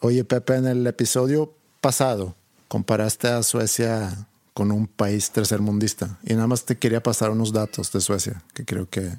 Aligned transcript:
Oye, 0.00 0.22
Pepe, 0.24 0.54
en 0.54 0.66
el 0.66 0.86
episodio 0.86 1.52
pasado 1.80 2.36
comparaste 2.68 3.28
a 3.28 3.42
Suecia 3.42 4.28
con 4.54 4.70
un 4.70 4.86
país 4.86 5.30
tercermundista 5.30 6.18
y 6.22 6.34
nada 6.34 6.46
más 6.46 6.64
te 6.64 6.78
quería 6.78 7.02
pasar 7.02 7.30
unos 7.30 7.52
datos 7.52 7.90
de 7.90 8.00
Suecia 8.00 8.42
que 8.54 8.64
creo 8.64 8.88
que, 8.88 9.10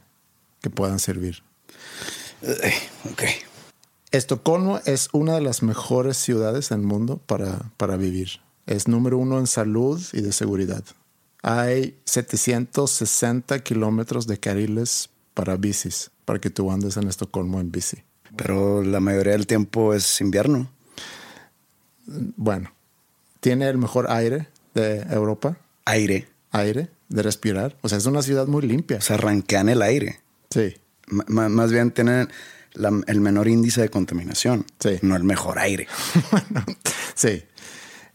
que 0.62 0.70
puedan 0.70 1.00
servir. 1.00 1.44
Eh, 2.44 2.74
ok. 3.12 3.24
Estocolmo 4.12 4.80
es 4.86 5.10
una 5.12 5.36
de 5.36 5.42
las 5.42 5.64
mejores 5.64 6.16
ciudades 6.16 6.70
del 6.70 6.82
mundo 6.82 7.18
para, 7.26 7.72
para 7.76 7.98
vivir. 7.98 8.40
Es 8.66 8.88
número 8.88 9.18
uno 9.18 9.38
en 9.38 9.48
salud 9.48 10.02
y 10.14 10.22
de 10.22 10.32
seguridad. 10.32 10.84
Hay 11.42 12.00
760 12.06 13.60
kilómetros 13.60 14.28
de 14.28 14.40
carriles 14.40 15.10
para 15.34 15.58
bicis, 15.58 16.12
para 16.24 16.40
que 16.40 16.50
tú 16.50 16.72
andes 16.72 16.96
en 16.96 17.08
Estocolmo 17.08 17.60
en 17.60 17.72
bici. 17.72 18.04
Pero 18.42 18.84
la 18.84 19.00
mayoría 19.00 19.34
del 19.34 19.48
tiempo 19.48 19.94
es 19.94 20.22
invierno. 20.22 20.70
Bueno, 22.06 22.72
tiene 23.40 23.68
el 23.70 23.78
mejor 23.78 24.10
aire 24.10 24.48
de 24.74 25.02
Europa, 25.12 25.58
Aire. 25.86 26.28
aire 26.52 26.90
de 27.10 27.22
respirar. 27.24 27.76
O 27.82 27.90
sea, 27.90 27.98
es 27.98 28.06
una 28.06 28.22
ciudad 28.22 28.48
muy 28.48 28.62
limpia. 28.64 28.98
O 28.98 29.02
sea, 29.02 29.16
arranquean 29.18 29.70
el 29.70 29.82
aire. 29.82 30.20
Sí, 30.50 30.76
M- 31.12 31.50
más 31.50 31.72
bien 31.72 31.92
tienen 31.92 32.30
la- 32.74 33.02
el 33.08 33.20
menor 33.20 33.48
índice 33.48 33.82
de 33.82 33.90
contaminación. 33.90 34.66
Sí. 34.80 35.00
No 35.02 35.16
el 35.16 35.24
mejor 35.24 35.60
aire. 35.60 35.88
bueno, 36.32 36.66
sí. 37.16 37.44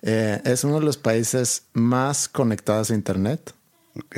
Eh, 0.03 0.41
es 0.45 0.65
uno 0.65 0.81
de 0.81 0.87
los 0.87 0.97
países 0.97 1.65
más 1.73 2.29
conectados 2.29 2.91
a 2.91 2.95
Internet. 2.95 3.53
Ok. 3.97 4.17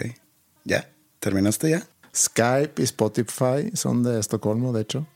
¿Ya? 0.64 0.90
¿Terminaste 1.20 1.70
ya? 1.70 1.86
Skype 2.14 2.80
y 2.80 2.84
Spotify 2.84 3.70
son 3.74 4.02
de 4.02 4.18
Estocolmo, 4.20 4.72
de 4.72 4.82
hecho. 4.82 5.06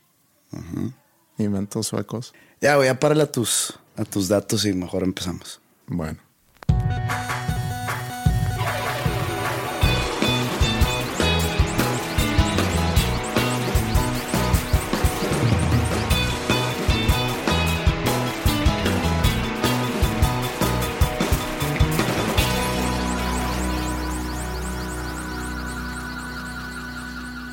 Inventos 1.37 1.87
suecos. 1.87 2.33
Ya, 2.59 2.77
voy 2.77 2.87
a 2.87 2.99
pararle 2.99 3.23
a 3.23 3.31
tus, 3.31 3.73
a 3.95 4.05
tus 4.05 4.27
datos 4.27 4.65
y 4.65 4.73
mejor 4.73 5.03
empezamos. 5.03 5.61
Bueno. 5.87 6.19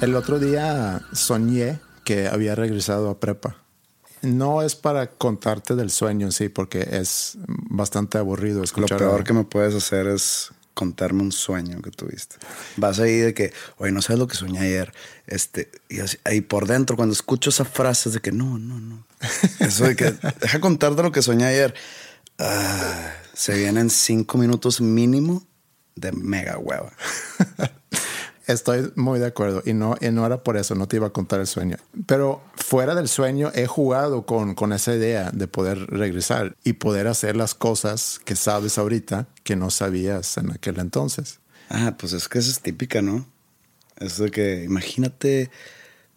El 0.00 0.14
otro 0.14 0.38
día 0.38 1.02
soñé 1.12 1.80
que 2.08 2.26
había 2.26 2.54
regresado 2.54 3.10
a 3.10 3.20
prepa. 3.20 3.58
No 4.22 4.62
es 4.62 4.74
para 4.74 5.08
contarte 5.10 5.76
del 5.76 5.90
sueño 5.90 6.24
en 6.24 6.32
sí, 6.32 6.48
porque 6.48 6.88
es 6.92 7.36
bastante 7.46 8.16
aburrido 8.16 8.58
Lo 8.60 8.64
escuchar. 8.64 8.96
peor 8.98 9.24
que 9.24 9.34
me 9.34 9.44
puedes 9.44 9.74
hacer 9.74 10.06
es 10.06 10.48
contarme 10.72 11.20
un 11.22 11.32
sueño 11.32 11.82
que 11.82 11.90
tuviste. 11.90 12.36
Vas 12.78 12.98
ahí 12.98 13.16
de 13.18 13.34
que, 13.34 13.52
oye, 13.76 13.92
no 13.92 14.00
sabes 14.00 14.18
lo 14.20 14.26
que 14.26 14.36
soñé 14.36 14.60
ayer. 14.60 14.90
Este, 15.26 15.70
y 15.90 16.00
así- 16.00 16.16
ahí 16.24 16.40
por 16.40 16.66
dentro, 16.66 16.96
cuando 16.96 17.12
escucho 17.12 17.50
esa 17.50 17.66
frase 17.66 18.08
es 18.08 18.14
de 18.14 18.20
que 18.20 18.32
no, 18.32 18.58
no, 18.58 18.80
no. 18.80 19.06
Eso 19.60 19.84
de 19.84 19.94
que 19.94 20.14
deja 20.40 20.60
contarte 20.60 21.02
lo 21.02 21.12
que 21.12 21.20
soñé 21.20 21.44
ayer. 21.44 21.74
Ah, 22.38 23.12
se 23.34 23.52
vienen 23.54 23.90
cinco 23.90 24.38
minutos 24.38 24.80
mínimo 24.80 25.46
de 25.94 26.12
mega 26.12 26.56
hueva. 26.58 26.90
Estoy 28.48 28.90
muy 28.96 29.20
de 29.20 29.26
acuerdo 29.26 29.62
y 29.66 29.74
no, 29.74 29.94
y 30.00 30.08
no 30.08 30.24
era 30.24 30.42
por 30.42 30.56
eso, 30.56 30.74
no 30.74 30.88
te 30.88 30.96
iba 30.96 31.08
a 31.08 31.10
contar 31.10 31.38
el 31.38 31.46
sueño. 31.46 31.76
Pero 32.06 32.42
fuera 32.54 32.94
del 32.94 33.06
sueño 33.06 33.52
he 33.54 33.66
jugado 33.66 34.24
con, 34.24 34.54
con 34.54 34.72
esa 34.72 34.94
idea 34.94 35.30
de 35.30 35.46
poder 35.48 35.78
regresar 35.90 36.56
y 36.64 36.72
poder 36.72 37.08
hacer 37.08 37.36
las 37.36 37.54
cosas 37.54 38.18
que 38.24 38.36
sabes 38.36 38.78
ahorita 38.78 39.26
que 39.44 39.54
no 39.54 39.68
sabías 39.68 40.38
en 40.38 40.50
aquel 40.50 40.78
entonces. 40.78 41.40
Ah, 41.68 41.96
pues 41.98 42.14
es 42.14 42.26
que 42.26 42.38
esa 42.38 42.50
es 42.50 42.60
típica, 42.60 43.02
¿no? 43.02 43.26
Eso 43.98 44.24
de 44.24 44.30
que 44.30 44.64
imagínate 44.64 45.50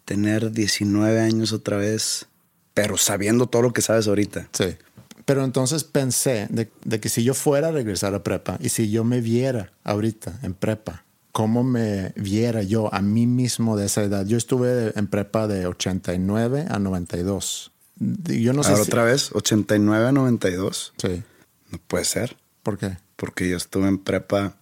tener 0.06 0.52
19 0.52 1.20
años 1.20 1.52
otra 1.52 1.76
vez, 1.76 2.28
pero 2.72 2.96
sabiendo 2.96 3.46
todo 3.46 3.60
lo 3.60 3.74
que 3.74 3.82
sabes 3.82 4.08
ahorita. 4.08 4.48
Sí. 4.52 4.76
Pero 5.26 5.44
entonces 5.44 5.84
pensé 5.84 6.46
de, 6.48 6.70
de 6.82 6.98
que 6.98 7.10
si 7.10 7.24
yo 7.24 7.34
fuera 7.34 7.68
a 7.68 7.72
regresar 7.72 8.14
a 8.14 8.22
prepa 8.22 8.56
y 8.58 8.70
si 8.70 8.90
yo 8.90 9.04
me 9.04 9.20
viera 9.20 9.74
ahorita 9.84 10.40
en 10.42 10.54
prepa, 10.54 11.04
¿cómo 11.32 11.64
me 11.64 12.12
viera 12.16 12.62
yo 12.62 12.92
a 12.94 13.00
mí 13.02 13.26
mismo 13.26 13.76
de 13.76 13.86
esa 13.86 14.02
edad? 14.02 14.26
Yo 14.26 14.36
estuve 14.36 14.96
en 14.98 15.06
prepa 15.08 15.46
de 15.48 15.66
89 15.66 16.66
a 16.70 16.78
92. 16.78 17.72
Yo 17.98 18.52
no 18.52 18.62
sé 18.62 18.70
Ahora 18.70 18.84
si- 18.84 18.90
otra 18.90 19.04
vez, 19.04 19.30
89 19.32 20.06
a 20.06 20.12
92. 20.12 20.92
Sí. 20.98 21.22
No 21.70 21.78
puede 21.86 22.04
ser, 22.04 22.36
¿Por 22.62 22.76
qué? 22.78 22.98
porque 23.16 23.48
yo 23.48 23.56
estuve 23.56 23.88
en 23.88 23.98
prepa 23.98 24.56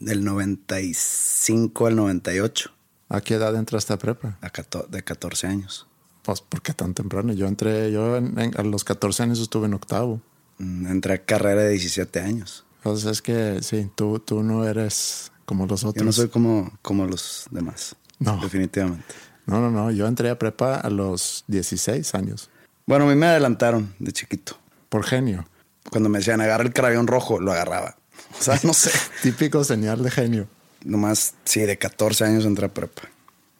del 0.00 0.24
95 0.24 1.86
al 1.86 1.96
98, 1.96 2.70
¿A 3.08 3.20
qué 3.20 3.34
edad 3.34 3.54
entraste 3.54 3.92
a 3.92 3.98
prepa? 3.98 4.38
a 4.40 4.86
de 4.88 5.02
14 5.02 5.46
años. 5.46 5.86
Pues, 6.22 6.40
¿por 6.40 6.60
qué 6.60 6.72
tan 6.72 6.92
temprano? 6.92 7.32
Yo 7.34 7.46
entré, 7.46 7.92
yo 7.92 8.16
en- 8.16 8.36
en- 8.38 8.58
a 8.58 8.62
los 8.64 8.82
14 8.82 9.22
años 9.22 9.38
estuve 9.38 9.66
en 9.66 9.74
octavo. 9.74 10.20
Mm, 10.58 10.86
Entré 10.88 11.14
a 11.14 11.24
carrera 11.24 11.62
de 11.62 11.68
17 11.70 12.18
años. 12.20 12.64
Entonces 12.78 13.10
es 13.12 13.22
que 13.22 13.62
sí, 13.62 13.88
tú, 13.94 14.18
tú 14.18 14.42
no 14.42 14.66
eres 14.66 15.30
como 15.46 15.66
los 15.66 15.84
otros. 15.84 16.02
Yo 16.02 16.04
no 16.04 16.12
soy 16.12 16.28
como, 16.28 16.70
como 16.82 17.06
los 17.06 17.46
demás. 17.50 17.96
No. 18.18 18.38
Definitivamente. 18.42 19.14
No, 19.46 19.60
no, 19.60 19.70
no. 19.70 19.90
Yo 19.90 20.06
entré 20.06 20.28
a 20.28 20.38
prepa 20.38 20.74
a 20.76 20.90
los 20.90 21.44
16 21.46 22.14
años. 22.14 22.50
Bueno, 22.84 23.06
a 23.06 23.08
mí 23.08 23.14
me 23.14 23.26
adelantaron 23.26 23.94
de 23.98 24.12
chiquito. 24.12 24.58
Por 24.88 25.04
genio. 25.04 25.46
Cuando 25.90 26.08
me 26.08 26.18
decían 26.18 26.40
agarra 26.40 26.64
el 26.64 26.72
crayón 26.72 27.06
rojo, 27.06 27.40
lo 27.40 27.52
agarraba. 27.52 27.96
O 28.38 28.42
sea, 28.42 28.60
no 28.64 28.74
sé. 28.74 28.90
Típico 29.22 29.64
señal 29.64 30.02
de 30.02 30.10
genio. 30.10 30.48
Nomás, 30.84 31.34
sí, 31.44 31.60
de 31.60 31.78
14 31.78 32.24
años 32.24 32.44
entré 32.44 32.66
a 32.66 32.74
prepa. 32.74 33.02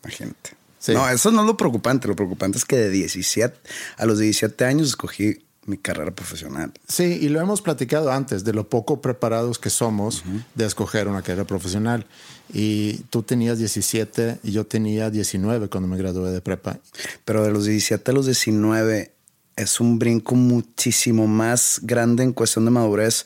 Imagínate. 0.04 0.50
Sí. 0.78 0.92
No, 0.92 1.08
eso 1.08 1.30
no 1.30 1.40
es 1.40 1.46
lo 1.46 1.56
preocupante. 1.56 2.08
Lo 2.08 2.16
preocupante 2.16 2.58
es 2.58 2.64
que 2.64 2.76
de 2.76 2.90
17 2.90 3.56
a 3.96 4.06
los 4.06 4.18
17 4.18 4.64
años 4.64 4.88
escogí 4.88 5.45
mi 5.66 5.76
carrera 5.76 6.10
profesional. 6.10 6.72
Sí, 6.88 7.18
y 7.20 7.28
lo 7.28 7.40
hemos 7.40 7.62
platicado 7.62 8.10
antes 8.10 8.44
de 8.44 8.52
lo 8.52 8.68
poco 8.68 9.00
preparados 9.00 9.58
que 9.58 9.70
somos 9.70 10.24
de 10.54 10.66
escoger 10.66 11.08
una 11.08 11.22
carrera 11.22 11.46
profesional. 11.46 12.06
Y 12.52 12.98
tú 13.10 13.22
tenías 13.22 13.58
17 13.58 14.38
y 14.42 14.52
yo 14.52 14.66
tenía 14.66 15.10
19 15.10 15.68
cuando 15.68 15.88
me 15.88 15.96
gradué 15.96 16.30
de 16.30 16.40
prepa. 16.40 16.78
Pero 17.24 17.44
de 17.44 17.50
los 17.50 17.64
17 17.64 18.10
a 18.10 18.14
los 18.14 18.26
19 18.26 19.12
es 19.56 19.80
un 19.80 19.98
brinco 19.98 20.34
muchísimo 20.34 21.26
más 21.26 21.80
grande 21.82 22.22
en 22.22 22.32
cuestión 22.32 22.64
de 22.64 22.70
madurez 22.70 23.24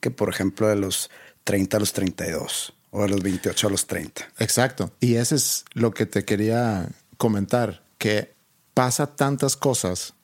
que, 0.00 0.10
por 0.10 0.28
ejemplo, 0.28 0.68
de 0.68 0.76
los 0.76 1.10
30 1.44 1.76
a 1.76 1.80
los 1.80 1.92
32 1.92 2.72
o 2.90 3.02
de 3.02 3.08
los 3.08 3.22
28 3.22 3.66
a 3.66 3.70
los 3.70 3.86
30. 3.86 4.28
Exacto. 4.38 4.92
Y 5.00 5.14
eso 5.16 5.34
es 5.34 5.64
lo 5.72 5.92
que 5.92 6.06
te 6.06 6.24
quería 6.24 6.88
comentar, 7.16 7.82
que 7.98 8.32
pasa 8.74 9.06
tantas 9.06 9.56
cosas 9.56 10.14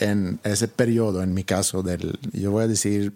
en 0.00 0.40
ese 0.44 0.68
periodo, 0.68 1.22
en 1.22 1.34
mi 1.34 1.44
caso, 1.44 1.82
del, 1.82 2.18
yo 2.32 2.50
voy 2.50 2.64
a 2.64 2.68
decir 2.68 3.14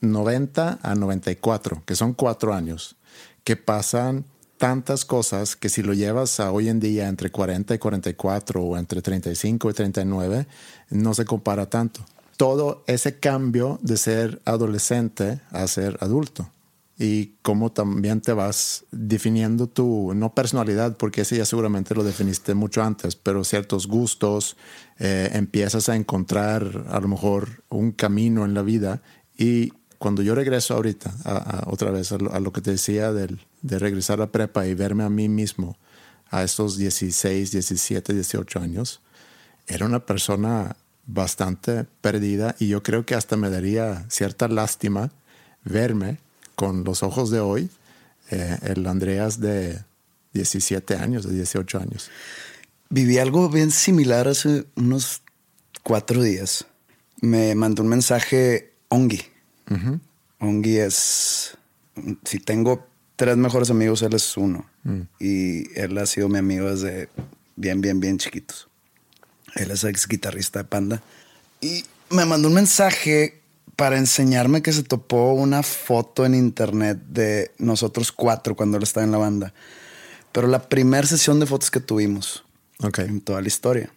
90 0.00 0.78
a 0.82 0.94
94, 0.94 1.82
que 1.84 1.96
son 1.96 2.12
cuatro 2.12 2.54
años, 2.54 2.96
que 3.44 3.56
pasan 3.56 4.24
tantas 4.58 5.04
cosas 5.04 5.56
que 5.56 5.68
si 5.68 5.82
lo 5.82 5.92
llevas 5.92 6.40
a 6.40 6.50
hoy 6.52 6.68
en 6.68 6.80
día 6.80 7.08
entre 7.08 7.30
40 7.30 7.74
y 7.74 7.78
44 7.78 8.62
o 8.62 8.76
entre 8.76 9.02
35 9.02 9.70
y 9.70 9.72
39, 9.72 10.46
no 10.90 11.14
se 11.14 11.24
compara 11.24 11.66
tanto. 11.66 12.04
Todo 12.36 12.84
ese 12.86 13.18
cambio 13.18 13.78
de 13.82 13.96
ser 13.96 14.40
adolescente 14.44 15.40
a 15.50 15.66
ser 15.66 15.96
adulto 16.00 16.50
y 16.98 17.34
cómo 17.42 17.72
también 17.72 18.22
te 18.22 18.32
vas 18.32 18.84
definiendo 18.90 19.66
tu, 19.66 20.14
no 20.14 20.34
personalidad, 20.34 20.96
porque 20.96 21.22
ese 21.22 21.36
ya 21.36 21.44
seguramente 21.44 21.94
lo 21.94 22.04
definiste 22.04 22.54
mucho 22.54 22.82
antes, 22.82 23.16
pero 23.16 23.44
ciertos 23.44 23.86
gustos, 23.86 24.56
eh, 24.98 25.30
empiezas 25.34 25.90
a 25.90 25.96
encontrar 25.96 26.86
a 26.88 27.00
lo 27.00 27.08
mejor 27.08 27.62
un 27.68 27.92
camino 27.92 28.46
en 28.46 28.54
la 28.54 28.62
vida. 28.62 29.02
Y 29.36 29.74
cuando 29.98 30.22
yo 30.22 30.34
regreso 30.34 30.74
ahorita, 30.74 31.64
otra 31.66 31.90
vez 31.90 32.12
a 32.12 32.18
lo, 32.18 32.52
que 32.52 32.62
te 32.62 32.70
decía 32.70 33.12
del, 33.12 33.40
de 33.60 33.78
regresar 33.78 34.22
a 34.22 34.32
prepa 34.32 34.66
y 34.66 34.74
verme 34.74 35.04
a 35.04 35.10
mí 35.10 35.28
mismo 35.28 35.76
a 36.30 36.42
estos 36.42 36.78
16, 36.78 37.52
17, 37.52 38.14
18 38.14 38.58
años, 38.58 39.02
era 39.66 39.84
una 39.84 40.06
persona 40.06 40.76
bastante 41.06 41.84
perdida 42.00 42.56
y 42.58 42.68
yo 42.68 42.82
creo 42.82 43.06
que 43.06 43.14
hasta 43.14 43.36
me 43.36 43.50
daría 43.50 44.06
cierta 44.08 44.48
lástima 44.48 45.12
verme 45.62 46.18
con 46.56 46.82
los 46.82 47.04
ojos 47.04 47.30
de 47.30 47.38
hoy, 47.38 47.70
eh, 48.30 48.58
el 48.62 48.84
Andreas 48.86 49.38
de 49.38 49.84
17 50.32 50.96
años, 50.96 51.28
de 51.28 51.34
18 51.34 51.78
años. 51.78 52.10
Viví 52.88 53.18
algo 53.18 53.48
bien 53.48 53.70
similar 53.70 54.26
hace 54.26 54.64
unos 54.74 55.22
cuatro 55.82 56.22
días. 56.22 56.66
Me 57.20 57.54
mandó 57.54 57.82
un 57.82 57.88
mensaje 57.88 58.72
Ongi 58.88 59.22
Ongi 60.38 60.78
es, 60.78 61.56
si 62.24 62.38
tengo 62.38 62.86
tres 63.16 63.36
mejores 63.36 63.70
amigos, 63.70 64.02
él 64.02 64.14
es 64.14 64.36
uno. 64.36 64.68
Mm. 64.84 65.00
Y 65.18 65.78
él 65.78 65.96
ha 65.98 66.06
sido 66.06 66.28
mi 66.28 66.38
amigo 66.38 66.70
desde 66.70 67.08
bien, 67.56 67.80
bien, 67.80 68.00
bien 68.00 68.18
chiquitos. 68.18 68.68
Él 69.54 69.70
es 69.70 69.84
ex 69.84 70.06
guitarrista 70.06 70.60
de 70.60 70.64
Panda. 70.66 71.02
Y 71.60 71.84
me 72.10 72.24
mandó 72.26 72.48
un 72.48 72.54
mensaje 72.54 73.42
para 73.76 73.98
enseñarme 73.98 74.62
que 74.62 74.72
se 74.72 74.82
topó 74.82 75.32
una 75.34 75.62
foto 75.62 76.24
en 76.24 76.34
internet 76.34 76.98
de 77.08 77.52
nosotros 77.58 78.10
cuatro 78.10 78.56
cuando 78.56 78.78
él 78.78 78.82
estaba 78.82 79.04
en 79.04 79.12
la 79.12 79.18
banda. 79.18 79.52
Pero 80.32 80.48
la 80.48 80.68
primera 80.68 81.06
sesión 81.06 81.38
de 81.38 81.46
fotos 81.46 81.70
que 81.70 81.80
tuvimos 81.80 82.44
en 82.98 83.20
toda 83.20 83.40
la 83.40 83.48
historia. 83.48 83.92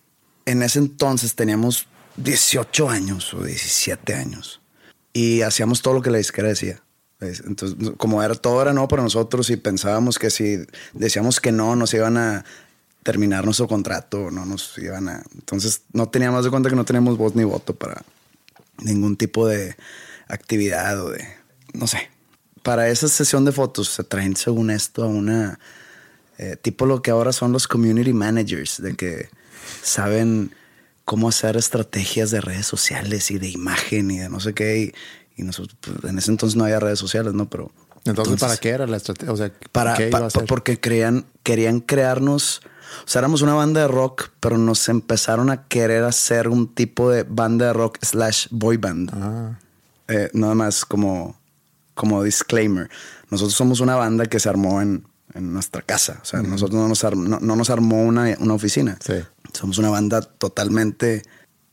En 0.46 0.64
ese 0.64 0.80
entonces 0.80 1.36
teníamos 1.36 1.88
18 2.18 2.90
años 2.90 3.34
o 3.34 3.44
17 3.44 4.14
años 4.14 4.62
y 5.14 5.42
hacíamos 5.42 5.82
todo 5.82 5.94
lo 5.96 6.02
que 6.02 6.12
la 6.12 6.18
disquera 6.18 6.50
decía. 6.50 6.82
Entonces, 7.22 7.92
como 7.98 8.24
era 8.24 8.36
todo 8.36 8.62
era 8.62 8.74
no 8.74 8.88
para 8.88 9.04
nosotros 9.04 9.50
y 9.50 9.58
pensábamos 9.58 10.18
que 10.18 10.30
si 10.30 10.66
decíamos 10.94 11.40
que 11.40 11.52
no, 11.52 11.76
nos 11.76 11.94
iban 11.94 12.18
a 12.18 12.46
terminar 13.04 13.44
nuestro 13.46 13.68
contrato, 13.68 14.32
no 14.32 14.46
nos 14.46 14.78
iban 14.78 15.10
a. 15.10 15.24
Entonces, 15.34 15.82
no 15.92 16.08
teníamos 16.08 16.46
de 16.46 16.52
cuenta 16.52 16.70
que 16.70 16.76
no 16.76 16.86
teníamos 16.86 17.18
voz 17.18 17.36
ni 17.36 17.44
voto 17.44 17.76
para 17.76 18.04
ningún 18.82 19.18
tipo 19.18 19.48
de 19.48 19.76
actividad 20.28 21.04
o 21.04 21.10
de. 21.12 21.26
No 21.74 21.88
sé. 21.88 22.10
Para 22.64 22.90
esa 22.90 23.08
sesión 23.08 23.46
de 23.46 23.52
fotos 23.52 23.90
se 23.90 24.04
traen, 24.04 24.36
según 24.36 24.70
esto, 24.70 25.04
a 25.04 25.08
una. 25.08 25.60
Eh, 26.38 26.56
tipo 26.62 26.86
lo 26.86 27.02
que 27.02 27.12
ahora 27.12 27.34
son 27.34 27.52
los 27.52 27.68
community 27.68 28.14
managers, 28.14 28.82
de 28.82 28.96
que 28.96 29.30
saben 29.82 30.56
cómo 31.04 31.28
hacer 31.28 31.58
estrategias 31.58 32.32
de 32.32 32.40
redes 32.40 32.66
sociales 32.66 33.32
y 33.32 33.40
de 33.40 33.50
imagen 33.50 34.12
y 34.12 34.20
de 34.20 34.30
no 34.30 34.40
sé 34.40 34.54
qué. 34.54 34.94
Y, 35.36 35.44
nosotros, 35.44 35.78
pues, 35.82 36.12
en 36.12 36.18
ese 36.18 36.32
entonces 36.32 36.56
no 36.58 36.66
había 36.66 36.80
redes 36.80 37.00
sociales, 37.00 37.34
¿no? 37.34 37.50
Pero. 37.50 37.72
Entonces, 38.06 38.40
¿para 38.40 38.58
qué 38.58 38.70
era 38.70 38.88
la 38.88 38.98
estrategia? 38.98 39.34
O 39.34 39.38
sea, 39.38 39.52
para, 39.72 39.98
porque 40.48 40.80
creían, 40.80 41.26
querían 41.44 41.80
crearnos. 41.82 42.62
O 43.04 43.08
sea, 43.08 43.20
éramos 43.20 43.42
una 43.42 43.54
banda 43.54 43.82
de 43.82 43.88
rock, 43.88 44.30
pero 44.40 44.58
nos 44.58 44.88
empezaron 44.90 45.50
a 45.50 45.68
querer 45.68 46.04
hacer 46.04 46.48
un 46.48 46.74
tipo 46.74 47.10
de 47.10 47.24
banda 47.24 47.68
de 47.68 47.74
rock 47.74 47.98
slash 48.02 48.48
boy 48.52 48.78
band. 48.78 49.12
Ah. 49.14 49.60
Eh, 50.08 50.30
nada 50.34 50.56
más 50.56 50.86
como, 50.86 51.40
como 51.94 52.24
disclaimer. 52.24 52.90
Nosotros 53.30 53.54
somos 53.54 53.80
una 53.80 53.96
banda 53.96 54.26
que 54.26 54.40
se 54.40 54.50
armó 54.50 54.82
en, 54.82 55.06
en 55.34 55.54
nuestra 55.54 55.82
casa. 55.82 56.20
O 56.22 56.26
sea, 56.26 56.42
nosotros 56.42 56.80
no 56.82 56.88
nos, 56.88 57.42
no, 57.42 57.56
nos 57.56 57.70
armó 57.70 58.04
una, 58.04 58.36
una 58.40 58.54
oficina. 58.54 58.98
Sí. 59.00 59.16
Somos 59.54 59.78
una 59.78 59.90
banda 59.90 60.22
totalmente 60.22 61.24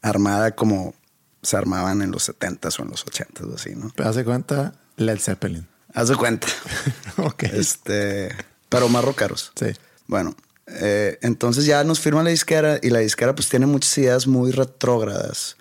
armada 0.03 0.55
como 0.55 0.95
se 1.43 1.57
armaban 1.57 2.03
en 2.03 2.11
los 2.11 2.29
70s 2.29 2.81
o 2.81 2.83
en 2.83 2.91
los 2.91 3.07
80s 3.07 3.51
o 3.51 3.55
así, 3.55 3.75
¿no? 3.75 3.91
Pero 3.95 4.09
haz 4.09 4.17
de 4.17 4.25
cuenta 4.25 4.75
Led 4.97 5.19
Zeppelin. 5.19 5.67
Haz 5.95 6.09
de 6.09 6.17
cuenta. 6.17 6.49
ok. 7.17 7.45
Este, 7.45 8.35
pero 8.69 8.89
más 8.89 9.05
rockeros. 9.05 9.53
Sí. 9.55 9.69
Bueno, 10.07 10.35
eh, 10.67 11.19
entonces 11.23 11.65
ya 11.65 11.85
nos 11.85 12.01
firma 12.01 12.23
la 12.23 12.31
disquera 12.31 12.79
y 12.83 12.91
la 12.91 12.99
disquera 12.99 13.35
pues 13.35 13.49
tiene 13.49 13.67
muchas 13.67 13.97
ideas 13.99 14.27
muy 14.27 14.51
retrógradas 14.51 15.57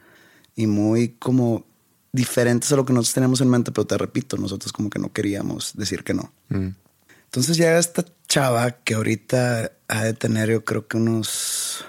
y 0.55 0.67
muy 0.67 1.09
como 1.19 1.65
diferentes 2.11 2.71
a 2.71 2.75
lo 2.75 2.85
que 2.85 2.93
nosotros 2.93 3.13
tenemos 3.13 3.41
en 3.41 3.49
mente, 3.49 3.71
pero 3.71 3.85
te 3.85 3.97
repito, 3.97 4.37
nosotros 4.37 4.71
como 4.71 4.89
que 4.89 4.99
no 4.99 5.11
queríamos 5.11 5.73
decir 5.75 6.03
que 6.03 6.13
no. 6.13 6.31
Mm. 6.49 6.69
Entonces 7.25 7.57
llega 7.57 7.77
esta 7.77 8.05
chava 8.27 8.71
que 8.71 8.95
ahorita 8.95 9.71
ha 9.87 10.03
de 10.03 10.13
tener 10.13 10.49
yo 10.49 10.63
creo 10.63 10.87
que 10.87 10.97
unos 10.97 11.85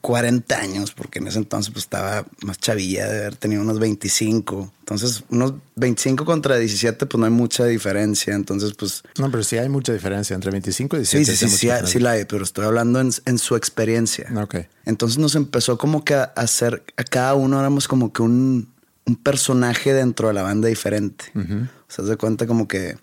40 0.00 0.58
años, 0.58 0.92
porque 0.92 1.18
en 1.18 1.28
ese 1.28 1.38
entonces 1.38 1.72
pues, 1.72 1.84
estaba 1.84 2.26
más 2.42 2.58
chavilla 2.58 3.06
de 3.08 3.18
haber 3.18 3.36
tenido 3.36 3.62
unos 3.62 3.78
25. 3.78 4.72
Entonces, 4.80 5.24
unos 5.28 5.54
25 5.76 6.24
contra 6.24 6.56
17, 6.56 7.06
pues 7.06 7.18
no 7.18 7.26
hay 7.26 7.32
mucha 7.32 7.64
diferencia. 7.66 8.34
Entonces, 8.34 8.72
pues. 8.74 9.02
No, 9.18 9.30
pero 9.30 9.42
sí 9.42 9.58
hay 9.58 9.68
mucha 9.68 9.92
diferencia 9.92 10.34
entre 10.34 10.50
25 10.50 10.96
y 10.96 11.00
17. 11.00 11.24
Sí, 11.24 11.36
sí, 11.36 11.48
sí, 11.48 11.68
sí, 11.84 11.98
la 11.98 12.12
hay, 12.12 12.24
pero 12.24 12.44
estoy 12.44 12.64
hablando 12.64 13.00
en, 13.00 13.38
su 13.38 13.56
experiencia. 13.56 14.30
Ok. 14.36 14.56
Entonces 14.86 15.18
nos 15.18 15.34
empezó 15.34 15.78
como 15.78 16.04
que 16.04 16.14
a 16.14 16.24
hacer, 16.36 16.82
a 16.96 17.04
cada 17.04 17.34
uno 17.34 17.60
éramos 17.60 17.86
como 17.86 18.12
que 18.12 18.22
un, 18.22 18.72
un 19.04 19.16
personaje 19.16 19.92
dentro 19.92 20.28
de 20.28 20.34
la 20.34 20.42
banda 20.42 20.68
diferente. 20.68 21.26
O 21.34 21.92
sea, 21.92 22.04
se 22.04 22.16
cuenta 22.16 22.46
como 22.46 22.66
que 22.66 22.96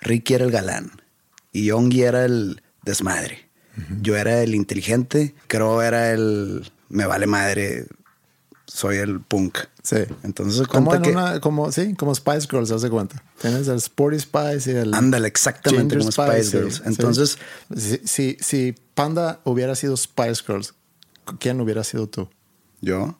Ricky 0.00 0.34
era 0.34 0.44
el 0.44 0.50
galán 0.50 0.92
y 1.52 1.66
Yongi 1.66 2.02
era 2.02 2.24
el 2.24 2.62
desmadre. 2.82 3.43
Yo 4.00 4.16
era 4.16 4.42
el 4.42 4.54
inteligente, 4.54 5.34
creo 5.48 5.82
era 5.82 6.12
el 6.12 6.70
me 6.88 7.06
vale 7.06 7.26
madre, 7.26 7.86
soy 8.66 8.96
el 8.96 9.20
punk. 9.20 9.58
Sí. 9.82 9.98
Entonces, 10.22 10.66
como 10.66 10.90
como, 11.40 11.72
sí, 11.72 11.94
como 11.94 12.14
Spice 12.14 12.48
Girls, 12.50 12.70
hace 12.70 12.88
cuenta. 12.88 13.22
Tienes 13.40 13.68
el 13.68 13.76
Sporty 13.76 14.18
Spice 14.18 14.72
y 14.72 14.76
el. 14.76 14.94
Ándale, 14.94 15.28
exactamente 15.28 15.98
como 15.98 16.10
Spice, 16.10 16.58
Girls. 16.58 16.82
Entonces, 16.86 17.38
si, 18.04 18.36
si, 18.40 18.74
Panda 18.94 19.40
hubiera 19.44 19.74
sido 19.74 19.96
Spice 19.96 20.42
Girls, 20.46 20.74
¿quién 21.38 21.60
hubiera 21.60 21.84
sido 21.84 22.08
tú? 22.08 22.28
Yo, 22.80 23.18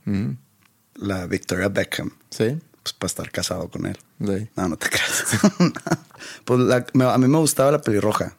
la 0.95 1.26
Victoria 1.26 1.69
Beckham. 1.69 2.12
Sí. 2.31 2.59
Pues 2.83 2.93
para 2.93 3.07
estar 3.07 3.31
casado 3.31 3.69
con 3.71 3.87
él. 3.87 3.99
Sí. 4.19 4.49
No, 4.57 4.69
no 4.69 4.76
te 4.76 4.88
creas. 4.90 5.25
pues 6.45 6.61
a 6.71 7.19
mí 7.19 7.29
me 7.29 7.38
gustaba 7.38 7.73
la 7.73 7.81
pelirroja. 7.81 8.37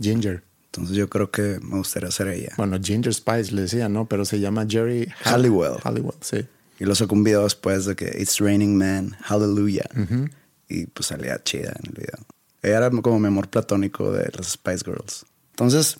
Ginger. 0.00 0.42
Entonces 0.72 0.96
yo 0.96 1.10
creo 1.10 1.30
que 1.30 1.60
me 1.62 1.76
gustaría 1.76 2.10
ser 2.10 2.28
ella. 2.28 2.54
Bueno, 2.56 2.78
Ginger 2.82 3.12
Spice 3.12 3.52
le 3.52 3.62
decía, 3.62 3.90
¿no? 3.90 4.08
Pero 4.08 4.24
se 4.24 4.40
llama 4.40 4.64
Jerry 4.66 5.06
Halliwell. 5.22 5.74
Halliwell, 5.84 6.16
sí. 6.22 6.46
Y 6.78 6.86
lo 6.86 6.94
sacó 6.94 7.14
un 7.14 7.24
video 7.24 7.44
después 7.44 7.84
de 7.84 7.94
que 7.94 8.06
It's 8.18 8.38
Raining 8.38 8.78
Man, 8.78 9.14
Hallelujah. 9.20 9.90
Y 10.68 10.86
pues 10.86 11.08
salía 11.08 11.42
chida 11.44 11.74
en 11.78 11.88
el 11.88 11.92
video. 11.92 12.26
Ella 12.62 12.78
era 12.78 12.90
como 12.90 13.18
mi 13.20 13.26
amor 13.26 13.50
platónico 13.50 14.12
de 14.12 14.30
las 14.34 14.52
Spice 14.52 14.82
Girls. 14.86 15.26
Entonces, 15.50 15.98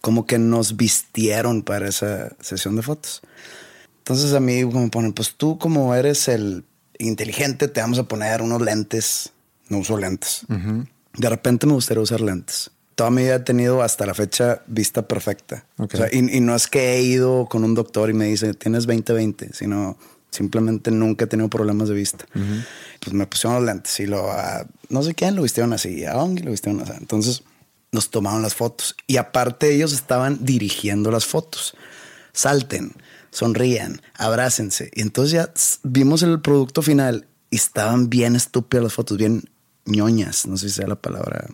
como 0.00 0.24
que 0.24 0.38
nos 0.38 0.78
vistieron 0.78 1.62
para 1.62 1.86
esa 1.86 2.34
sesión 2.40 2.76
de 2.76 2.82
fotos. 2.82 3.20
Entonces 3.98 4.32
a 4.32 4.40
mí 4.40 4.62
como 4.62 4.90
ponen, 4.90 5.12
pues 5.12 5.34
tú 5.34 5.58
como 5.58 5.94
eres 5.94 6.28
el 6.28 6.64
inteligente, 6.98 7.68
te 7.68 7.82
vamos 7.82 7.98
a 7.98 8.04
poner 8.04 8.40
unos 8.40 8.62
lentes. 8.62 9.32
No 9.68 9.78
uso 9.78 9.98
lentes. 9.98 10.46
De 10.48 11.28
repente 11.28 11.66
me 11.66 11.74
gustaría 11.74 12.02
usar 12.02 12.22
lentes 12.22 12.70
toda 12.94 13.10
mi 13.10 13.22
vida 13.22 13.36
he 13.36 13.40
tenido 13.40 13.82
hasta 13.82 14.06
la 14.06 14.14
fecha 14.14 14.62
vista 14.66 15.06
perfecta. 15.06 15.66
y, 16.12 16.40
no 16.40 16.54
es 16.54 16.66
que 16.68 16.94
he 16.94 17.02
ido 17.02 17.46
con 17.48 17.64
un 17.64 17.74
doctor 17.74 18.10
y 18.10 18.12
me 18.12 18.26
dice, 18.26 18.54
tienes 18.54 18.86
20-20, 18.86 19.52
sino 19.52 19.98
simplemente 20.30 20.90
nunca 20.90 21.24
he 21.24 21.28
tenido 21.28 21.48
problemas 21.48 21.88
de 21.88 21.94
vista. 21.94 22.26
Pues 23.00 23.12
me 23.12 23.26
pusieron 23.26 23.58
los 23.58 23.66
lentes 23.66 23.98
y 24.00 24.06
lo, 24.06 24.28
no 24.88 25.02
sé 25.02 25.14
quién 25.14 25.36
lo 25.36 25.42
vistieron 25.42 25.72
así, 25.72 26.04
a 26.04 26.16
Ongi 26.16 26.42
lo 26.42 26.50
vistieron 26.50 26.82
así. 26.82 26.92
Entonces 26.98 27.42
nos 27.92 28.10
tomaron 28.10 28.42
las 28.42 28.54
fotos 28.54 28.96
y 29.06 29.16
aparte 29.16 29.72
ellos 29.72 29.92
estaban 29.92 30.44
dirigiendo 30.44 31.10
las 31.10 31.24
fotos. 31.24 31.74
Salten, 32.32 32.92
sonrían, 33.30 34.02
abrácense. 34.14 34.90
Y 34.94 35.02
entonces 35.02 35.32
ya 35.32 35.52
vimos 35.84 36.22
el 36.22 36.40
producto 36.40 36.82
final 36.82 37.26
y 37.50 37.56
estaban 37.56 38.10
bien 38.10 38.34
estúpidas 38.34 38.82
las 38.82 38.94
fotos, 38.94 39.16
bien 39.16 39.44
ñoñas, 39.86 40.46
no 40.46 40.56
sé 40.56 40.68
si 40.68 40.76
sea 40.76 40.86
la 40.86 40.96
palabra. 40.96 41.46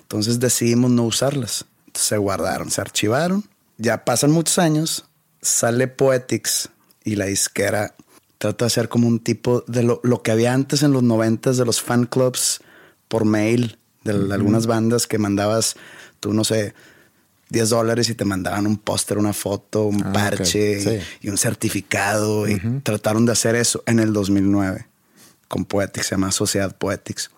Entonces 0.00 0.40
decidimos 0.40 0.90
no 0.90 1.04
usarlas. 1.04 1.64
Se 1.94 2.16
guardaron, 2.16 2.70
se 2.70 2.80
archivaron. 2.80 3.44
Ya 3.78 4.04
pasan 4.04 4.30
muchos 4.30 4.58
años, 4.58 5.06
sale 5.42 5.88
Poetics 5.88 6.68
y 7.04 7.16
la 7.16 7.26
disquera 7.26 7.94
trata 8.38 8.64
de 8.64 8.66
hacer 8.68 8.88
como 8.88 9.06
un 9.06 9.18
tipo 9.20 9.64
de 9.66 9.82
lo, 9.82 10.22
que 10.22 10.30
había 10.30 10.54
antes 10.54 10.82
en 10.82 10.92
los 10.92 11.02
noventas 11.02 11.56
de 11.58 11.66
los 11.66 11.82
fan 11.82 12.06
clubs 12.06 12.60
por 13.08 13.24
mail 13.24 13.78
de 14.04 14.12
algunas 14.32 14.66
bandas 14.66 15.06
que 15.06 15.18
mandabas, 15.18 15.76
tú 16.20 16.32
no 16.32 16.42
sé, 16.44 16.74
10 17.50 17.68
dólares 17.68 18.08
y 18.08 18.14
te 18.14 18.24
mandaban 18.24 18.66
un 18.66 18.78
póster, 18.78 19.18
una 19.18 19.32
foto, 19.34 19.84
un 19.84 20.02
Ah, 20.06 20.12
parche 20.12 20.78
ok. 20.78 20.82
Sí. 21.02 21.06
y, 21.22 21.28
un 21.28 21.36
certificado. 21.36 22.48
Y 22.48 22.58
trataron 22.82 23.26
de 23.26 23.32
hacer 23.32 23.56
eso 23.56 23.82
en 23.86 23.98
el 23.98 24.12
2009 24.12 24.86
con 25.48 25.64
Poetics, 25.64 26.06
se 26.06 26.14
llama 26.14 26.32
Sociedad 26.32 26.74
Poetics. 26.76 27.30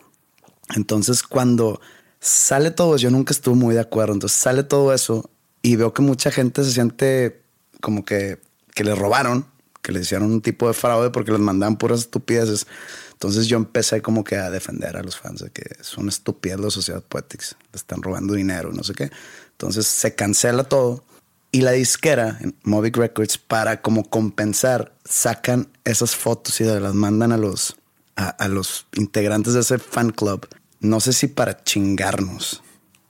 Entonces, 0.77 1.23
cuando 1.23 1.81
sale 2.21 2.71
todo 2.71 2.95
eso, 2.95 3.05
yo 3.05 3.11
nunca 3.11 3.33
estuve 3.33 3.57
muy 3.57 3.75
de 3.75 3.81
acuerdo. 3.81 4.15
Entonces, 4.15 4.39
sale 4.39 4.63
todo 4.63 4.95
eso 4.95 5.29
y 5.61 5.77
veo 5.77 5.93
que 5.93 6.03
mucha 6.03 6.31
gente 6.31 6.65
se 6.65 6.73
siente 6.73 7.43
como 7.81 8.05
que, 8.05 8.41
que 8.75 8.85
le 8.85 8.95
robaron, 8.95 9.47
que 9.83 9.93
le 9.93 10.01
hicieron 10.01 10.31
un 10.31 10.41
tipo 10.41 10.69
de 10.69 10.75
fraude 10.75 11.11
porque 11.11 11.33
les 11.33 11.41
mandaban 11.41 11.77
puras 11.77 12.01
estupideces. 12.01 12.67
Entonces, 13.13 13.47
yo 13.47 13.57
empecé 13.57 14.03
como 14.03 14.25
que 14.25 14.37
a 14.37 14.51
defender 14.51 14.97
a 14.97 15.03
los 15.03 15.17
fans 15.17 15.41
de 15.41 15.51
que 15.51 15.65
son 15.83 16.09
estupidez 16.09 16.61
la 16.61 16.71
Sociedad 16.71 17.03
Poetics, 17.03 17.57
le 17.73 17.77
están 17.77 18.03
robando 18.03 18.35
dinero, 18.35 18.73
no 18.73 18.85
sé 18.85 18.95
qué. 18.95 19.11
Entonces, 19.53 19.87
se 19.87 20.15
cancela 20.15 20.65
todo. 20.65 21.05
Y 21.51 21.61
la 21.61 21.73
disquera, 21.73 22.41
Movic 22.63 22.97
Records, 22.97 23.37
para 23.37 23.83
como 23.83 24.09
compensar, 24.09 24.95
sacan 25.05 25.69
esas 25.85 26.17
fotos 26.17 26.61
y 26.61 26.65
las 26.65 26.95
mandan 26.95 27.31
a 27.31 27.37
los, 27.37 27.77
a, 28.17 28.31
a 28.31 28.49
los 28.49 28.87
integrantes 28.95 29.53
de 29.55 29.61
ese 29.61 29.79
fan 29.79 30.11
club. 30.11 30.49
No 30.83 31.01
sé 31.01 31.15
si 31.15 31.29
para 31.29 31.65
chingarnos, 31.65 32.63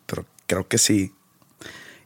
pero 0.06 0.24
creo 0.46 0.68
que 0.68 0.78
sí. 0.78 1.12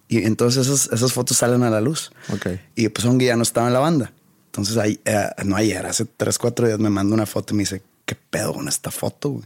Y 0.09 0.25
entonces 0.25 0.67
esas, 0.67 0.91
esas 0.93 1.13
fotos 1.13 1.37
salen 1.37 1.63
a 1.63 1.71
la 1.71 1.83
luz. 1.83 2.13
Ok. 2.33 2.47
Y 2.75 2.89
pues 2.89 3.05
un 3.05 3.21
ya 3.21 3.37
no 3.37 3.43
estaba 3.43 3.67
en 3.67 3.75
la 3.75 3.81
banda. 3.81 4.13
Entonces, 4.57 4.79
ahí, 4.79 4.99
eh, 5.05 5.29
no 5.45 5.55
ayer, 5.55 5.85
hace 5.85 6.07
tres, 6.07 6.39
cuatro 6.39 6.67
días 6.67 6.79
me 6.79 6.89
manda 6.89 7.13
una 7.13 7.27
foto 7.27 7.53
y 7.53 7.59
me 7.59 7.63
dice, 7.65 7.83
¿qué 8.07 8.15
pedo 8.15 8.55
con 8.55 8.69
esta 8.69 8.91
foto, 8.91 9.29
güey? 9.29 9.45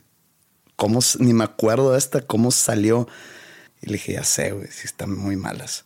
¿Cómo, 0.77 1.01
ni 1.19 1.33
me 1.33 1.43
acuerdo 1.43 1.93
de 1.93 1.99
esta, 1.99 2.21
cómo 2.21 2.53
salió? 2.53 3.09
Y 3.83 3.87
le 3.87 3.95
dije, 3.95 4.13
ya 4.13 4.23
sé, 4.23 4.53
güey, 4.53 4.69
sí 4.69 4.83
están 4.85 5.13
muy 5.13 5.35
malas. 5.35 5.85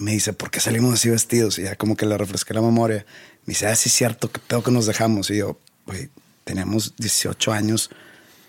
Me 0.00 0.12
dice, 0.12 0.32
¿por 0.32 0.50
qué 0.50 0.60
salimos 0.60 0.94
así 0.94 1.10
vestidos? 1.10 1.58
Y 1.58 1.64
ya 1.64 1.76
como 1.76 1.94
que 1.94 2.06
le 2.06 2.16
refresqué 2.16 2.54
la 2.54 2.62
memoria. 2.62 3.04
Me 3.44 3.52
dice, 3.52 3.66
ah, 3.66 3.76
sí 3.76 3.90
es 3.90 3.94
cierto, 3.94 4.32
qué 4.32 4.38
pedo 4.38 4.62
que 4.62 4.70
nos 4.70 4.86
dejamos. 4.86 5.28
Y 5.28 5.36
yo, 5.36 5.60
güey, 5.84 6.08
teníamos 6.44 6.94
18 6.96 7.52
años, 7.52 7.90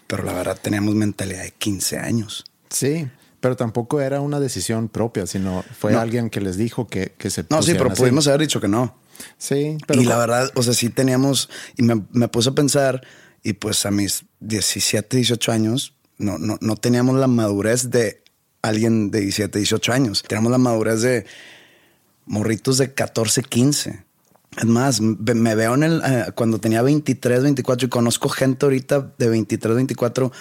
pero 0.10 0.24
la 0.24 0.34
verdad 0.34 0.58
teníamos 0.62 0.96
mentalidad 0.96 1.44
de 1.44 1.52
15 1.52 2.00
años. 2.00 2.44
Sí, 2.70 3.08
pero 3.40 3.56
tampoco 3.56 4.02
era 4.02 4.20
una 4.22 4.40
decisión 4.40 4.90
propia, 4.90 5.28
sino 5.28 5.64
fue 5.80 5.92
No. 5.94 6.00
alguien 6.00 6.30
que 6.32 6.42
les 6.42 6.58
dijo 6.58 6.88
que, 6.88 7.14
que 7.18 7.30
se 7.30 7.46
No, 7.50 7.62
sí, 7.62 7.74
pero 7.78 7.92
así. 7.92 8.02
pudimos 8.02 8.28
haber 8.28 8.42
dicho 8.42 8.60
que 8.60 8.68
no. 8.68 8.98
Sí, 9.38 9.78
pero 9.86 10.02
y 10.02 10.06
la 10.06 10.18
verdad, 10.18 10.50
o 10.56 10.64
sea, 10.64 10.74
sí 10.74 10.90
teníamos, 10.90 11.50
y 11.78 11.84
me, 11.84 12.02
me 12.12 12.28
puse 12.28 12.50
a 12.50 12.54
pensar, 12.54 13.06
y 13.44 13.54
pues 13.54 13.86
a 13.86 13.92
mis 13.92 14.26
17, 14.40 15.16
18 15.18 15.52
años, 15.52 15.94
no, 16.18 16.38
no, 16.40 16.58
no 16.60 16.76
teníamos 16.76 17.16
la 17.20 17.28
madurez 17.28 17.90
de 17.92 18.24
alguien 18.62 19.12
de 19.12 19.22
17, 19.22 19.58
18 19.60 19.94
años. 19.94 20.24
Teníamos 20.28 20.52
la 20.52 20.58
madurez 20.58 21.02
de 21.02 21.26
morritos 22.26 22.78
de 22.78 22.94
14, 22.94 23.44
15. 23.44 24.04
Es 24.58 24.66
más, 24.66 25.00
me 25.02 25.56
veo 25.56 25.76
en 25.76 25.84
el, 25.84 26.02
eh, 26.04 26.26
cuando 26.36 26.60
tenía 26.60 26.82
23, 26.82 27.44
24 27.44 27.86
y 27.86 27.90
conozco 27.90 28.30
gente 28.30 28.66
ahorita 28.66 29.14
de 29.18 29.30
23, 29.30 29.76
24, 29.76 30.32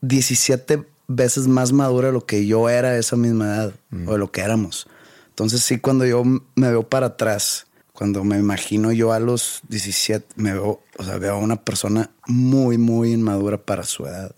17 0.00 0.84
veces 1.08 1.48
más 1.48 1.72
madura 1.72 2.08
de 2.08 2.12
lo 2.12 2.24
que 2.24 2.46
yo 2.46 2.68
era 2.68 2.90
a 2.90 2.98
esa 2.98 3.16
misma 3.16 3.46
edad 3.46 3.72
o 4.06 4.12
de 4.12 4.18
lo 4.18 4.30
que 4.30 4.42
éramos. 4.42 4.86
Entonces 5.30 5.62
sí, 5.62 5.78
cuando 5.78 6.06
yo 6.06 6.22
me 6.24 6.70
veo 6.70 6.88
para 6.88 7.06
atrás, 7.06 7.66
cuando 7.92 8.24
me 8.24 8.38
imagino 8.38 8.92
yo 8.92 9.12
a 9.12 9.20
los 9.20 9.60
17, 9.68 10.26
me 10.36 10.52
veo, 10.52 10.80
o 10.98 11.04
sea, 11.04 11.18
veo 11.18 11.34
a 11.34 11.38
una 11.38 11.56
persona 11.56 12.10
muy, 12.26 12.78
muy 12.78 13.12
inmadura 13.12 13.58
para 13.58 13.82
su 13.84 14.06
edad. 14.06 14.34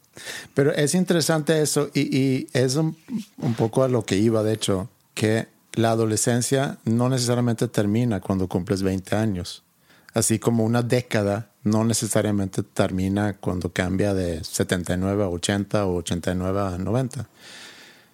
Pero 0.55 0.73
es 0.73 0.95
interesante 0.95 1.61
eso 1.61 1.91
y, 1.93 2.17
y 2.17 2.47
es 2.53 2.77
un, 2.77 2.97
un 3.39 3.55
poco 3.55 3.83
a 3.83 3.89
lo 3.89 4.05
que 4.05 4.17
iba, 4.17 4.43
de 4.43 4.55
hecho, 4.55 4.89
que 5.15 5.49
la 5.75 5.91
adolescencia 5.91 6.79
no 6.85 7.09
necesariamente 7.09 7.69
termina 7.69 8.21
cuando 8.21 8.49
cumples 8.49 8.83
20 8.83 9.17
años, 9.17 9.63
así 10.13 10.39
como 10.39 10.65
una 10.65 10.83
década 10.83 11.51
no 11.65 11.83
necesariamente 11.85 12.63
termina 12.63 13.35
cuando 13.39 13.73
cambia 13.73 14.15
de 14.15 14.45
79 14.45 15.25
a 15.25 15.29
80 15.29 15.87
o 15.87 15.97
89 15.97 16.61
a 16.61 16.79
90. 16.79 17.29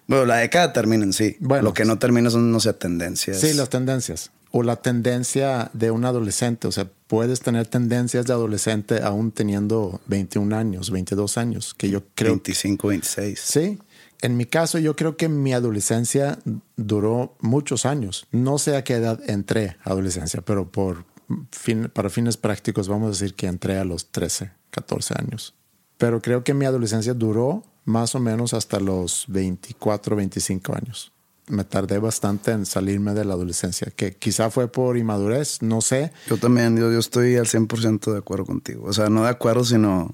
Bueno, 0.07 0.25
la 0.25 0.37
década 0.37 0.73
termina 0.73 1.03
en 1.03 1.13
sí. 1.13 1.37
Bueno. 1.39 1.63
lo 1.63 1.73
que 1.73 1.85
no 1.85 1.99
termina 1.99 2.29
son, 2.29 2.51
no 2.51 2.59
sé, 2.59 2.73
tendencias. 2.73 3.39
Sí, 3.39 3.53
las 3.53 3.69
tendencias. 3.69 4.31
O 4.51 4.63
la 4.63 4.77
tendencia 4.77 5.69
de 5.73 5.91
un 5.91 6.03
adolescente. 6.03 6.67
O 6.67 6.71
sea, 6.71 6.89
puedes 7.07 7.41
tener 7.41 7.67
tendencias 7.67 8.25
de 8.25 8.33
adolescente 8.33 9.01
aún 9.03 9.31
teniendo 9.31 10.01
21 10.07 10.55
años, 10.55 10.91
22 10.91 11.37
años, 11.37 11.73
que 11.73 11.89
yo 11.89 12.03
creo 12.15 12.31
25, 12.31 12.87
26. 12.87 13.39
Sí. 13.39 13.79
En 14.21 14.37
mi 14.37 14.45
caso, 14.45 14.77
yo 14.77 14.95
creo 14.95 15.17
que 15.17 15.29
mi 15.29 15.53
adolescencia 15.53 16.39
duró 16.77 17.35
muchos 17.41 17.85
años. 17.87 18.27
No 18.31 18.59
sé 18.59 18.75
a 18.75 18.83
qué 18.83 18.95
edad 18.95 19.19
entré 19.27 19.77
a 19.83 19.91
adolescencia, 19.91 20.41
pero 20.41 20.71
por 20.71 21.05
fin, 21.51 21.89
para 21.91 22.09
fines 22.09 22.37
prácticos 22.37 22.87
vamos 22.87 23.07
a 23.07 23.09
decir 23.11 23.33
que 23.33 23.47
entré 23.47 23.79
a 23.79 23.83
los 23.83 24.11
13, 24.11 24.51
14 24.69 25.15
años. 25.17 25.55
Pero 25.97 26.21
creo 26.21 26.43
que 26.43 26.53
mi 26.53 26.65
adolescencia 26.65 27.15
duró 27.15 27.63
más 27.85 28.13
o 28.13 28.19
menos 28.19 28.53
hasta 28.53 28.79
los 28.79 29.25
24, 29.27 30.15
25 30.15 30.75
años. 30.75 31.11
Me 31.47 31.63
tardé 31.63 31.97
bastante 31.97 32.51
en 32.51 32.67
salirme 32.67 33.13
de 33.13 33.25
la 33.25 33.33
adolescencia, 33.33 33.91
que 33.95 34.15
quizá 34.15 34.51
fue 34.51 34.67
por 34.67 34.97
inmadurez, 34.97 35.63
no 35.63 35.81
sé. 35.81 36.13
Yo 36.27 36.37
también, 36.37 36.77
yo, 36.77 36.91
yo 36.91 36.99
estoy 36.99 37.37
al 37.37 37.47
100% 37.47 38.11
de 38.11 38.19
acuerdo 38.19 38.45
contigo. 38.45 38.85
O 38.85 38.93
sea, 38.93 39.09
no 39.09 39.23
de 39.23 39.29
acuerdo, 39.29 39.65
sino 39.65 40.13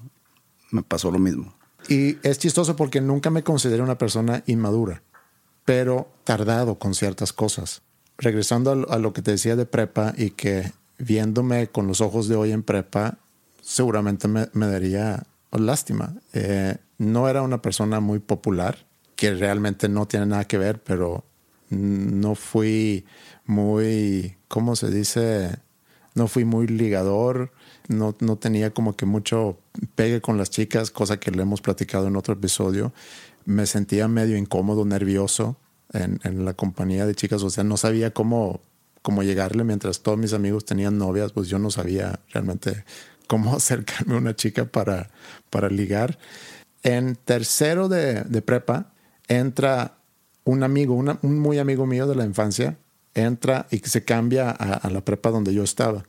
me 0.70 0.82
pasó 0.82 1.10
lo 1.10 1.18
mismo. 1.18 1.57
Y 1.86 2.18
es 2.26 2.38
chistoso 2.38 2.76
porque 2.76 3.00
nunca 3.00 3.30
me 3.30 3.42
consideré 3.42 3.82
una 3.82 3.98
persona 3.98 4.42
inmadura, 4.46 5.02
pero 5.64 6.08
tardado 6.24 6.78
con 6.78 6.94
ciertas 6.94 7.32
cosas. 7.32 7.82
Regresando 8.16 8.86
a 8.88 8.98
lo, 8.98 9.12
que 9.12 9.22
te 9.22 9.30
decía 9.30 9.54
de 9.54 9.64
prepa 9.64 10.12
y 10.16 10.30
que 10.30 10.72
viéndome 10.98 11.68
con 11.68 11.86
los 11.86 12.00
ojos 12.00 12.26
de 12.26 12.34
hoy 12.34 12.50
en 12.50 12.64
prepa, 12.64 13.18
seguramente 13.62 14.26
me, 14.26 14.48
me 14.52 14.66
daría 14.66 15.24
lástima. 15.52 16.14
Eh, 16.32 16.76
no 16.98 17.28
era 17.28 17.42
una 17.42 17.62
persona 17.62 18.00
muy 18.00 18.18
popular, 18.18 18.86
que 19.16 19.34
realmente 19.34 19.88
no 19.88 20.06
tiene 20.06 20.26
nada 20.26 20.44
que 20.44 20.58
ver, 20.58 20.82
pero 20.82 21.24
no 21.70 22.34
fui 22.34 23.04
muy, 23.46 24.36
¿cómo 24.48 24.76
se 24.76 24.90
dice? 24.90 25.58
No 26.14 26.28
fui 26.28 26.44
muy 26.44 26.66
ligador, 26.66 27.52
no, 27.88 28.14
no 28.20 28.36
tenía 28.36 28.70
como 28.70 28.96
que 28.96 29.06
mucho 29.06 29.58
pegue 29.94 30.20
con 30.20 30.38
las 30.38 30.50
chicas, 30.50 30.90
cosa 30.90 31.18
que 31.18 31.30
le 31.30 31.42
hemos 31.42 31.60
platicado 31.60 32.06
en 32.06 32.16
otro 32.16 32.34
episodio. 32.34 32.92
Me 33.44 33.66
sentía 33.66 34.08
medio 34.08 34.36
incómodo, 34.36 34.84
nervioso 34.84 35.56
en, 35.92 36.20
en 36.22 36.44
la 36.44 36.54
compañía 36.54 37.06
de 37.06 37.14
chicas, 37.14 37.42
o 37.42 37.50
sea, 37.50 37.64
no 37.64 37.76
sabía 37.76 38.12
cómo, 38.12 38.60
cómo 39.02 39.22
llegarle 39.22 39.64
mientras 39.64 40.00
todos 40.02 40.18
mis 40.18 40.34
amigos 40.34 40.64
tenían 40.64 40.98
novias, 40.98 41.32
pues 41.32 41.48
yo 41.48 41.58
no 41.58 41.70
sabía 41.70 42.20
realmente 42.30 42.84
cómo 43.26 43.54
acercarme 43.56 44.14
a 44.14 44.18
una 44.18 44.36
chica 44.36 44.66
para, 44.66 45.10
para 45.50 45.68
ligar. 45.68 46.18
En 46.82 47.16
tercero 47.16 47.88
de, 47.88 48.22
de 48.22 48.42
prepa 48.42 48.92
entra 49.26 49.98
un 50.44 50.62
amigo, 50.62 50.94
un 50.94 51.40
muy 51.40 51.58
amigo 51.58 51.86
mío 51.86 52.06
de 52.06 52.14
la 52.14 52.24
infancia, 52.24 52.78
entra 53.14 53.66
y 53.70 53.78
se 53.78 54.04
cambia 54.04 54.50
a, 54.50 54.74
a 54.74 54.90
la 54.90 55.04
prepa 55.04 55.30
donde 55.30 55.52
yo 55.52 55.62
estaba. 55.62 56.04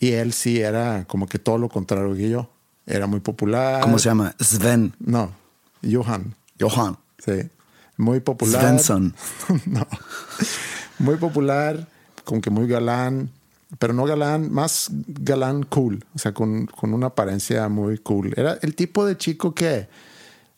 Y 0.00 0.12
él 0.12 0.32
sí 0.32 0.60
era 0.60 1.04
como 1.04 1.26
que 1.26 1.38
todo 1.38 1.58
lo 1.58 1.68
contrario 1.68 2.14
que 2.14 2.28
yo. 2.28 2.50
Era 2.86 3.06
muy 3.06 3.20
popular. 3.20 3.82
¿Cómo 3.82 3.98
se 3.98 4.08
llama? 4.08 4.34
Sven. 4.40 4.94
No, 4.98 5.30
Johan. 5.88 6.34
Johan. 6.58 6.96
Sí. 7.18 7.48
Muy 7.96 8.20
popular. 8.20 8.62
Svensson. 8.62 9.14
no. 9.66 9.86
Muy 10.98 11.16
popular, 11.16 11.86
como 12.24 12.40
que 12.40 12.50
muy 12.50 12.66
galán, 12.66 13.30
pero 13.78 13.92
no 13.92 14.04
galán, 14.04 14.50
más 14.50 14.88
galán 15.06 15.62
cool, 15.62 16.04
o 16.14 16.18
sea, 16.18 16.32
con, 16.34 16.66
con 16.66 16.92
una 16.92 17.08
apariencia 17.08 17.68
muy 17.68 17.98
cool. 17.98 18.32
Era 18.36 18.58
el 18.62 18.74
tipo 18.74 19.06
de 19.06 19.16
chico 19.16 19.54
que 19.54 19.88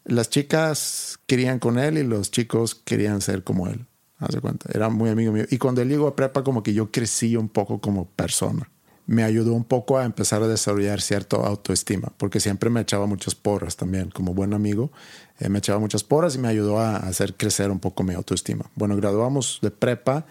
las 0.04 0.30
chicas 0.30 1.18
querían 1.26 1.58
con 1.58 1.78
él 1.78 1.98
y 1.98 2.04
los 2.04 2.30
chicos 2.30 2.74
querían 2.74 3.20
ser 3.20 3.44
como 3.44 3.68
él. 3.68 3.86
Haz 4.18 4.30
de 4.30 4.40
cuenta, 4.40 4.70
era 4.72 4.88
muy 4.88 5.10
amigo 5.10 5.32
mío. 5.32 5.44
Y 5.50 5.58
cuando 5.58 5.82
él 5.82 5.88
llegó 5.88 6.06
a 6.06 6.16
prepa, 6.16 6.44
como 6.44 6.62
que 6.62 6.72
yo 6.72 6.90
crecí 6.90 7.36
un 7.36 7.48
poco 7.48 7.80
como 7.80 8.06
persona. 8.06 8.68
Me 9.06 9.24
ayudó 9.24 9.52
un 9.52 9.64
poco 9.64 9.98
a 9.98 10.04
empezar 10.04 10.42
a 10.42 10.48
desarrollar 10.48 11.00
cierta 11.00 11.36
autoestima, 11.36 12.12
porque 12.16 12.40
siempre 12.40 12.70
me 12.70 12.80
echaba 12.80 13.06
muchas 13.06 13.34
porras 13.34 13.76
también, 13.76 14.10
como 14.10 14.34
buen 14.34 14.54
amigo. 14.54 14.92
eh, 15.40 15.48
me 15.48 15.58
echaba 15.58 15.78
muchas 15.80 16.04
porras 16.04 16.34
y 16.34 16.38
me 16.38 16.48
ayudó 16.48 16.78
a 16.78 16.96
hacer 16.96 17.34
crecer 17.34 17.70
un 17.70 17.80
poco 17.80 18.02
mi 18.04 18.14
autoestima. 18.14 18.70
Bueno, 18.74 18.96
graduamos 18.96 19.58
de 19.62 19.70
prepa 19.70 20.26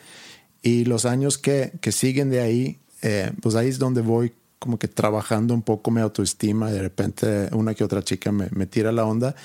y 0.61 0.85
los 0.85 1.05
años 1.05 1.37
que, 1.37 1.73
que 1.81 1.91
siguen 1.91 2.29
de 2.29 2.39
ahí, 2.41 2.79
eh, 3.01 3.31
pues 3.41 3.55
ahí 3.55 3.67
es 3.67 3.79
donde 3.79 4.01
voy 4.01 4.33
como 4.59 4.77
que 4.77 4.87
trabajando 4.87 5.53
un 5.53 5.63
poco 5.63 5.91
mi 5.91 6.01
autoestima. 6.01 6.71
De 6.71 6.81
repente 6.81 7.49
una 7.51 7.73
que 7.73 7.83
otra 7.83 8.03
chica 8.03 8.31
me, 8.31 8.47
me 8.51 8.67
tira 8.67 8.91
la 8.91 9.05
onda 9.05 9.35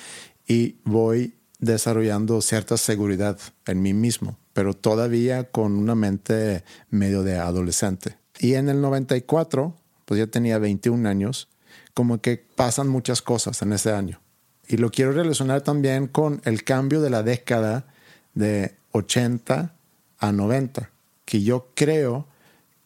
y 0.47 0.77
voy 0.83 1.33
desarrollando 1.59 2.39
cierta 2.41 2.77
seguridad 2.77 3.39
en 3.65 3.81
mí 3.81 3.93
mismo, 3.93 4.37
pero 4.53 4.73
todavía 4.75 5.49
con 5.49 5.73
una 5.73 5.95
mente 5.95 6.63
medio 6.89 7.23
de 7.23 7.37
adolescente. 7.37 8.17
Y 8.39 8.53
en 8.53 8.69
el 8.69 8.81
94, 8.81 9.75
pues 10.05 10.19
ya 10.19 10.27
tenía 10.27 10.57
21 10.57 11.07
años, 11.07 11.47
como 11.93 12.21
que 12.21 12.37
pasan 12.37 12.87
muchas 12.87 13.21
cosas 13.21 13.61
en 13.61 13.73
ese 13.73 13.91
año. 13.91 14.19
Y 14.67 14.77
lo 14.77 14.91
quiero 14.91 15.13
relacionar 15.13 15.61
también 15.61 16.07
con 16.07 16.41
el 16.45 16.63
cambio 16.63 17.01
de 17.01 17.09
la 17.09 17.23
década 17.23 17.87
de 18.33 18.75
80 18.91 19.73
a 20.19 20.31
90, 20.31 20.89
que 21.25 21.41
yo 21.41 21.69
creo 21.73 22.27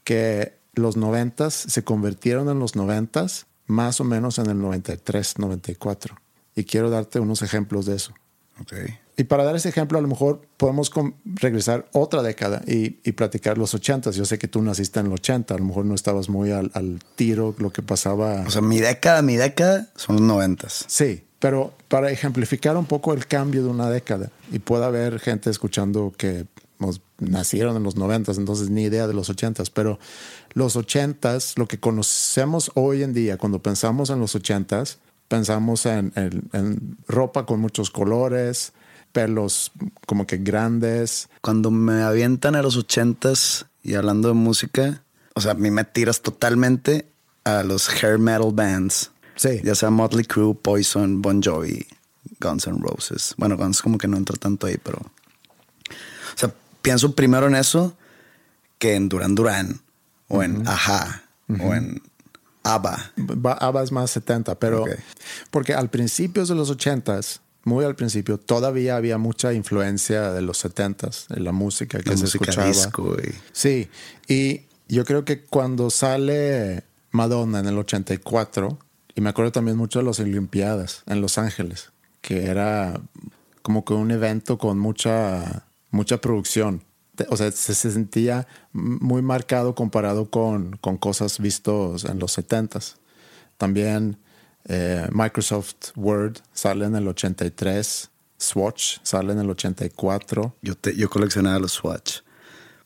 que 0.04 0.54
los 0.74 0.98
90 0.98 1.50
se 1.50 1.84
convirtieron 1.84 2.50
en 2.50 2.60
los 2.60 2.76
90 2.76 3.26
más 3.68 4.00
o 4.02 4.04
menos 4.04 4.38
en 4.38 4.48
el 4.48 4.60
93, 4.60 5.40
94. 5.40 6.16
Y 6.56 6.66
quiero 6.66 6.90
darte 6.90 7.20
unos 7.20 7.42
ejemplos 7.42 7.86
de 7.86 7.96
eso. 7.96 8.14
Ok. 8.60 8.74
Y 9.18 9.26
para 9.26 9.44
dar 9.44 9.56
ese 9.56 9.70
ejemplo, 9.70 9.98
a 10.00 10.02
lo 10.02 10.08
mejor 10.08 10.42
podemos 10.58 10.92
regresar 11.26 11.88
otra 11.92 12.24
década 12.24 12.62
y, 12.66 12.98
y 13.04 13.12
platicar 13.12 13.58
los 13.58 13.74
80. 13.74 14.12
Yo 14.12 14.26
sé 14.26 14.40
que 14.40 14.48
tú 14.48 14.62
naciste 14.62 15.00
en 15.00 15.08
el 15.08 15.14
80, 15.14 15.54
a 15.54 15.58
lo 15.58 15.66
mejor 15.66 15.86
no 15.86 15.94
estabas 15.96 16.30
muy 16.30 16.52
al, 16.52 16.72
al 16.74 17.00
tiro 17.16 17.54
lo 17.60 17.72
que 17.72 17.82
pasaba. 17.82 18.44
O 18.48 18.50
sea, 18.50 18.62
mi 18.62 18.80
década, 18.80 19.22
mi 19.22 19.36
década 19.36 19.90
son 19.96 20.16
los 20.16 20.26
noventas. 20.26 20.86
Sí, 20.88 21.24
pero 21.40 21.74
para 21.88 22.10
ejemplificar 22.12 22.78
un 22.78 22.86
poco 22.86 23.14
el 23.14 23.28
cambio 23.28 23.64
de 23.64 23.70
una 23.70 23.90
década, 23.90 24.32
y 24.52 24.60
puede 24.60 24.86
haber 24.86 25.20
gente 25.20 25.50
escuchando 25.50 26.14
que 26.18 26.46
pues, 26.78 27.02
nacieron 27.20 27.76
en 27.78 27.84
los 27.84 27.96
90, 27.98 28.32
entonces 28.34 28.70
ni 28.70 28.84
idea 28.84 29.08
de 29.08 29.14
los 29.14 29.30
80, 29.30 29.64
pero 29.74 30.00
los 30.54 30.76
80, 30.76 31.38
lo 31.58 31.68
que 31.68 31.80
conocemos 31.80 32.72
hoy 32.76 33.04
en 33.04 33.14
día, 33.14 33.38
cuando 33.38 33.62
pensamos 33.62 34.10
en 34.10 34.20
los 34.20 34.36
80, 34.36 34.84
pensamos 35.28 35.86
en, 35.86 36.12
en- 36.16 36.50
en 36.54 36.98
ropa 37.08 37.46
con 37.46 37.60
muchos 37.60 37.90
colores, 37.92 38.74
pelos 39.12 39.72
como 40.06 40.26
que 40.28 40.38
grandes. 40.38 41.30
Cuando 41.42 41.72
me 41.72 42.02
avientan 42.04 42.56
a 42.56 42.62
los 42.62 42.78
ochentas 42.78 43.66
y 43.84 43.96
hablando 43.96 44.28
de 44.30 44.34
música, 44.34 45.04
o 45.36 45.42
sea, 45.42 45.52
a 45.52 45.56
mí 45.56 45.72
me 45.72 45.84
tiras 45.84 46.22
totalmente 46.22 47.08
a 47.44 47.64
los 47.64 47.90
hair 48.04 48.20
metal 48.20 48.52
bands. 48.54 49.12
Sí. 49.36 49.62
Ya 49.64 49.76
sea 49.76 49.90
Motley 49.90 50.26
Crue, 50.26 50.54
Poison, 50.56 51.22
Bon 51.22 51.42
Jovi, 51.42 51.88
Guns 52.40 52.68
N' 52.68 52.80
Roses. 52.82 53.34
Bueno, 53.38 53.58
Guns 53.58 53.82
como 53.82 53.98
que 53.98 54.08
no 54.08 54.18
entra 54.18 54.38
tanto 54.38 54.68
ahí, 54.68 54.78
pero... 54.82 55.00
O 55.00 56.38
sea, 56.38 56.54
pienso 56.82 57.14
primero 57.16 57.48
en 57.48 57.56
eso 57.56 57.96
que 58.78 58.96
en 58.96 59.10
Duran 59.10 59.36
Duran 59.36 59.82
o 60.28 60.44
en 60.44 60.68
Aja 60.68 61.24
o 61.60 61.74
en 61.74 62.02
ABBA. 62.64 63.12
ABBA 63.60 63.84
es 63.84 63.92
más 63.92 64.12
70, 64.12 64.56
pero 64.60 64.84
Ok. 64.84 64.90
porque 65.50 65.74
al 65.74 65.90
principio 65.90 66.46
de 66.46 66.56
los 66.56 66.72
80s, 66.72 67.40
muy 67.64 67.86
al 67.86 67.96
principio, 67.96 68.38
todavía 68.38 68.96
había 68.96 69.18
mucha 69.18 69.54
influencia 69.54 70.32
de 70.32 70.42
los 70.42 70.64
70s, 70.66 71.36
en 71.36 71.44
la 71.44 71.52
música 71.52 72.00
que 72.00 72.10
La 72.10 72.18
se 72.18 72.24
música 72.24 72.46
escuchaba. 72.50 72.68
disco 72.68 73.16
y... 73.22 73.34
Sí, 73.52 73.90
y 74.28 74.62
yo 74.88 75.06
creo 75.06 75.26
que 75.26 75.44
cuando 75.44 75.90
sale 75.90 76.84
Madonna 77.12 77.60
en 77.60 77.68
el 77.68 77.78
84, 77.78 78.80
y 79.16 79.22
me 79.22 79.30
acuerdo 79.30 79.52
también 79.52 79.78
mucho 79.78 80.00
de 80.00 80.06
las 80.06 80.20
Olimpiadas 80.20 81.04
en 81.06 81.22
Los 81.22 81.38
Ángeles, 81.38 81.92
que 82.22 82.46
era 82.46 83.00
como 83.62 83.86
que 83.86 83.94
un 83.94 84.10
evento 84.12 84.58
con 84.58 84.80
mucha, 84.80 85.66
mucha 85.92 86.20
producción. 86.20 86.84
O 87.30 87.38
sea, 87.38 87.52
se, 87.52 87.76
se 87.76 87.92
sentía 87.92 88.48
muy 88.74 89.22
marcado 89.22 89.76
comparado 89.76 90.32
con, 90.32 90.78
con 90.78 90.98
cosas 90.98 91.40
vistos 91.40 92.06
en 92.06 92.18
los 92.20 92.38
70s. 92.38 92.96
También 93.58 94.18
eh, 94.66 95.08
Microsoft 95.12 95.92
Word 95.96 96.38
sale 96.54 96.86
en 96.86 96.96
el 96.96 97.08
83, 97.08 98.10
Swatch 98.38 98.98
sale 99.04 99.34
en 99.34 99.40
el 99.40 99.50
84. 99.50 100.56
Yo, 100.62 100.76
te- 100.76 100.96
yo 100.96 101.10
coleccionaba 101.10 101.60
los 101.60 101.74
Swatch 101.74 102.20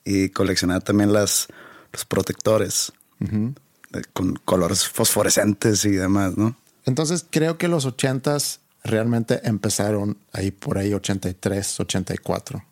y 0.04 0.30
coleccionaba 0.30 0.80
también 0.82 1.14
las, 1.14 1.48
los 1.94 2.06
protectores 2.06 2.92
de- 3.20 4.04
con 4.14 4.36
colores 4.46 4.88
fosforescentes 4.88 5.86
y 5.86 5.92
demás, 5.92 6.38
¿no? 6.38 6.56
Entonces 6.86 7.26
creo 7.30 7.58
que 7.58 7.68
los 7.68 7.86
80s 7.88 8.60
realmente 8.84 9.42
empezaron 9.48 10.18
ahí 10.32 10.52
por 10.52 10.78
ahí 10.78 10.94
83, 10.94 11.80
84. 11.80 12.64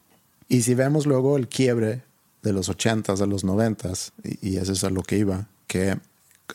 Y 0.49 0.61
si 0.61 0.75
vemos 0.75 1.05
luego 1.07 1.37
el 1.37 1.47
quiebre 1.47 2.03
de 2.43 2.53
los 2.53 2.69
80s 2.69 3.21
a 3.21 3.25
los 3.25 3.43
90s, 3.45 4.11
y, 4.23 4.49
y 4.51 4.57
eso 4.57 4.73
es 4.73 4.83
a 4.83 4.89
lo 4.89 5.01
que 5.01 5.17
iba, 5.17 5.47
que 5.65 5.97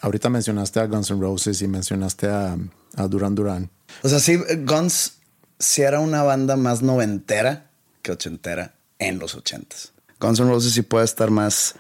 ahorita 0.01 0.29
mencionaste 0.29 0.81
a 0.81 0.87
Guns 0.87 1.11
N' 1.11 1.21
Roses 1.21 1.63
y 1.63 1.69
mencionaste 1.69 2.29
a, 2.29 2.57
a 2.97 3.09
Duran 3.09 3.35
Duran. 3.35 3.71
O 4.03 4.09
sea, 4.09 4.21
sí, 4.21 4.39
Guns 4.65 5.15
sí 5.59 5.83
era 5.83 6.01
una 6.01 6.23
banda 6.23 6.57
más 6.57 6.83
noventera 6.83 7.71
que 8.03 8.13
ochentera 8.13 8.75
en 8.99 9.19
los 9.19 9.35
ochentas. 9.35 9.93
Guns 10.21 10.41
N' 10.41 10.49
Roses 10.49 10.73
sí 10.73 10.83
puede 10.83 11.05
estar 11.05 11.31
más 11.31 11.75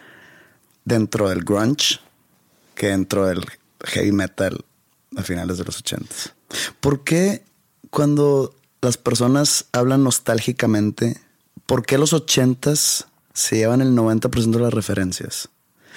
dentro 0.84 1.28
del 1.28 1.44
grunge 1.44 2.00
que 2.74 2.88
dentro 2.88 3.26
del 3.26 3.44
heavy 3.84 4.12
metal 4.12 4.64
a 5.16 5.22
finales 5.22 5.58
de 5.58 5.64
los 5.64 5.78
ochentas. 5.78 6.32
¿Por 6.80 7.04
qué 7.04 7.42
cuando 7.90 8.54
las 8.80 8.96
personas 8.96 9.66
hablan 9.72 10.04
nostálgicamente, 10.04 11.20
por 11.66 11.84
qué 11.84 11.98
los 11.98 12.12
ochentas 12.12 13.06
se 13.34 13.56
llevan 13.56 13.80
el 13.80 13.94
90% 13.94 14.50
de 14.50 14.60
las 14.60 14.72
referencias? 14.72 15.48